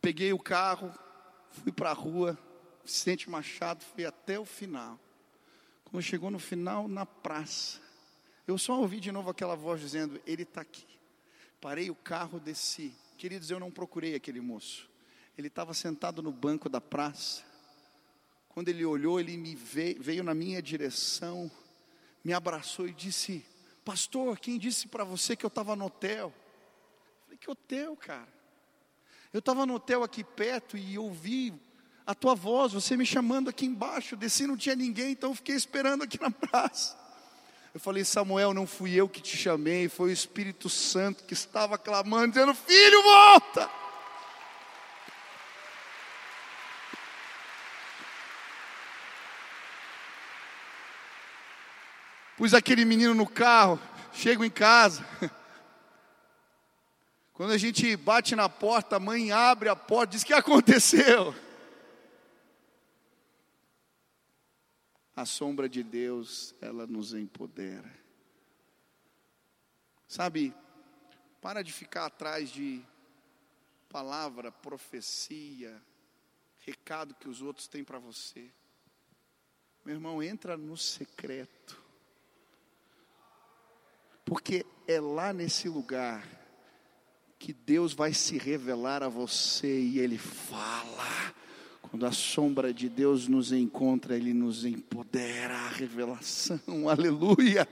Peguei 0.00 0.32
o 0.32 0.38
carro, 0.38 0.94
fui 1.50 1.72
para 1.72 1.90
a 1.90 1.94
rua, 1.94 2.38
Vicente 2.84 3.30
Machado 3.30 3.84
foi 3.84 4.04
até 4.04 4.38
o 4.38 4.44
final. 4.44 4.98
Quando 5.84 6.02
chegou 6.02 6.30
no 6.30 6.38
final, 6.38 6.88
na 6.88 7.06
praça, 7.06 7.80
eu 8.46 8.58
só 8.58 8.80
ouvi 8.80 8.98
de 8.98 9.12
novo 9.12 9.30
aquela 9.30 9.54
voz 9.54 9.80
dizendo: 9.80 10.20
Ele 10.26 10.42
está 10.42 10.60
aqui. 10.60 10.86
Parei 11.60 11.90
o 11.90 11.94
carro, 11.94 12.40
desci. 12.40 12.94
Queridos, 13.16 13.50
eu 13.50 13.60
não 13.60 13.70
procurei 13.70 14.14
aquele 14.14 14.40
moço. 14.40 14.90
Ele 15.38 15.48
estava 15.48 15.72
sentado 15.72 16.22
no 16.22 16.32
banco 16.32 16.68
da 16.68 16.80
praça. 16.80 17.44
Quando 18.48 18.68
ele 18.68 18.84
olhou, 18.84 19.20
ele 19.20 19.36
me 19.36 19.54
veio, 19.54 20.02
veio 20.02 20.24
na 20.24 20.34
minha 20.34 20.60
direção, 20.60 21.50
me 22.24 22.32
abraçou 22.32 22.88
e 22.88 22.92
disse: 22.92 23.44
Pastor, 23.84 24.38
quem 24.38 24.58
disse 24.58 24.88
para 24.88 25.04
você 25.04 25.36
que 25.36 25.44
eu 25.44 25.48
estava 25.48 25.76
no 25.76 25.86
hotel? 25.86 26.28
Eu 26.28 27.24
falei: 27.24 27.38
Que 27.38 27.50
hotel, 27.50 27.96
cara? 27.96 28.28
Eu 29.32 29.38
estava 29.38 29.64
no 29.64 29.74
hotel 29.74 30.02
aqui 30.02 30.22
perto 30.22 30.76
e 30.76 30.98
ouvi 30.98 31.54
a 32.06 32.14
tua 32.14 32.34
voz, 32.34 32.72
você 32.72 32.96
me 32.96 33.06
chamando 33.06 33.48
aqui 33.48 33.64
embaixo. 33.66 34.16
Desci, 34.16 34.46
não 34.46 34.56
tinha 34.56 34.74
ninguém, 34.74 35.12
então 35.12 35.34
fiquei 35.34 35.54
esperando 35.54 36.02
aqui 36.02 36.20
na 36.20 36.30
praça. 36.30 36.96
Eu 37.72 37.80
falei, 37.80 38.04
Samuel, 38.04 38.52
não 38.52 38.66
fui 38.66 38.92
eu 38.94 39.08
que 39.08 39.20
te 39.20 39.36
chamei, 39.36 39.88
foi 39.88 40.10
o 40.10 40.12
Espírito 40.12 40.68
Santo 40.68 41.24
que 41.24 41.32
estava 41.32 41.78
clamando, 41.78 42.32
dizendo: 42.32 42.54
Filho, 42.54 43.02
volta! 43.02 43.70
Pus 52.36 52.52
aquele 52.52 52.84
menino 52.84 53.14
no 53.14 53.26
carro, 53.26 53.80
chego 54.12 54.44
em 54.44 54.50
casa. 54.50 55.06
Quando 57.32 57.52
a 57.52 57.58
gente 57.58 57.96
bate 57.96 58.36
na 58.36 58.48
porta, 58.48 58.96
a 58.96 59.00
mãe 59.00 59.32
abre 59.32 59.68
a 59.68 59.76
porta, 59.76 60.12
diz: 60.12 60.22
O 60.22 60.26
que 60.26 60.34
aconteceu? 60.34 61.34
A 65.14 65.24
sombra 65.26 65.68
de 65.68 65.82
Deus, 65.82 66.54
ela 66.60 66.86
nos 66.86 67.12
empodera. 67.12 67.92
Sabe, 70.08 70.54
para 71.40 71.62
de 71.62 71.72
ficar 71.72 72.06
atrás 72.06 72.50
de 72.50 72.82
palavra, 73.88 74.50
profecia, 74.50 75.82
recado 76.60 77.14
que 77.14 77.28
os 77.28 77.42
outros 77.42 77.68
têm 77.68 77.84
para 77.84 77.98
você. 77.98 78.50
Meu 79.84 79.96
irmão, 79.96 80.22
entra 80.22 80.56
no 80.56 80.76
secreto. 80.76 81.82
Porque 84.24 84.64
é 84.86 85.00
lá 85.00 85.32
nesse 85.32 85.68
lugar 85.68 86.26
que 87.38 87.52
Deus 87.52 87.92
vai 87.92 88.14
se 88.14 88.38
revelar 88.38 89.02
a 89.02 89.08
você 89.08 89.80
e 89.80 89.98
Ele 89.98 90.16
fala. 90.16 91.34
Quando 91.92 92.06
a 92.06 92.10
sombra 92.10 92.72
de 92.72 92.88
Deus 92.88 93.28
nos 93.28 93.52
encontra, 93.52 94.16
Ele 94.16 94.32
nos 94.32 94.64
empodera 94.64 95.54
a 95.54 95.68
revelação, 95.68 96.58
aleluia. 96.88 97.68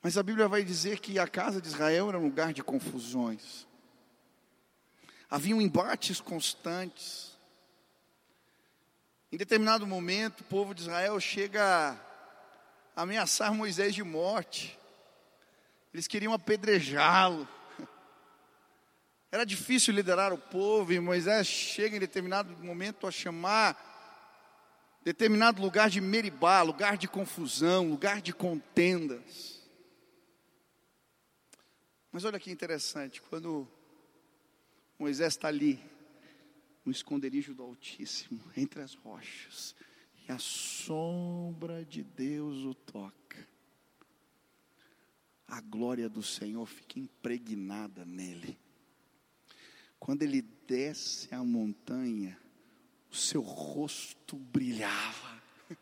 Mas 0.00 0.16
a 0.16 0.22
Bíblia 0.22 0.46
vai 0.46 0.62
dizer 0.62 1.00
que 1.00 1.18
a 1.18 1.26
casa 1.26 1.60
de 1.60 1.66
Israel 1.66 2.08
era 2.08 2.20
um 2.20 2.22
lugar 2.22 2.52
de 2.52 2.62
confusões, 2.62 3.66
haviam 5.28 5.60
embates 5.60 6.20
constantes. 6.20 7.36
Em 9.32 9.36
determinado 9.36 9.84
momento, 9.84 10.42
o 10.42 10.44
povo 10.44 10.72
de 10.72 10.82
Israel 10.82 11.18
chega 11.18 11.98
a 12.94 13.02
ameaçar 13.02 13.52
Moisés 13.52 13.92
de 13.92 14.04
morte, 14.04 14.78
eles 15.92 16.06
queriam 16.06 16.32
apedrejá-lo. 16.32 17.48
Era 19.32 19.46
difícil 19.46 19.94
liderar 19.94 20.30
o 20.30 20.36
povo, 20.36 20.92
e 20.92 21.00
Moisés 21.00 21.46
chega 21.46 21.96
em 21.96 22.00
determinado 22.00 22.54
momento 22.62 23.06
a 23.06 23.10
chamar 23.10 23.88
determinado 25.02 25.62
lugar 25.62 25.88
de 25.88 26.02
Meribá, 26.02 26.60
lugar 26.60 26.98
de 26.98 27.08
confusão, 27.08 27.88
lugar 27.88 28.20
de 28.20 28.34
contendas. 28.34 29.66
Mas 32.12 32.26
olha 32.26 32.38
que 32.38 32.50
interessante, 32.50 33.22
quando 33.22 33.66
Moisés 34.98 35.32
está 35.32 35.48
ali, 35.48 35.82
no 36.84 36.92
esconderijo 36.92 37.54
do 37.54 37.62
Altíssimo, 37.62 38.44
entre 38.54 38.82
as 38.82 38.92
rochas, 38.92 39.74
e 40.28 40.30
a 40.30 40.38
sombra 40.38 41.86
de 41.86 42.02
Deus 42.02 42.66
o 42.66 42.74
toca, 42.74 43.48
a 45.48 45.58
glória 45.62 46.06
do 46.08 46.22
Senhor 46.22 46.66
fica 46.66 46.98
impregnada 46.98 48.04
nele. 48.04 48.60
Quando 50.02 50.24
ele 50.24 50.42
desce 50.42 51.32
a 51.32 51.44
montanha, 51.44 52.36
o 53.08 53.14
seu 53.14 53.40
rosto 53.40 54.36
brilhava. 54.36 55.40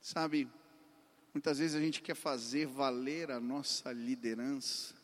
Sabe, 0.00 0.48
muitas 1.34 1.58
vezes 1.58 1.76
a 1.76 1.80
gente 1.82 2.00
quer 2.00 2.14
fazer 2.14 2.66
valer 2.66 3.30
a 3.30 3.38
nossa 3.38 3.92
liderança 3.92 4.94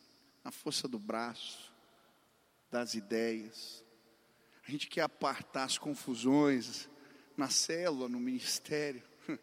na 0.43 0.49
força 0.49 0.87
do 0.87 0.97
braço, 0.97 1.71
das 2.71 2.95
ideias. 2.95 3.85
A 4.67 4.71
gente 4.71 4.87
quer 4.87 5.01
apartar 5.01 5.65
as 5.65 5.77
confusões 5.77 6.89
na 7.37 7.51
célula, 7.51 8.09
no 8.09 8.19
ministério, 8.19 9.03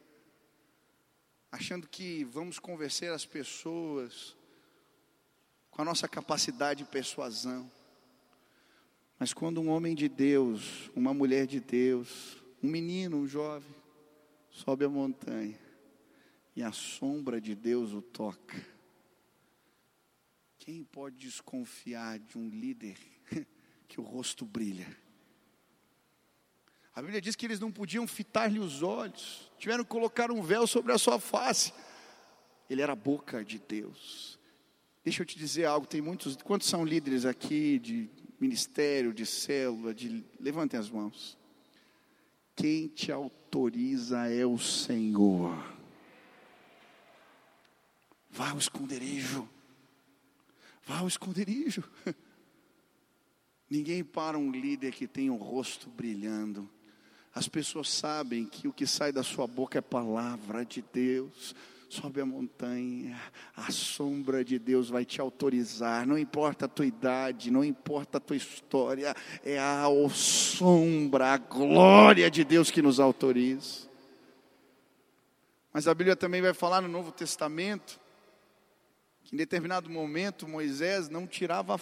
achando 1.52 1.86
que 1.86 2.24
vamos 2.24 2.58
convencer 2.58 3.12
as 3.12 3.24
pessoas 3.24 4.36
com 5.74 5.82
a 5.82 5.84
nossa 5.84 6.06
capacidade 6.06 6.84
de 6.84 6.90
persuasão. 6.90 7.68
Mas 9.18 9.32
quando 9.32 9.60
um 9.60 9.68
homem 9.68 9.92
de 9.92 10.08
Deus, 10.08 10.88
uma 10.94 11.12
mulher 11.12 11.48
de 11.48 11.58
Deus, 11.58 12.36
um 12.62 12.68
menino, 12.68 13.16
um 13.16 13.26
jovem, 13.26 13.74
sobe 14.50 14.84
a 14.84 14.88
montanha 14.88 15.58
e 16.54 16.62
a 16.62 16.70
sombra 16.70 17.40
de 17.40 17.56
Deus 17.56 17.92
o 17.92 18.00
toca, 18.00 18.64
quem 20.58 20.84
pode 20.84 21.16
desconfiar 21.16 22.20
de 22.20 22.38
um 22.38 22.48
líder 22.48 22.96
que 23.88 24.00
o 24.00 24.04
rosto 24.04 24.46
brilha? 24.46 24.96
A 26.94 27.02
Bíblia 27.02 27.20
diz 27.20 27.34
que 27.34 27.44
eles 27.44 27.58
não 27.58 27.72
podiam 27.72 28.06
fitar-lhe 28.06 28.60
os 28.60 28.80
olhos, 28.80 29.50
tiveram 29.58 29.82
que 29.82 29.90
colocar 29.90 30.30
um 30.30 30.40
véu 30.40 30.68
sobre 30.68 30.92
a 30.92 30.98
sua 30.98 31.18
face. 31.18 31.72
Ele 32.70 32.80
era 32.80 32.92
a 32.92 32.96
boca 32.96 33.44
de 33.44 33.58
Deus. 33.58 34.38
Deixa 35.04 35.20
eu 35.20 35.26
te 35.26 35.38
dizer 35.38 35.66
algo, 35.66 35.86
tem 35.86 36.00
muitos, 36.00 36.34
quantos 36.36 36.66
são 36.66 36.82
líderes 36.82 37.26
aqui 37.26 37.78
de 37.78 38.08
ministério, 38.40 39.12
de 39.12 39.26
célula, 39.26 39.92
de 39.92 40.24
levantem 40.40 40.80
as 40.80 40.88
mãos. 40.88 41.36
Quem 42.56 42.88
te 42.88 43.12
autoriza 43.12 44.28
é 44.28 44.46
o 44.46 44.58
Senhor. 44.58 45.54
Vá 48.30 48.50
ao 48.50 48.58
esconderijo. 48.58 49.46
Vá 50.86 51.00
ao 51.00 51.08
esconderijo. 51.08 51.84
Ninguém 53.68 54.02
para 54.02 54.38
um 54.38 54.50
líder 54.50 54.92
que 54.92 55.06
tem 55.06 55.28
o 55.28 55.34
um 55.34 55.36
rosto 55.36 55.90
brilhando. 55.90 56.68
As 57.34 57.46
pessoas 57.46 57.90
sabem 57.90 58.46
que 58.46 58.68
o 58.68 58.72
que 58.72 58.86
sai 58.86 59.12
da 59.12 59.22
sua 59.22 59.46
boca 59.46 59.78
é 59.78 59.82
palavra 59.82 60.64
de 60.64 60.82
Deus 60.92 61.54
sobe 61.94 62.20
a 62.20 62.26
montanha, 62.26 63.20
a 63.56 63.70
sombra 63.70 64.44
de 64.44 64.58
Deus 64.58 64.88
vai 64.88 65.04
te 65.04 65.20
autorizar, 65.20 66.04
não 66.06 66.18
importa 66.18 66.64
a 66.64 66.68
tua 66.68 66.84
idade, 66.84 67.50
não 67.50 67.64
importa 67.64 68.18
a 68.18 68.20
tua 68.20 68.36
história, 68.36 69.14
é 69.44 69.58
a 69.58 69.84
sombra, 70.12 71.32
a 71.32 71.38
glória 71.38 72.28
de 72.28 72.42
Deus 72.44 72.70
que 72.70 72.82
nos 72.82 72.98
autoriza. 72.98 73.88
Mas 75.72 75.86
a 75.86 75.94
Bíblia 75.94 76.16
também 76.16 76.42
vai 76.42 76.52
falar 76.52 76.80
no 76.80 76.88
Novo 76.88 77.12
Testamento 77.12 78.00
que 79.22 79.34
em 79.34 79.38
determinado 79.38 79.88
momento 79.88 80.48
Moisés 80.48 81.08
não 81.08 81.26
tirava 81.26 81.80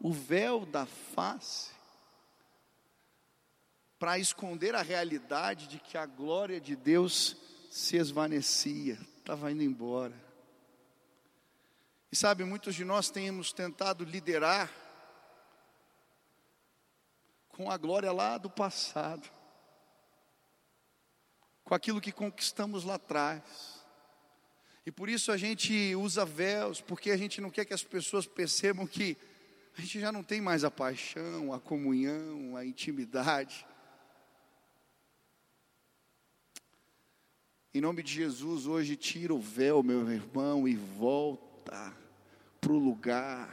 o 0.00 0.12
véu 0.12 0.66
da 0.66 0.84
face 0.86 1.70
para 3.98 4.18
esconder 4.18 4.74
a 4.74 4.82
realidade 4.82 5.66
de 5.66 5.78
que 5.78 5.96
a 5.98 6.06
glória 6.06 6.60
de 6.60 6.76
Deus 6.76 7.36
se 7.70 7.96
esvanecia, 7.96 8.98
estava 9.30 9.52
indo 9.52 9.62
embora. 9.62 10.12
E 12.10 12.16
sabe, 12.16 12.42
muitos 12.42 12.74
de 12.74 12.84
nós 12.84 13.10
temos 13.10 13.52
tentado 13.52 14.04
liderar 14.04 14.68
com 17.50 17.70
a 17.70 17.76
glória 17.76 18.10
lá 18.10 18.38
do 18.38 18.50
passado, 18.50 19.30
com 21.62 21.72
aquilo 21.72 22.00
que 22.00 22.10
conquistamos 22.10 22.82
lá 22.82 22.94
atrás. 22.94 23.84
E 24.84 24.90
por 24.90 25.08
isso 25.08 25.30
a 25.30 25.36
gente 25.36 25.94
usa 25.94 26.24
véus, 26.24 26.80
porque 26.80 27.12
a 27.12 27.16
gente 27.16 27.40
não 27.40 27.50
quer 27.50 27.64
que 27.64 27.74
as 27.74 27.84
pessoas 27.84 28.26
percebam 28.26 28.84
que 28.84 29.16
a 29.78 29.80
gente 29.80 30.00
já 30.00 30.10
não 30.10 30.24
tem 30.24 30.40
mais 30.40 30.64
a 30.64 30.72
paixão, 30.72 31.52
a 31.52 31.60
comunhão, 31.60 32.56
a 32.56 32.66
intimidade. 32.66 33.64
Em 37.72 37.80
nome 37.80 38.02
de 38.02 38.12
Jesus, 38.12 38.66
hoje 38.66 38.96
tira 38.96 39.32
o 39.32 39.38
véu, 39.38 39.80
meu 39.80 40.10
irmão, 40.10 40.66
e 40.66 40.74
volta 40.74 41.92
para 42.60 42.72
o 42.72 42.76
lugar, 42.76 43.48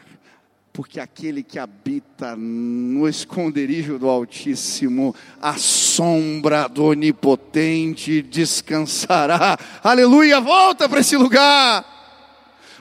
porque 0.74 1.00
aquele 1.00 1.44
que 1.44 1.60
habita 1.60 2.36
no 2.36 3.08
esconderijo 3.08 4.00
do 4.00 4.10
Altíssimo, 4.10 5.16
a 5.40 5.56
sombra 5.58 6.68
do 6.68 6.86
Onipotente 6.86 8.24
descansará. 8.24 9.56
Aleluia! 9.84 10.42
Volta 10.42 10.90
para 10.90 11.02
esse 11.02 11.16
lugar, 11.16 11.86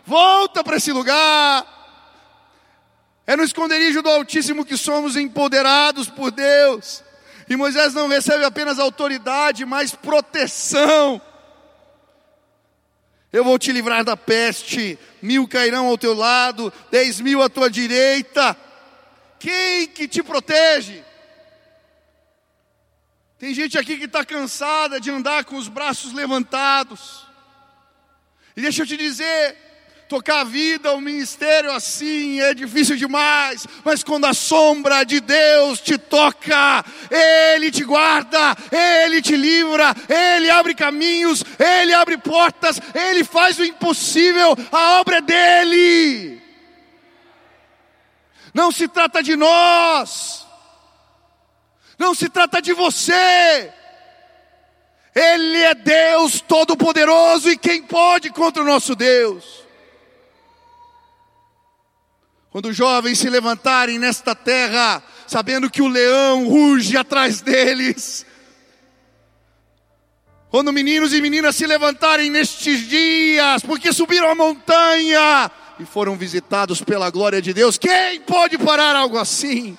volta 0.07 0.65
para 0.65 0.79
esse 0.79 0.91
lugar. 0.91 1.67
É 3.27 3.37
no 3.37 3.45
esconderijo 3.45 4.01
do 4.01 4.09
Altíssimo 4.09 4.65
que 4.65 4.79
somos 4.79 5.19
empoderados 5.19 6.09
por 6.09 6.31
Deus. 6.31 7.05
E 7.49 7.57
Moisés 7.57 7.95
não 7.95 8.09
recebe 8.09 8.45
apenas 8.45 8.79
autoridade, 8.79 9.65
mas 9.65 9.95
proteção. 9.95 11.21
Eu 13.37 13.45
vou 13.45 13.59
te 13.59 13.71
livrar 13.71 14.03
da 14.03 14.17
peste, 14.17 14.99
mil 15.21 15.47
cairão 15.47 15.89
ao 15.89 15.99
teu 15.99 16.15
lado, 16.15 16.73
dez 16.91 17.21
mil 17.21 17.43
à 17.43 17.51
tua 17.51 17.69
direita. 17.69 18.57
Quem 19.39 19.87
que 19.89 20.09
te 20.09 20.23
protege? 20.23 21.05
Tem 23.39 23.53
gente 23.53 23.77
aqui 23.77 23.99
que 23.99 24.07
está 24.07 24.25
cansada 24.25 24.99
de 24.99 25.11
andar 25.11 25.45
com 25.45 25.57
os 25.57 25.69
braços 25.69 26.15
levantados. 26.15 27.27
E 28.57 28.63
deixa 28.63 28.85
eu 28.85 28.87
te 28.87 28.97
dizer, 28.97 29.55
Tocar 30.09 30.43
a 30.43 30.45
vida, 30.45 30.93
o 30.93 31.01
ministério 31.01 31.73
assim 31.73 32.41
é 32.41 32.55
difícil 32.55 32.97
demais, 32.97 33.67
mas 33.85 34.05
quando 34.05 34.27
a 34.27 34.33
sombra 34.33 35.03
de 35.03 35.19
Deus 35.19 35.81
te 35.81 35.99
toca, 35.99 36.85
Ele 37.11 37.73
te 37.73 37.83
guarda, 37.83 38.57
Ele 38.71 39.21
te 39.21 39.35
livra, 39.35 39.93
Ele 40.09 40.49
abre 40.49 40.77
caminhos, 40.77 41.43
Ele 41.59 41.93
abre 41.93 42.17
portas, 42.19 42.81
Ele 42.95 43.25
faz 43.25 43.59
o 43.59 43.65
impossível, 43.65 44.57
a 44.71 45.01
obra 45.01 45.17
é 45.17 45.21
dEle. 45.21 46.43
Não 48.55 48.71
se 48.71 48.87
trata 48.87 49.25
de 49.25 49.35
nós, 49.35 50.47
não 51.99 52.15
se 52.15 52.29
trata 52.29 52.63
de 52.63 52.73
você, 52.73 53.73
Ele 55.13 55.63
é 55.63 55.75
Deus 55.75 56.41
Todo-Poderoso 56.41 57.51
e 57.51 57.59
quem 57.59 57.83
pode 57.83 58.31
contra 58.31 58.63
o 58.63 58.67
nosso 58.67 58.95
Deus? 58.95 59.66
Quando 62.57 62.71
os 62.71 62.77
jovens 62.77 63.19
se 63.19 63.29
levantarem 63.29 63.99
nesta 63.99 64.35
terra, 64.35 65.03
sabendo 65.27 65.69
que 65.69 65.83
o 65.83 65.89
leão 65.89 66.49
ruge 66.49 66.97
atrás 66.97 67.43
deles. 67.43 68.25
Quando 70.49 70.73
meninos 70.73 71.13
e 71.13 71.21
meninas 71.21 71.55
se 71.55 71.67
levantarem 71.67 72.31
nestes 72.31 72.89
dias, 72.89 73.63
porque 73.63 73.93
subiram 73.93 74.31
a 74.31 74.35
montanha 74.35 75.51
e 75.79 75.85
foram 75.85 76.17
visitados 76.17 76.81
pela 76.81 77.11
glória 77.11 77.43
de 77.43 77.53
Deus, 77.53 77.77
quem 77.77 78.23
pode 78.23 78.57
parar 78.57 78.97
algo 78.97 79.19
assim? 79.19 79.77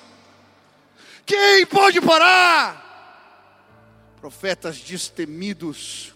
Quem 1.26 1.66
pode 1.66 2.00
parar? 2.00 4.14
Profetas 4.20 4.78
destemidos, 4.78 6.14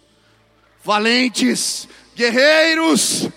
valentes, 0.84 1.88
guerreiros, 2.14 3.28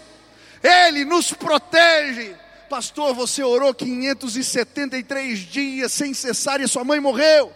Ele 0.61 1.03
nos 1.03 1.33
protege 1.33 2.44
Pastor, 2.75 3.13
você 3.13 3.41
orou 3.41 3.73
573 3.73 5.39
dias 5.39 5.93
sem 5.93 6.13
cessar 6.13 6.59
e 6.59 6.67
sua 6.67 6.83
mãe 6.83 6.99
morreu. 6.99 7.53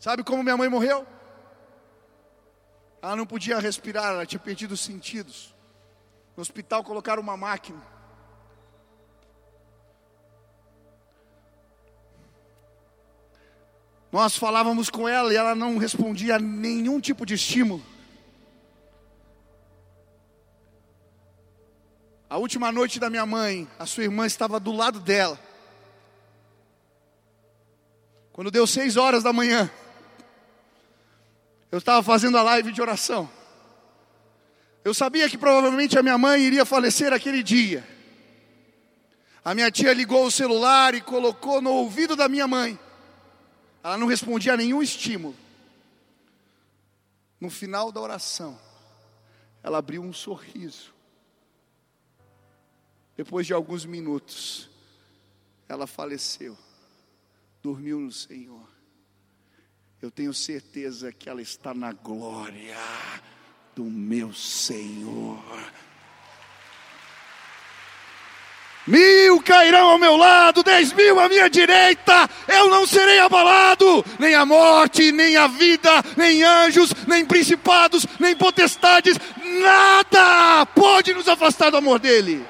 Sabe 0.00 0.24
como 0.24 0.42
minha 0.42 0.56
mãe 0.56 0.66
morreu? 0.66 1.06
Ela 3.02 3.16
não 3.16 3.26
podia 3.26 3.58
respirar, 3.58 4.14
ela 4.14 4.24
tinha 4.24 4.40
perdido 4.40 4.72
os 4.72 4.80
sentidos. 4.80 5.54
No 6.34 6.40
hospital 6.40 6.82
colocaram 6.82 7.20
uma 7.22 7.36
máquina. 7.36 7.86
Nós 14.10 14.38
falávamos 14.38 14.88
com 14.88 15.06
ela 15.06 15.30
e 15.34 15.36
ela 15.36 15.54
não 15.54 15.76
respondia 15.76 16.36
a 16.36 16.38
nenhum 16.38 16.98
tipo 16.98 17.26
de 17.26 17.34
estímulo. 17.34 17.97
A 22.30 22.36
última 22.36 22.70
noite 22.70 23.00
da 23.00 23.08
minha 23.08 23.24
mãe, 23.24 23.66
a 23.78 23.86
sua 23.86 24.04
irmã 24.04 24.26
estava 24.26 24.60
do 24.60 24.70
lado 24.70 25.00
dela. 25.00 25.40
Quando 28.32 28.50
deu 28.50 28.66
seis 28.66 28.96
horas 28.96 29.22
da 29.22 29.32
manhã, 29.32 29.70
eu 31.72 31.78
estava 31.78 32.02
fazendo 32.02 32.36
a 32.36 32.42
live 32.42 32.70
de 32.70 32.82
oração. 32.82 33.30
Eu 34.84 34.92
sabia 34.92 35.28
que 35.28 35.38
provavelmente 35.38 35.98
a 35.98 36.02
minha 36.02 36.18
mãe 36.18 36.42
iria 36.42 36.64
falecer 36.64 37.12
aquele 37.12 37.42
dia. 37.42 37.86
A 39.42 39.54
minha 39.54 39.70
tia 39.70 39.94
ligou 39.94 40.26
o 40.26 40.30
celular 40.30 40.94
e 40.94 41.00
colocou 41.00 41.62
no 41.62 41.70
ouvido 41.70 42.14
da 42.14 42.28
minha 42.28 42.46
mãe. 42.46 42.78
Ela 43.82 43.96
não 43.96 44.06
respondia 44.06 44.52
a 44.52 44.56
nenhum 44.56 44.82
estímulo. 44.82 45.34
No 47.40 47.48
final 47.48 47.90
da 47.90 48.00
oração, 48.00 48.58
ela 49.62 49.78
abriu 49.78 50.02
um 50.02 50.12
sorriso. 50.12 50.97
Depois 53.18 53.44
de 53.44 53.52
alguns 53.52 53.84
minutos, 53.84 54.70
ela 55.68 55.88
faleceu, 55.88 56.56
dormiu 57.60 57.98
no 57.98 58.12
Senhor. 58.12 58.68
Eu 60.00 60.08
tenho 60.08 60.32
certeza 60.32 61.10
que 61.10 61.28
ela 61.28 61.42
está 61.42 61.74
na 61.74 61.92
glória 61.92 62.76
do 63.74 63.82
meu 63.82 64.32
Senhor. 64.32 65.42
Mil 68.86 69.42
cairão 69.42 69.88
ao 69.88 69.98
meu 69.98 70.16
lado, 70.16 70.62
dez 70.62 70.92
mil 70.92 71.18
à 71.18 71.28
minha 71.28 71.50
direita, 71.50 72.30
eu 72.46 72.70
não 72.70 72.86
serei 72.86 73.18
abalado, 73.18 74.04
nem 74.20 74.36
a 74.36 74.46
morte, 74.46 75.10
nem 75.10 75.36
a 75.36 75.48
vida, 75.48 75.90
nem 76.16 76.44
anjos, 76.44 76.90
nem 77.08 77.26
principados, 77.26 78.06
nem 78.20 78.36
potestades, 78.36 79.18
nada 79.60 80.66
pode 80.66 81.12
nos 81.14 81.26
afastar 81.26 81.70
do 81.70 81.78
amor 81.78 81.98
dEle. 81.98 82.46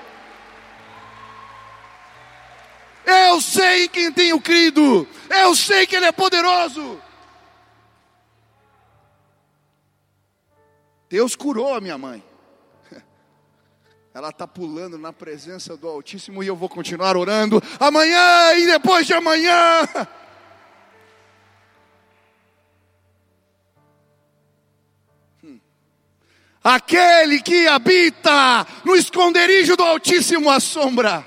Eu 3.09 3.41
sei 3.41 3.85
em 3.85 3.89
quem 3.89 4.13
tenho 4.13 4.39
crido, 4.39 5.09
eu 5.31 5.55
sei 5.57 5.87
que 5.87 5.97
Ele 5.97 6.05
é 6.05 6.13
poderoso. 6.13 7.01
Deus 11.09 11.35
curou 11.35 11.75
a 11.75 11.81
minha 11.81 11.97
mãe. 11.97 12.23
Ela 14.13 14.29
está 14.29 14.47
pulando 14.47 14.99
na 14.99 15.11
presença 15.11 15.75
do 15.75 15.89
Altíssimo 15.89 16.43
e 16.43 16.47
eu 16.47 16.55
vou 16.55 16.69
continuar 16.69 17.17
orando 17.17 17.63
amanhã 17.81 18.53
e 18.55 18.67
depois 18.67 19.07
de 19.07 19.15
amanhã. 19.15 19.89
Hum. 25.43 25.61
Aquele 26.63 27.41
que 27.41 27.69
habita 27.69 28.67
no 28.85 28.97
esconderijo 28.97 29.77
do 29.77 29.85
Altíssimo 29.85 30.51
a 30.51 30.59
sombra, 30.59 31.25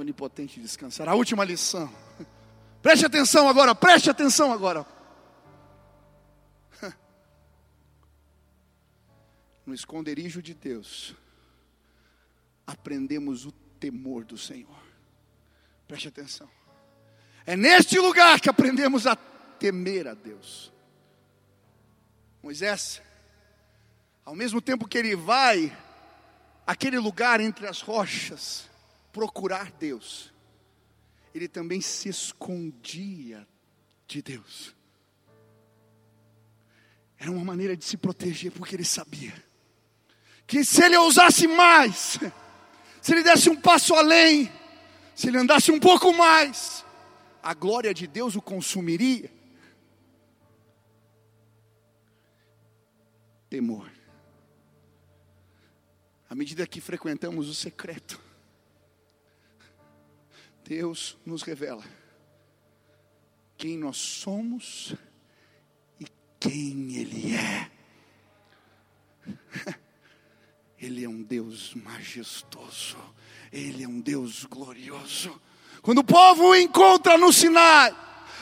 onipotente 0.00 0.60
descansará. 0.60 1.12
A 1.12 1.14
última 1.14 1.44
lição. 1.44 1.92
Preste 2.82 3.04
atenção 3.04 3.48
agora, 3.48 3.74
preste 3.74 4.08
atenção 4.08 4.50
agora. 4.52 4.86
no 9.66 9.74
esconderijo 9.74 10.40
de 10.40 10.54
Deus, 10.54 11.14
aprendemos 12.66 13.44
o 13.44 13.52
temor 13.52 14.24
do 14.24 14.38
Senhor. 14.38 14.80
Preste 15.86 16.08
atenção. 16.08 16.48
É 17.44 17.54
neste 17.54 17.98
lugar 17.98 18.40
que 18.40 18.48
aprendemos 18.48 19.06
a 19.06 19.14
temer 19.14 20.08
a 20.08 20.14
Deus. 20.14 20.72
Moisés, 22.42 23.02
ao 24.24 24.34
mesmo 24.34 24.62
tempo 24.62 24.88
que 24.88 24.96
ele 24.96 25.14
vai 25.14 25.76
aquele 26.66 26.98
lugar 26.98 27.40
entre 27.40 27.66
as 27.66 27.82
rochas 27.82 28.69
procurar 29.12 29.72
Deus, 29.72 30.32
ele 31.34 31.48
também 31.48 31.80
se 31.80 32.08
escondia 32.08 33.46
de 34.06 34.22
Deus. 34.22 34.74
Era 37.18 37.30
uma 37.30 37.44
maneira 37.44 37.76
de 37.76 37.84
se 37.84 37.96
proteger, 37.96 38.50
porque 38.50 38.74
ele 38.74 38.84
sabia 38.84 39.34
que 40.50 40.64
se 40.64 40.82
ele 40.82 40.96
ousasse 40.96 41.46
mais, 41.46 42.18
se 43.00 43.12
ele 43.12 43.22
desse 43.22 43.48
um 43.48 43.54
passo 43.54 43.94
além, 43.94 44.50
se 45.14 45.28
ele 45.28 45.38
andasse 45.38 45.70
um 45.70 45.78
pouco 45.78 46.12
mais, 46.12 46.84
a 47.40 47.54
glória 47.54 47.94
de 47.94 48.08
Deus 48.08 48.34
o 48.34 48.42
consumiria. 48.42 49.30
Temor. 53.48 53.88
À 56.28 56.34
medida 56.34 56.66
que 56.66 56.80
frequentamos 56.80 57.48
o 57.48 57.54
secreto, 57.54 58.20
Deus 60.70 61.18
nos 61.26 61.42
revela 61.42 61.82
quem 63.58 63.76
nós 63.76 63.96
somos 63.96 64.94
e 65.98 66.06
quem 66.38 66.94
Ele 66.94 67.34
é. 67.34 67.70
Ele 70.78 71.04
é 71.04 71.08
um 71.08 71.24
Deus 71.24 71.74
majestoso, 71.74 72.96
Ele 73.52 73.82
é 73.82 73.88
um 73.88 74.00
Deus 74.00 74.44
glorioso. 74.44 75.42
Quando 75.82 75.98
o 75.98 76.04
povo 76.04 76.50
o 76.50 76.54
encontra 76.54 77.18
no 77.18 77.32
Sinai, 77.32 77.92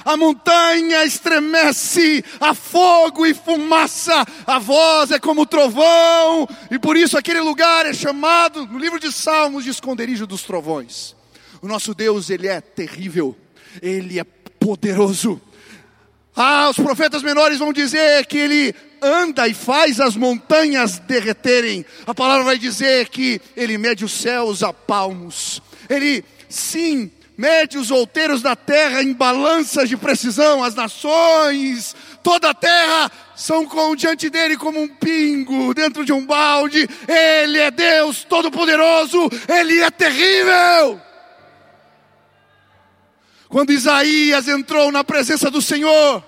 a 0.04 0.14
montanha 0.14 1.06
estremece, 1.06 2.22
há 2.38 2.52
fogo 2.52 3.24
e 3.24 3.32
fumaça, 3.32 4.26
a 4.46 4.58
voz 4.58 5.12
é 5.12 5.18
como 5.18 5.46
trovão, 5.46 6.46
e 6.70 6.78
por 6.78 6.94
isso 6.94 7.16
aquele 7.16 7.40
lugar 7.40 7.86
é 7.86 7.94
chamado, 7.94 8.66
no 8.66 8.78
livro 8.78 9.00
de 9.00 9.10
Salmos, 9.10 9.64
de 9.64 9.70
esconderijo 9.70 10.26
dos 10.26 10.42
trovões. 10.42 11.16
O 11.60 11.66
nosso 11.68 11.94
Deus, 11.94 12.30
ele 12.30 12.46
é 12.46 12.60
terrível, 12.60 13.36
ele 13.82 14.18
é 14.18 14.24
poderoso. 14.24 15.40
Ah, 16.36 16.68
os 16.70 16.76
profetas 16.76 17.22
menores 17.22 17.58
vão 17.58 17.72
dizer 17.72 18.24
que 18.26 18.38
ele 18.38 18.74
anda 19.02 19.48
e 19.48 19.54
faz 19.54 20.00
as 20.00 20.16
montanhas 20.16 20.98
derreterem. 21.00 21.84
A 22.06 22.14
palavra 22.14 22.44
vai 22.44 22.58
dizer 22.58 23.08
que 23.08 23.40
ele 23.56 23.76
mede 23.76 24.04
os 24.04 24.12
céus 24.12 24.62
a 24.62 24.72
palmos. 24.72 25.60
Ele, 25.88 26.24
sim, 26.48 27.10
mede 27.36 27.76
os 27.76 27.90
outeiros 27.90 28.42
da 28.42 28.54
terra 28.54 29.02
em 29.02 29.12
balanças 29.12 29.88
de 29.88 29.96
precisão. 29.96 30.62
As 30.62 30.76
nações, 30.76 31.96
toda 32.22 32.50
a 32.50 32.54
terra 32.54 33.10
são 33.34 33.64
com, 33.64 33.96
diante 33.96 34.30
dele 34.30 34.56
como 34.56 34.80
um 34.80 34.88
pingo 34.88 35.74
dentro 35.74 36.04
de 36.04 36.12
um 36.12 36.24
balde. 36.24 36.88
Ele 37.08 37.58
é 37.58 37.70
Deus 37.70 38.24
Todo-Poderoso, 38.24 39.28
ele 39.48 39.80
é 39.80 39.90
terrível. 39.90 41.00
Quando 43.48 43.72
Isaías 43.72 44.46
entrou 44.46 44.92
na 44.92 45.02
presença 45.02 45.50
do 45.50 45.62
Senhor, 45.62 46.22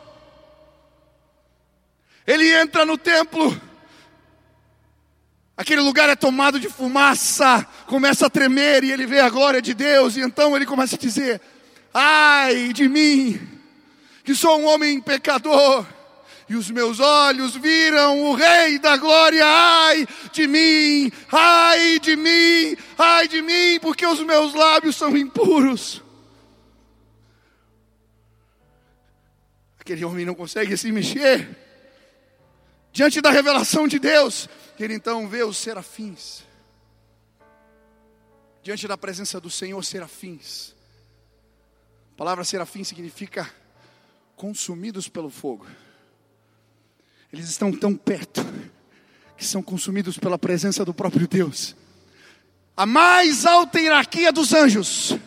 ele 2.26 2.50
entra 2.54 2.86
no 2.86 2.96
templo, 2.96 3.60
aquele 5.54 5.82
lugar 5.82 6.08
é 6.08 6.16
tomado 6.16 6.58
de 6.58 6.68
fumaça, 6.68 7.66
começa 7.86 8.26
a 8.26 8.30
tremer 8.30 8.84
e 8.84 8.90
ele 8.90 9.04
vê 9.04 9.20
a 9.20 9.28
glória 9.28 9.60
de 9.60 9.74
Deus, 9.74 10.16
e 10.16 10.20
então 10.20 10.56
ele 10.56 10.64
começa 10.64 10.96
a 10.96 10.98
dizer: 10.98 11.42
Ai 11.92 12.72
de 12.72 12.88
mim, 12.88 13.38
que 14.24 14.34
sou 14.34 14.58
um 14.58 14.64
homem 14.64 14.98
pecador, 14.98 15.84
e 16.48 16.56
os 16.56 16.70
meus 16.70 17.00
olhos 17.00 17.54
viram 17.54 18.22
o 18.22 18.34
Rei 18.34 18.78
da 18.78 18.96
Glória, 18.96 19.44
ai 19.44 20.08
de 20.32 20.46
mim, 20.46 21.12
ai 21.30 21.98
de 21.98 22.16
mim, 22.16 22.76
ai 22.98 23.28
de 23.28 23.42
mim, 23.42 23.78
porque 23.78 24.06
os 24.06 24.20
meus 24.20 24.54
lábios 24.54 24.96
são 24.96 25.14
impuros. 25.14 26.02
Aquele 29.91 30.05
homem 30.05 30.24
não 30.24 30.36
consegue 30.36 30.76
se 30.76 30.93
mexer 30.93 31.49
diante 32.93 33.20
da 33.20 33.28
revelação 33.28 33.88
de 33.88 33.99
Deus, 33.99 34.49
ele 34.78 34.95
então 34.95 35.26
vê 35.26 35.43
os 35.43 35.57
serafins. 35.57 36.45
Diante 38.62 38.86
da 38.86 38.97
presença 38.97 39.41
do 39.41 39.51
Senhor, 39.51 39.84
serafins. 39.84 40.76
A 42.14 42.16
palavra 42.16 42.45
serafim 42.45 42.84
significa 42.84 43.53
consumidos 44.36 45.09
pelo 45.09 45.28
fogo. 45.28 45.66
Eles 47.32 47.51
estão 47.51 47.72
tão 47.72 47.97
perto 47.97 48.47
que 49.36 49.45
são 49.45 49.61
consumidos 49.61 50.16
pela 50.16 50.38
presença 50.38 50.84
do 50.84 50.95
próprio 50.95 51.26
Deus. 51.26 51.74
A 52.76 52.86
mais 52.86 53.45
alta 53.45 53.80
hierarquia 53.80 54.30
dos 54.30 54.53
anjos, 54.53 55.18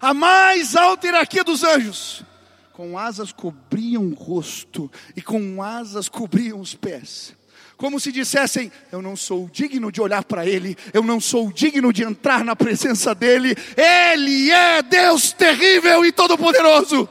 a 0.00 0.14
mais 0.14 0.76
alta 0.76 1.08
hierarquia 1.08 1.44
dos 1.44 1.62
anjos, 1.62 2.24
com 2.72 2.98
asas 2.98 3.32
cobriam 3.32 4.06
o 4.06 4.14
rosto 4.14 4.90
e 5.14 5.22
com 5.22 5.62
asas 5.62 6.08
cobriam 6.08 6.60
os 6.60 6.74
pés. 6.74 7.34
Como 7.76 7.98
se 7.98 8.12
dissessem: 8.12 8.70
Eu 8.90 9.02
não 9.02 9.16
sou 9.16 9.48
digno 9.48 9.90
de 9.90 10.00
olhar 10.00 10.24
para 10.24 10.46
Ele, 10.46 10.76
eu 10.92 11.02
não 11.02 11.20
sou 11.20 11.52
digno 11.52 11.92
de 11.92 12.02
entrar 12.02 12.44
na 12.44 12.56
presença 12.56 13.14
dEle, 13.14 13.54
Ele 13.76 14.50
é 14.50 14.82
Deus 14.82 15.32
terrível 15.32 16.04
e 16.04 16.12
todo-poderoso. 16.12 17.08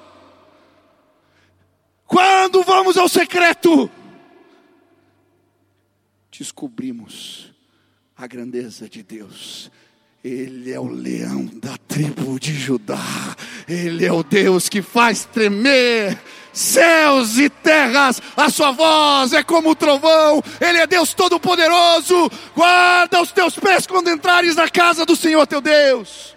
vamos 2.64 2.98
ao 2.98 3.08
secreto, 3.08 3.90
descobrimos 6.32 7.54
a 8.16 8.26
grandeza 8.28 8.90
de 8.90 9.04
Deus. 9.04 9.72
Ele 10.24 10.72
é 10.72 10.80
o 10.80 10.88
leão 10.88 11.46
da 11.46 11.76
tribo 11.88 12.40
de 12.40 12.54
Judá. 12.54 13.36
Ele 13.68 14.06
é 14.06 14.14
o 14.14 14.22
Deus 14.22 14.70
que 14.70 14.82
faz 14.82 15.26
tremer 15.26 16.20
céus 16.54 17.38
e 17.38 17.50
terras. 17.50 18.22
A 18.38 18.50
sua 18.50 18.72
voz 18.72 19.34
é 19.34 19.44
como 19.44 19.72
o 19.72 19.76
trovão. 19.76 20.44
Ele 20.60 20.78
é 20.78 20.86
Deus 20.86 21.14
todo-poderoso. 21.14 22.30
Guarda 22.56 23.22
os 23.22 23.32
teus 23.32 23.58
pés 23.58 23.88
quando 23.88 24.12
entrares 24.12 24.56
na 24.56 24.70
casa 24.70 25.06
do 25.06 25.16
Senhor 25.16 25.48
teu 25.48 25.62
Deus. 25.62 26.36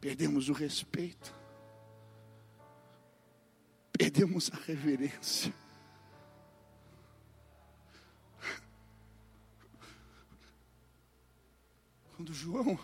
Perdemos 0.00 0.48
o 0.48 0.52
respeito. 0.52 1.34
Perdemos 3.98 4.50
a 4.52 4.58
reverência. 4.66 5.52
Quando 12.22 12.34
João 12.34 12.78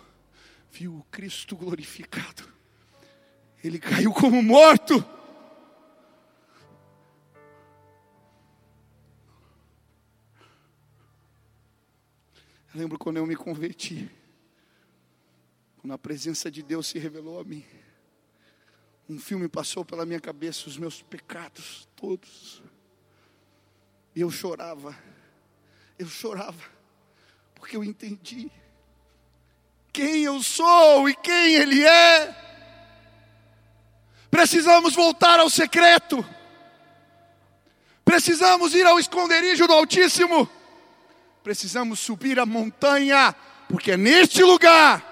viu 0.68 0.96
o 0.96 1.04
Cristo 1.12 1.54
glorificado, 1.54 2.42
ele 3.62 3.78
caiu 3.78 4.12
como 4.12 4.42
morto. 4.42 4.94
Eu 12.74 12.80
lembro 12.80 12.98
quando 12.98 13.18
eu 13.18 13.26
me 13.28 13.36
converti, 13.36 14.10
quando 15.76 15.92
a 15.92 15.98
presença 15.98 16.50
de 16.50 16.60
Deus 16.60 16.88
se 16.88 16.98
revelou 16.98 17.38
a 17.38 17.44
mim. 17.44 17.64
Um 19.08 19.20
filme 19.20 19.48
passou 19.48 19.84
pela 19.84 20.04
minha 20.04 20.20
cabeça, 20.20 20.68
os 20.68 20.76
meus 20.76 21.00
pecados 21.00 21.88
todos. 21.94 22.60
E 24.16 24.20
eu 24.20 24.32
chorava, 24.32 24.98
eu 25.96 26.08
chorava, 26.08 26.68
porque 27.54 27.76
eu 27.76 27.84
entendi 27.84 28.50
quem 29.92 30.24
eu 30.24 30.42
sou 30.42 31.08
e 31.08 31.14
quem 31.14 31.54
Ele 31.54 31.84
é. 31.84 32.34
Precisamos 34.30 34.94
voltar 34.94 35.40
ao 35.40 35.48
secreto, 35.48 36.24
precisamos 38.04 38.74
ir 38.74 38.86
ao 38.86 38.98
esconderijo 38.98 39.66
do 39.66 39.72
Altíssimo, 39.72 40.48
precisamos 41.42 41.98
subir 41.98 42.38
a 42.38 42.44
montanha, 42.44 43.34
porque 43.68 43.92
é 43.92 43.96
neste 43.96 44.42
lugar 44.42 45.04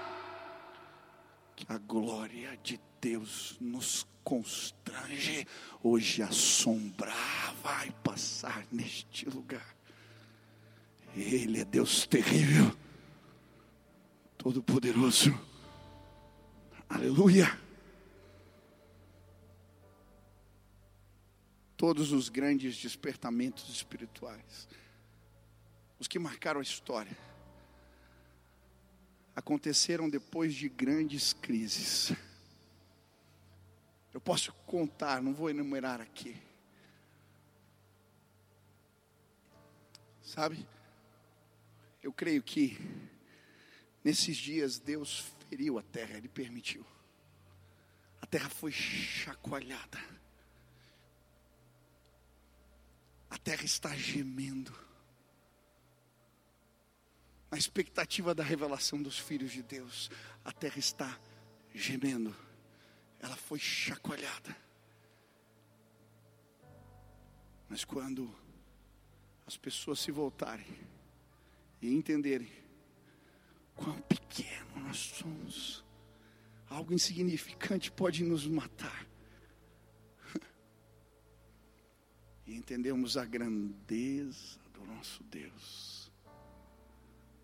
que 1.55 1.65
a 1.67 1.79
glória 1.79 2.57
de 2.61 2.79
Deus 3.01 3.57
nos 3.59 4.05
constrange. 4.23 5.47
Hoje 5.83 6.21
a 6.21 6.31
sombra 6.31 7.13
vai 7.63 7.91
passar 8.03 8.65
neste 8.71 9.27
lugar. 9.29 9.75
Ele 11.15 11.61
é 11.61 11.65
Deus 11.65 12.05
terrível 12.05 12.71
Todo-Poderoso. 14.37 15.31
Aleluia. 16.87 17.59
Todos 21.75 22.11
os 22.11 22.29
grandes 22.29 22.77
despertamentos 22.77 23.69
espirituais, 23.69 24.67
os 25.99 26.07
que 26.07 26.17
marcaram 26.17 26.59
a 26.59 26.63
história, 26.63 27.17
aconteceram 29.35 30.09
depois 30.09 30.55
de 30.55 30.69
grandes 30.69 31.33
crises. 31.33 32.13
Eu 34.13 34.21
posso 34.21 34.53
contar, 34.65 35.21
não 35.21 35.33
vou 35.33 35.49
enumerar 35.49 36.01
aqui. 36.01 36.35
Sabe? 40.23 40.67
Eu 42.01 42.11
creio 42.11 42.41
que 42.41 42.77
Nesses 44.07 44.37
dias, 44.37 44.79
Deus 44.79 45.33
feriu 45.49 45.77
a 45.77 45.83
terra, 45.83 46.15
Ele 46.15 46.29
permitiu. 46.29 46.85
A 48.21 48.25
terra 48.25 48.47
foi 48.47 48.71
chacoalhada. 48.71 49.99
A 53.29 53.37
terra 53.37 53.65
está 53.65 53.93
gemendo. 53.97 54.73
Na 57.51 57.57
expectativa 57.57 58.33
da 58.33 58.45
revelação 58.45 59.03
dos 59.03 59.19
filhos 59.19 59.51
de 59.51 59.61
Deus, 59.61 60.09
a 60.45 60.53
terra 60.53 60.79
está 60.79 61.19
gemendo. 61.75 62.33
Ela 63.19 63.35
foi 63.35 63.59
chacoalhada. 63.59 64.55
Mas 67.67 67.83
quando 67.83 68.33
as 69.45 69.57
pessoas 69.57 69.99
se 69.99 70.11
voltarem 70.11 70.79
e 71.81 71.93
entenderem 71.93 72.66
quão 73.77 74.01
pequeno 74.01 74.81
nós 74.83 74.97
somos. 74.97 75.85
Algo 76.69 76.93
insignificante 76.93 77.89
pode 77.89 78.23
nos 78.23 78.45
matar. 78.45 79.07
E 82.45 82.55
entendemos 82.55 83.15
a 83.15 83.23
grandeza 83.23 84.59
do 84.73 84.85
nosso 84.85 85.23
Deus. 85.23 86.11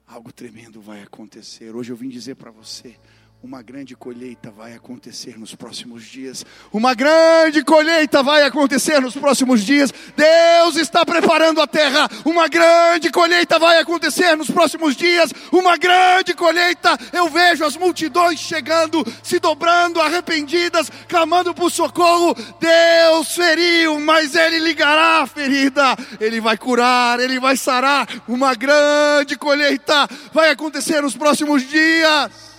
Algo 0.05 0.31
tremendo 0.31 0.81
vai 0.81 1.01
acontecer. 1.01 1.73
Hoje 1.73 1.91
eu 1.91 1.95
vim 1.95 2.09
dizer 2.09 2.35
para 2.35 2.51
você: 2.51 2.99
uma 3.43 3.61
grande 3.61 3.93
colheita 3.93 4.49
vai 4.49 4.73
acontecer 4.73 5.37
nos 5.37 5.53
próximos 5.53 6.05
dias. 6.05 6.45
Uma 6.71 6.93
grande 6.93 7.61
colheita 7.61 8.23
vai 8.23 8.43
acontecer 8.43 9.01
nos 9.01 9.17
próximos 9.17 9.65
dias. 9.65 9.93
Deus 10.15 10.77
está 10.77 11.05
preparando 11.05 11.61
a 11.61 11.67
terra. 11.67 12.09
Uma 12.23 12.47
grande 12.47 13.11
colheita 13.11 13.59
vai 13.59 13.79
acontecer 13.79 14.37
nos 14.37 14.49
próximos 14.49 14.95
dias. 14.95 15.33
Uma 15.51 15.75
grande 15.75 16.33
colheita. 16.33 16.97
Eu 17.11 17.27
vejo 17.27 17.65
as 17.65 17.75
multidões 17.75 18.39
chegando, 18.39 19.05
se 19.21 19.39
dobrando, 19.39 19.99
arrependidas, 19.99 20.89
clamando 21.09 21.53
por 21.53 21.69
socorro. 21.69 22.33
Deus 22.61 23.35
feriu, 23.35 23.99
mas 23.99 24.35
Ele 24.35 24.59
ligará 24.59 25.21
a 25.21 25.27
ferida. 25.27 25.97
Ele 26.17 26.39
vai 26.39 26.57
curar, 26.57 27.19
Ele 27.19 27.41
vai 27.41 27.57
sarar. 27.57 28.07
Uma 28.25 28.55
grande 28.55 29.35
colheita 29.35 30.07
vai 30.31 30.49
acontecer 30.49 31.01
nos 31.01 31.17
próximos 31.17 31.67
dias. 31.69 32.52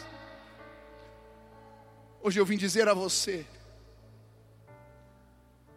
Hoje 2.27 2.41
eu 2.41 2.47
vim 2.47 2.57
dizer 2.57 2.89
a 2.89 2.95
você, 2.95 3.45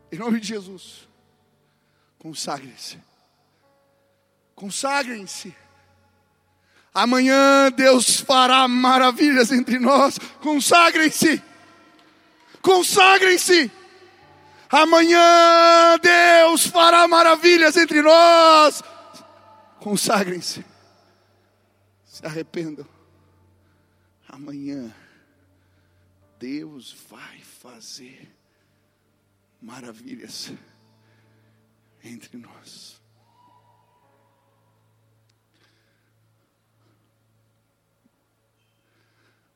em 0.09 0.17
nome 0.17 0.39
de 0.39 0.47
Jesus, 0.47 1.05
consagrem-se. 2.17 2.97
Consagrem-se. 4.55 5.53
Amanhã 6.93 7.69
Deus 7.75 8.21
fará 8.21 8.65
maravilhas 8.65 9.51
entre 9.51 9.77
nós. 9.77 10.17
Consagrem-se. 10.39 11.43
Consagrem-se. 12.61 13.69
Amanhã 14.69 15.99
Deus 16.01 16.65
fará 16.65 17.05
maravilhas 17.09 17.75
entre 17.75 18.01
nós. 18.01 18.81
Consagrem-se. 19.81 20.65
Se 22.05 22.25
arrependam. 22.25 22.87
Amanhã 24.29 24.95
Deus 26.39 26.93
vai 26.93 27.39
fazer 27.41 28.33
maravilhas 29.61 30.51
entre 32.03 32.37
nós. 32.37 33.01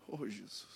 Oh 0.07 0.27
Jesus. 0.27 0.70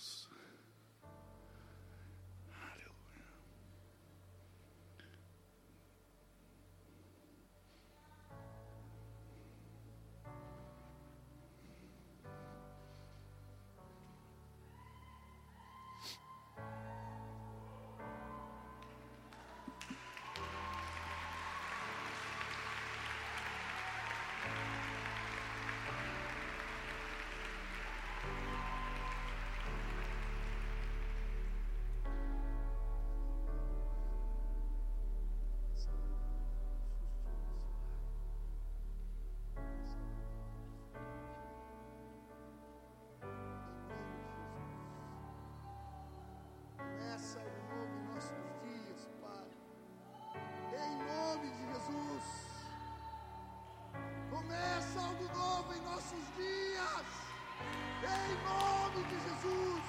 De 59.10 59.20
Jesus. 59.20 59.84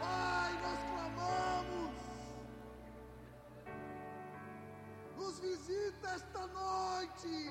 Pai, 0.00 0.52
nós 0.62 0.78
clamamos. 0.92 1.94
Nos 5.16 5.40
visita 5.40 6.08
esta 6.08 6.46
noite. 6.48 7.50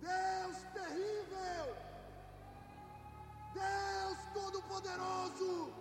Deus 0.00 0.56
terrível. 0.74 1.76
Deus 3.54 4.18
Todo-Poderoso. 4.34 5.72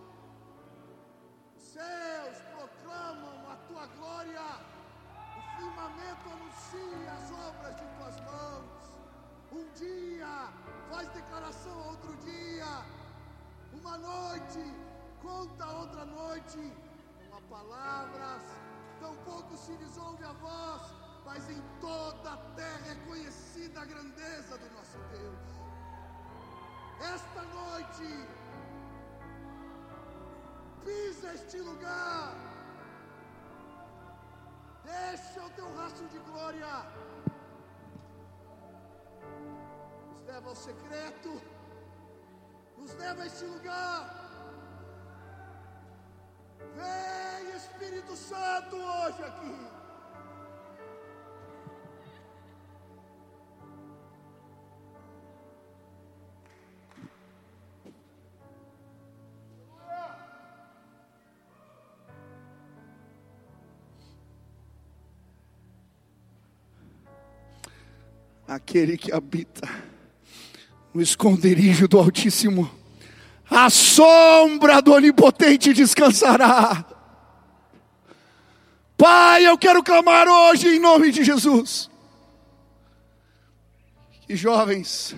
Os 1.56 1.62
céus 1.62 2.38
proclamam 2.56 3.52
a 3.52 3.56
tua 3.68 3.86
glória. 3.88 4.42
O 5.38 5.58
firmamento 5.58 6.30
anuncia 6.30 7.14
as 7.14 7.32
obras 7.32 7.76
de 7.76 7.86
tuas 7.98 8.20
mãos. 8.22 8.80
Um 9.52 9.68
dia 9.74 10.69
faz 10.90 11.08
declaração 11.10 11.78
outro 11.88 12.16
dia. 12.18 12.86
Uma 13.74 13.98
noite 13.98 14.64
conta 15.22 15.66
outra 15.66 16.06
noite. 16.06 16.58
Não 17.30 17.38
há 17.38 17.42
palavras, 17.42 18.44
tampouco 19.00 19.56
se 19.58 19.72
lhes 19.74 19.98
a 19.98 20.34
voz, 20.34 20.82
mas 21.26 21.50
em 21.50 21.62
toda 21.80 22.34
a 22.34 22.38
terra 22.56 22.92
é 22.92 22.96
conhecida 23.08 23.82
a 23.82 23.86
grandeza 23.86 24.58
do 24.58 24.70
nosso 24.76 24.98
Deus. 25.12 25.48
Esta 27.14 27.42
noite, 27.44 28.28
pisa 30.84 31.34
este 31.34 31.60
lugar, 31.62 32.36
deixa 34.84 35.46
o 35.46 35.50
teu 35.52 35.76
rastro 35.78 36.08
de 36.08 36.20
glória, 36.20 36.68
leva 40.32 40.50
ao 40.50 40.56
secreto, 40.56 41.42
nos 42.78 42.94
leva 42.94 43.24
a 43.24 43.26
este 43.26 43.46
lugar. 43.46 44.00
Vem 46.76 47.56
Espírito 47.56 48.16
Santo 48.16 48.76
hoje 48.76 49.24
aqui. 49.24 49.80
aquele 68.48 68.98
que 68.98 69.12
habita 69.12 69.89
no 70.94 71.02
esconderijo 71.02 71.88
do 71.88 72.00
Altíssimo, 72.00 72.70
a 73.50 73.70
sombra 73.70 74.82
do 74.82 74.94
Onipotente 74.94 75.74
descansará. 75.74 76.86
Pai, 79.00 79.48
eu 79.48 79.58
quero 79.58 79.82
clamar 79.82 80.28
hoje 80.28 80.68
em 80.68 80.80
nome 80.80 81.10
de 81.12 81.24
Jesus. 81.24 81.90
Que 84.28 84.36
jovens, 84.36 85.16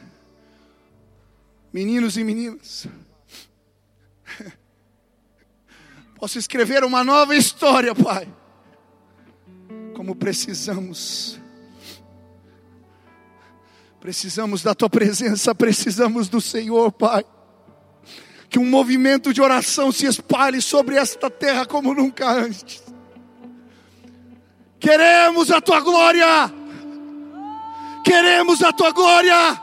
meninos 1.74 2.16
e 2.16 2.24
meninas, 2.24 2.88
possa 6.16 6.38
escrever 6.38 6.84
uma 6.84 7.04
nova 7.04 7.36
história, 7.36 7.96
Pai. 7.96 8.32
Como 9.96 10.16
precisamos 10.16 11.41
Precisamos 14.02 14.64
da 14.64 14.74
tua 14.74 14.90
presença, 14.90 15.54
precisamos 15.54 16.28
do 16.28 16.42
Senhor, 16.42 16.92
Pai. 16.92 17.24
Que 18.50 18.58
um 18.58 18.66
movimento 18.66 19.32
de 19.32 19.40
oração 19.40 19.92
se 19.92 20.08
espalhe 20.08 20.60
sobre 20.60 20.96
esta 20.96 21.30
terra 21.30 21.68
como 21.68 21.94
nunca 21.94 22.28
antes. 22.32 22.84
Queremos 24.80 25.52
a 25.52 25.62
tua 25.62 25.80
glória. 25.82 26.52
Queremos 28.04 28.64
a 28.64 28.74
tua 28.74 28.92
glória. 28.92 29.62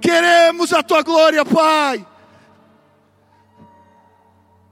Queremos 0.00 0.72
a 0.72 0.82
tua 0.82 1.02
glória, 1.02 1.44
Pai. 1.44 2.04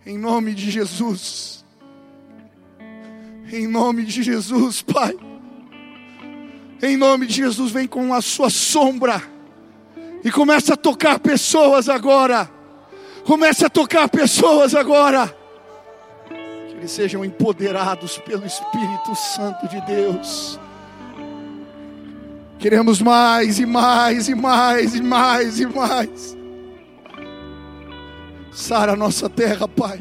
Em 0.05 0.19
nome 0.19 0.53
de 0.53 0.69
Jesus. 0.69 1.65
Em 3.53 3.69
nome 3.69 4.05
de 4.05 4.21
Jesus, 4.21 4.83
Pai. 4.83 5.17
Em 6.81 6.97
nome 6.97 7.27
de 7.27 7.35
Jesus, 7.35 7.73
vem 7.73 7.89
com 7.89 8.15
a 8.15 8.23
sua 8.23 8.49
sombra 8.49 9.21
e 10.23 10.31
começa 10.31 10.75
a 10.75 10.77
tocar 10.77 11.19
pessoas 11.19 11.89
agora. 11.89 12.49
Comece 13.25 13.65
a 13.65 13.69
tocar 13.69 14.09
pessoas 14.09 14.75
agora. 14.77 15.35
Que 16.29 16.77
eles 16.77 16.93
sejam 16.93 17.25
empoderados 17.25 18.19
pelo 18.19 18.47
Espírito 18.47 19.15
Santo 19.17 19.69
de 19.69 19.81
Deus. 19.83 20.59
Queremos 22.61 23.03
mais 23.03 23.59
e 23.59 23.67
mais 23.67 24.29
e 24.29 24.35
mais 24.35 24.95
e 24.95 25.03
mais 25.03 25.61
e 25.61 25.67
mais. 25.67 26.37
Sara 28.53 28.93
a 28.93 28.97
nossa 28.97 29.29
terra, 29.29 29.67
Pai. 29.67 30.01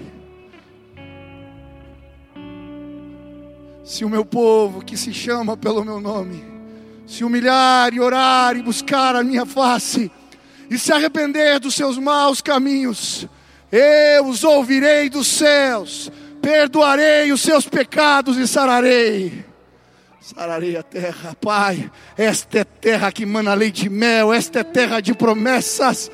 Se 3.84 4.06
o 4.06 4.10
meu 4.10 4.24
povo 4.24 4.84
que 4.84 4.96
se 4.96 5.14
chama 5.14 5.58
pelo 5.58 5.84
meu 5.84 6.00
nome 6.00 6.47
se 7.08 7.24
humilhar 7.24 7.94
e 7.94 8.00
orar 8.02 8.58
e 8.58 8.62
buscar 8.62 9.16
a 9.16 9.24
minha 9.24 9.46
face 9.46 10.12
e 10.70 10.78
se 10.78 10.92
arrepender 10.92 11.60
dos 11.60 11.74
seus 11.74 11.98
maus 11.98 12.42
caminhos, 12.42 13.26
eu 13.72 14.28
os 14.28 14.44
ouvirei 14.44 15.10
dos 15.10 15.26
céus, 15.26 16.12
perdoarei 16.42 17.32
os 17.32 17.42
seus 17.42 17.66
pecados 17.66 18.38
e 18.38 18.46
sararei. 18.46 19.46
Sararei 20.20 20.76
a 20.76 20.84
terra, 20.84 21.34
Pai. 21.40 21.90
Esta 22.18 22.60
é 22.60 22.64
terra 22.66 23.10
que 23.14 23.26
mana 23.26 23.54
leite 23.54 23.84
de 23.84 23.90
mel, 23.90 24.34
esta 24.34 24.60
é 24.60 24.64
terra 24.64 25.00
de 25.00 25.14
promessas. 25.14 26.12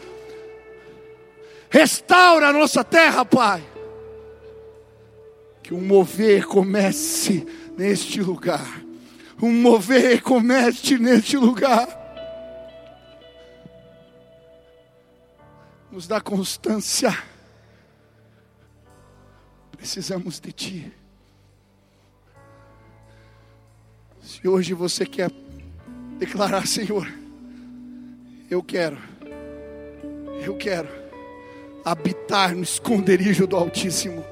Restaura 1.71 2.49
a 2.49 2.53
nossa 2.53 2.83
terra, 2.83 3.25
Pai. 3.25 3.63
Que 5.63 5.73
o 5.73 5.81
mover 5.81 6.45
comece 6.45 7.47
neste 7.75 8.21
lugar 8.21 8.83
um 9.41 9.51
mover 9.51 10.21
comete 10.21 10.97
neste 10.97 11.37
lugar. 11.37 11.87
Nos 15.91 16.07
dá 16.07 16.19
constância. 16.19 17.15
Precisamos 19.71 20.39
de 20.39 20.51
Ti. 20.51 20.93
Se 24.21 24.47
hoje 24.47 24.73
você 24.73 25.05
quer 25.05 25.29
declarar, 26.17 26.65
Senhor, 26.65 27.07
eu 28.49 28.63
quero, 28.63 28.97
eu 30.45 30.55
quero 30.55 30.87
habitar 31.83 32.55
no 32.55 32.63
esconderijo 32.63 33.45
do 33.45 33.57
Altíssimo. 33.57 34.23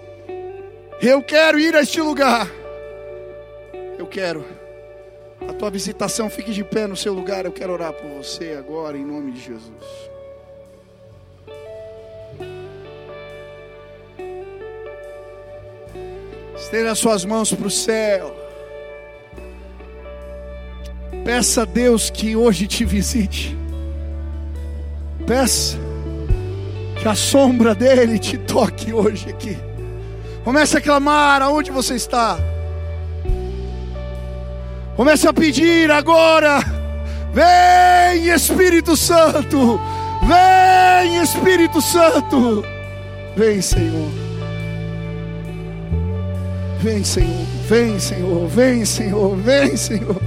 Eu 1.02 1.22
quero 1.22 1.60
ir 1.60 1.76
a 1.76 1.82
este 1.82 2.00
lugar. 2.00 2.48
Eu 4.00 4.08
quero 4.08 4.61
a 5.48 5.54
tua 5.54 5.70
visitação, 5.70 6.30
fique 6.30 6.52
de 6.52 6.64
pé 6.64 6.88
no 6.88 6.96
seu 6.96 7.14
lugar. 7.14 7.46
Eu 7.46 7.52
quero 7.52 7.74
orar 7.74 7.94
por 7.94 8.10
você 8.10 8.56
agora, 8.58 8.98
em 8.98 9.06
nome 9.06 9.32
de 9.32 9.42
Jesus. 9.42 10.12
Estenda 16.56 16.92
as 16.92 17.00
suas 17.00 17.26
mãos 17.26 17.52
para 17.54 17.68
o 17.68 17.72
céu. 17.72 18.36
Peça 21.26 21.64
a 21.64 21.66
Deus 21.66 22.10
que 22.10 22.36
hoje 22.36 22.68
te 22.68 22.86
visite. 22.86 23.58
Peça 25.26 25.78
que 27.02 27.08
a 27.08 27.16
sombra 27.16 27.74
dele 27.74 28.20
te 28.20 28.38
toque 28.38 28.94
hoje 28.94 29.30
aqui. 29.30 29.58
Comece 30.44 30.78
a 30.78 30.82
clamar 30.82 31.42
aonde 31.42 31.72
você 31.72 31.96
está. 31.96 32.38
Comece 34.96 35.28
a 35.28 35.34
pedir 35.34 35.90
agora. 35.90 36.60
Vem 37.34 38.28
Espírito 38.28 38.96
Santo. 38.98 39.80
Vem 40.28 41.22
Espírito 41.22 41.82
Santo. 41.82 42.64
Vem, 43.36 43.62
Senhor. 43.62 44.12
Vem, 46.82 47.04
Senhor. 47.04 47.46
Vem, 47.68 48.00
Senhor. 48.00 48.48
Vem, 48.48 48.86
Senhor. 48.86 49.36
Vem, 49.38 49.78
Senhor. 49.78 50.22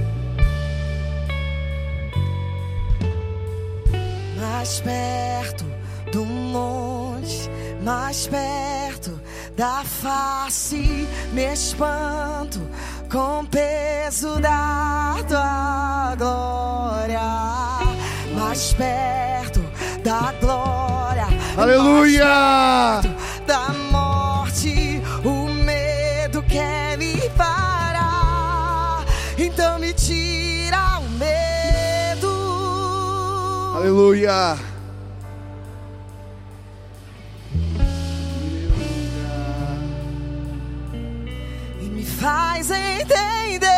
Mais 4.39 4.81
perto 4.81 5.65
do 6.11 6.25
monte, 6.25 7.49
mais 7.83 8.27
perto 8.27 9.21
da 9.55 9.83
face, 9.83 11.07
me 11.33 11.53
espanto 11.53 12.59
com 13.15 13.45
peso 13.45 14.41
da 14.41 15.15
tua 15.25 16.15
glória, 16.17 17.21
mais 18.35 18.73
perto 18.73 19.61
da 20.03 20.33
glória. 20.41 21.25
Aleluia! 21.55 22.99
Da 23.47 23.69
morte, 23.89 25.01
o 25.23 25.47
medo 25.47 26.43
quer 26.43 26.97
me 26.97 27.29
parar. 27.37 29.05
Então 29.37 29.79
me 29.79 29.93
tira 29.93 30.99
o 30.99 31.09
medo. 31.17 32.27
Aleluia! 33.77 34.74
Faz 42.25 42.71
entender 42.71 43.69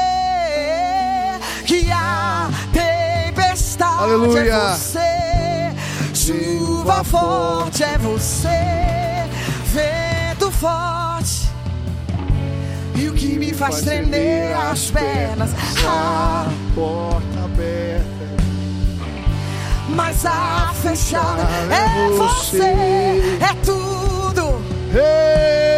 que 1.66 1.92
a 1.92 2.50
tempestade 2.72 4.04
Aleluia. 4.04 4.54
é 4.54 4.74
você, 4.74 5.74
chuva 6.14 7.04
forte 7.04 7.84
é 7.84 7.98
você, 7.98 9.28
vento 9.66 10.50
forte. 10.50 11.52
E 12.96 13.10
o 13.10 13.14
que 13.14 13.38
me 13.38 13.54
faz 13.54 13.82
tremer 13.82 14.56
as 14.56 14.92
pernas, 14.92 15.50
ah, 15.86 16.48
porta 16.74 17.44
aberta. 17.44 18.06
mas 19.90 20.26
a 20.26 20.72
fechada 20.74 21.42
é 21.70 22.10
você, 22.12 22.62
é 23.42 23.54
tudo. 23.66 24.62
Ei, 24.94 25.77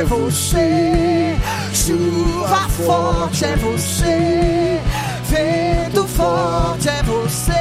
é 0.00 0.04
você, 0.04 1.36
chuva 1.74 2.68
forte 2.70 3.44
é 3.44 3.54
você, 3.56 4.80
vento 5.24 6.06
forte 6.06 6.88
é 6.88 7.02
você, 7.02 7.52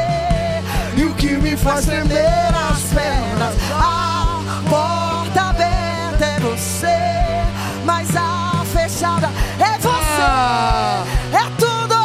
e 0.95 1.03
o 1.03 1.13
que 1.15 1.35
me 1.35 1.57
faz 1.57 1.85
tremer 1.85 2.55
as 2.71 2.81
pernas, 2.93 3.55
a 3.73 4.39
porta 4.69 5.49
aberta 5.49 6.25
é 6.25 6.39
você, 6.39 7.43
mas 7.83 8.15
a 8.15 8.63
fechada 8.71 9.29
é 9.59 9.77
você, 9.77 10.21
é 11.35 11.49
tudo. 11.57 11.95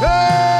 Eu 0.00 0.55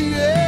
até 0.00 0.34
te 0.34 0.39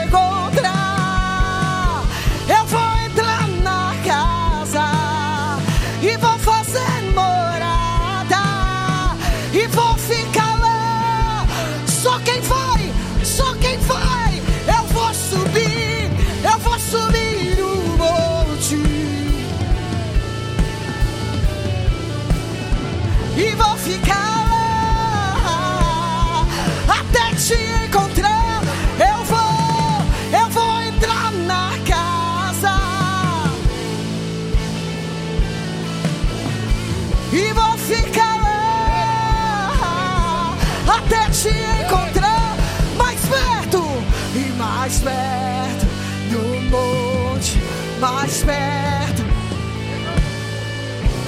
mais 48.02 48.42
perto. 48.42 49.22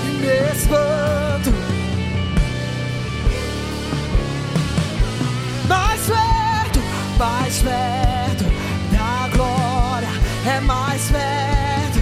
E 0.02 0.18
me 0.18 0.50
espanto. 0.52 1.54
mais 5.68 6.00
perto, 6.00 6.80
mais 7.16 7.62
perto 7.62 8.44
da 8.90 9.28
glória, 9.28 10.08
é 10.46 10.60
mais 10.60 11.02
perto. 11.12 12.00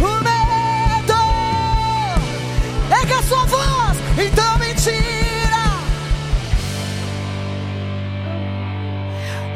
O 0.00 0.22
medo 0.22 1.14
é 2.90 3.06
que 3.06 3.12
a 3.14 3.22
sua 3.22 3.44
voz, 3.46 3.98
então 4.18 4.58
me 4.58 4.74
tira. 4.74 5.64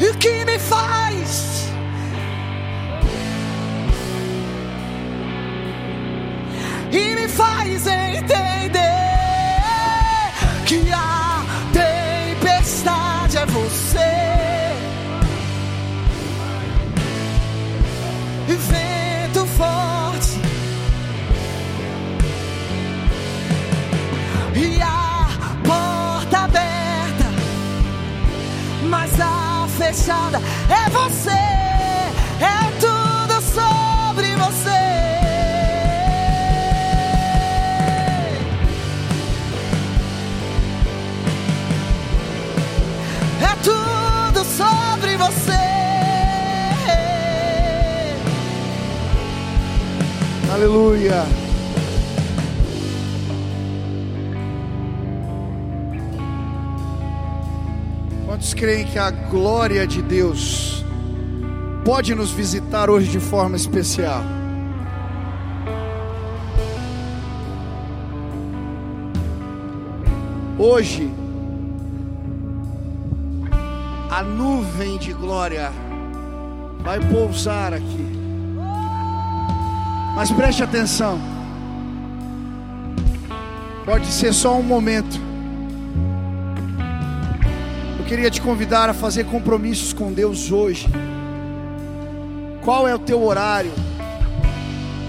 E 0.00 0.06
o 0.06 0.14
que 0.16 0.44
me 0.46 0.58
faz? 0.58 1.03
Me 7.24 7.28
faz 7.28 7.86
entender 7.86 8.84
que 10.66 10.92
a 10.92 11.42
tempestade 11.72 13.38
é 13.38 13.46
você. 13.46 13.98
E 18.46 18.54
vento 18.54 19.46
forte. 19.46 20.38
E 24.54 24.82
a 24.82 25.28
porta 25.64 26.38
aberta. 26.40 27.26
Mas 28.90 29.18
a 29.18 29.66
fechada 29.78 30.42
é 30.68 30.90
você. 30.90 31.43
Aleluia! 50.54 51.24
Quantos 58.24 58.54
creem 58.54 58.86
que 58.86 58.96
a 58.96 59.10
glória 59.10 59.84
de 59.84 60.00
Deus 60.00 60.84
pode 61.84 62.14
nos 62.14 62.30
visitar 62.30 62.88
hoje 62.88 63.10
de 63.10 63.18
forma 63.18 63.56
especial? 63.56 64.22
Hoje, 70.56 71.12
a 74.08 74.22
nuvem 74.22 74.98
de 74.98 75.12
glória 75.12 75.72
vai 76.84 77.00
pousar 77.00 77.74
aqui. 77.74 78.23
Mas 80.14 80.30
preste 80.30 80.62
atenção. 80.62 81.18
Pode 83.84 84.06
ser 84.06 84.32
só 84.32 84.56
um 84.56 84.62
momento. 84.62 85.20
Eu 87.98 88.04
queria 88.04 88.30
te 88.30 88.40
convidar 88.40 88.88
a 88.88 88.94
fazer 88.94 89.24
compromissos 89.24 89.92
com 89.92 90.12
Deus 90.12 90.52
hoje. 90.52 90.88
Qual 92.62 92.86
é 92.88 92.94
o 92.94 92.98
teu 92.98 93.22
horário? 93.22 93.72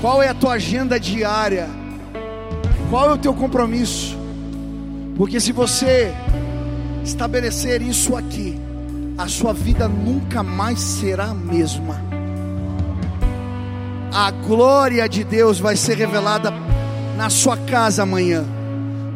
Qual 0.02 0.22
é 0.22 0.28
a 0.28 0.34
tua 0.34 0.54
agenda 0.54 1.00
diária? 1.00 1.70
Qual 2.90 3.10
é 3.10 3.14
o 3.14 3.18
teu 3.18 3.34
compromisso? 3.34 4.18
Porque 5.16 5.40
se 5.40 5.52
você 5.52 6.14
estabelecer 7.04 7.82
isso 7.82 8.16
aqui, 8.16 8.60
a 9.18 9.28
sua 9.28 9.54
vida 9.54 9.88
nunca 9.88 10.44
mais 10.44 10.80
será 10.80 11.26
a 11.26 11.34
mesma. 11.34 12.05
A 14.18 14.32
glória 14.32 15.10
de 15.10 15.26
Deus 15.26 15.60
vai 15.60 15.76
ser 15.76 15.98
revelada 15.98 16.50
na 17.18 17.30
sua 17.30 17.58
casa 17.58 18.04
amanhã, 18.04 18.46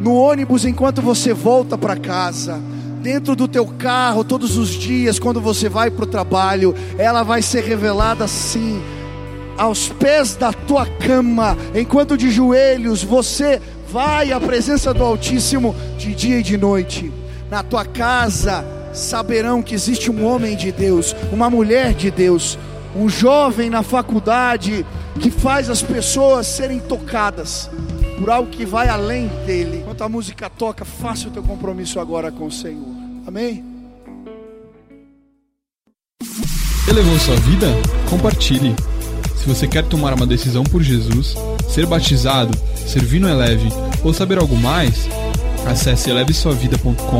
no 0.01 0.13
ônibus 0.13 0.65
enquanto 0.65 1.01
você 1.01 1.33
volta 1.33 1.77
para 1.77 1.95
casa, 1.95 2.59
dentro 3.01 3.33
do 3.33 3.47
teu 3.47 3.65
carro 3.65 4.25
todos 4.25 4.57
os 4.57 4.71
dias 4.71 5.17
quando 5.17 5.39
você 5.39 5.69
vai 5.69 5.89
para 5.89 6.03
o 6.03 6.07
trabalho, 6.07 6.75
ela 6.97 7.23
vai 7.23 7.41
ser 7.41 7.63
revelada 7.63 8.27
sim 8.27 8.81
aos 9.57 9.87
pés 9.87 10.35
da 10.35 10.51
tua 10.51 10.85
cama, 10.85 11.57
enquanto 11.73 12.17
de 12.17 12.29
joelhos 12.29 13.01
você 13.01 13.61
vai 13.89 14.33
à 14.33 14.39
presença 14.39 14.93
do 14.93 15.01
Altíssimo 15.01 15.73
de 15.97 16.13
dia 16.13 16.39
e 16.39 16.43
de 16.43 16.57
noite. 16.57 17.09
na 17.49 17.63
tua 17.63 17.85
casa 17.85 18.65
saberão 18.93 19.61
que 19.61 19.73
existe 19.73 20.11
um 20.11 20.25
homem 20.25 20.57
de 20.57 20.73
Deus, 20.73 21.15
uma 21.31 21.49
mulher 21.49 21.93
de 21.93 22.11
Deus, 22.11 22.59
um 22.95 23.09
jovem 23.09 23.69
na 23.69 23.83
faculdade 23.83 24.85
que 25.19 25.29
faz 25.29 25.69
as 25.69 25.81
pessoas 25.81 26.47
serem 26.47 26.79
tocadas 26.79 27.69
por 28.17 28.29
algo 28.29 28.49
que 28.49 28.65
vai 28.65 28.89
além 28.89 29.27
dele. 29.45 29.79
Enquanto 29.79 30.03
a 30.03 30.09
música 30.09 30.49
toca, 30.49 30.83
faça 30.83 31.27
o 31.27 31.31
teu 31.31 31.43
compromisso 31.43 31.99
agora 31.99 32.31
com 32.31 32.47
o 32.47 32.51
Senhor. 32.51 32.87
Amém? 33.25 33.63
Elevou 36.87 37.19
sua 37.19 37.35
vida? 37.37 37.67
Compartilhe. 38.09 38.75
Se 39.37 39.47
você 39.47 39.67
quer 39.67 39.85
tomar 39.85 40.13
uma 40.13 40.25
decisão 40.25 40.63
por 40.63 40.81
Jesus, 40.81 41.35
ser 41.69 41.85
batizado, 41.85 42.57
servir 42.75 43.19
no 43.19 43.29
Eleve 43.29 43.69
ou 44.03 44.13
saber 44.13 44.39
algo 44.39 44.57
mais, 44.57 45.07
acesse 45.65 46.09
elevesuavida.com 46.09 47.19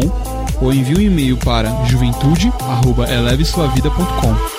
ou 0.62 0.74
envie 0.74 0.98
um 0.98 1.02
e-mail 1.02 1.38
para 1.38 1.70
juventude@elevesuavida.com. 1.86 4.59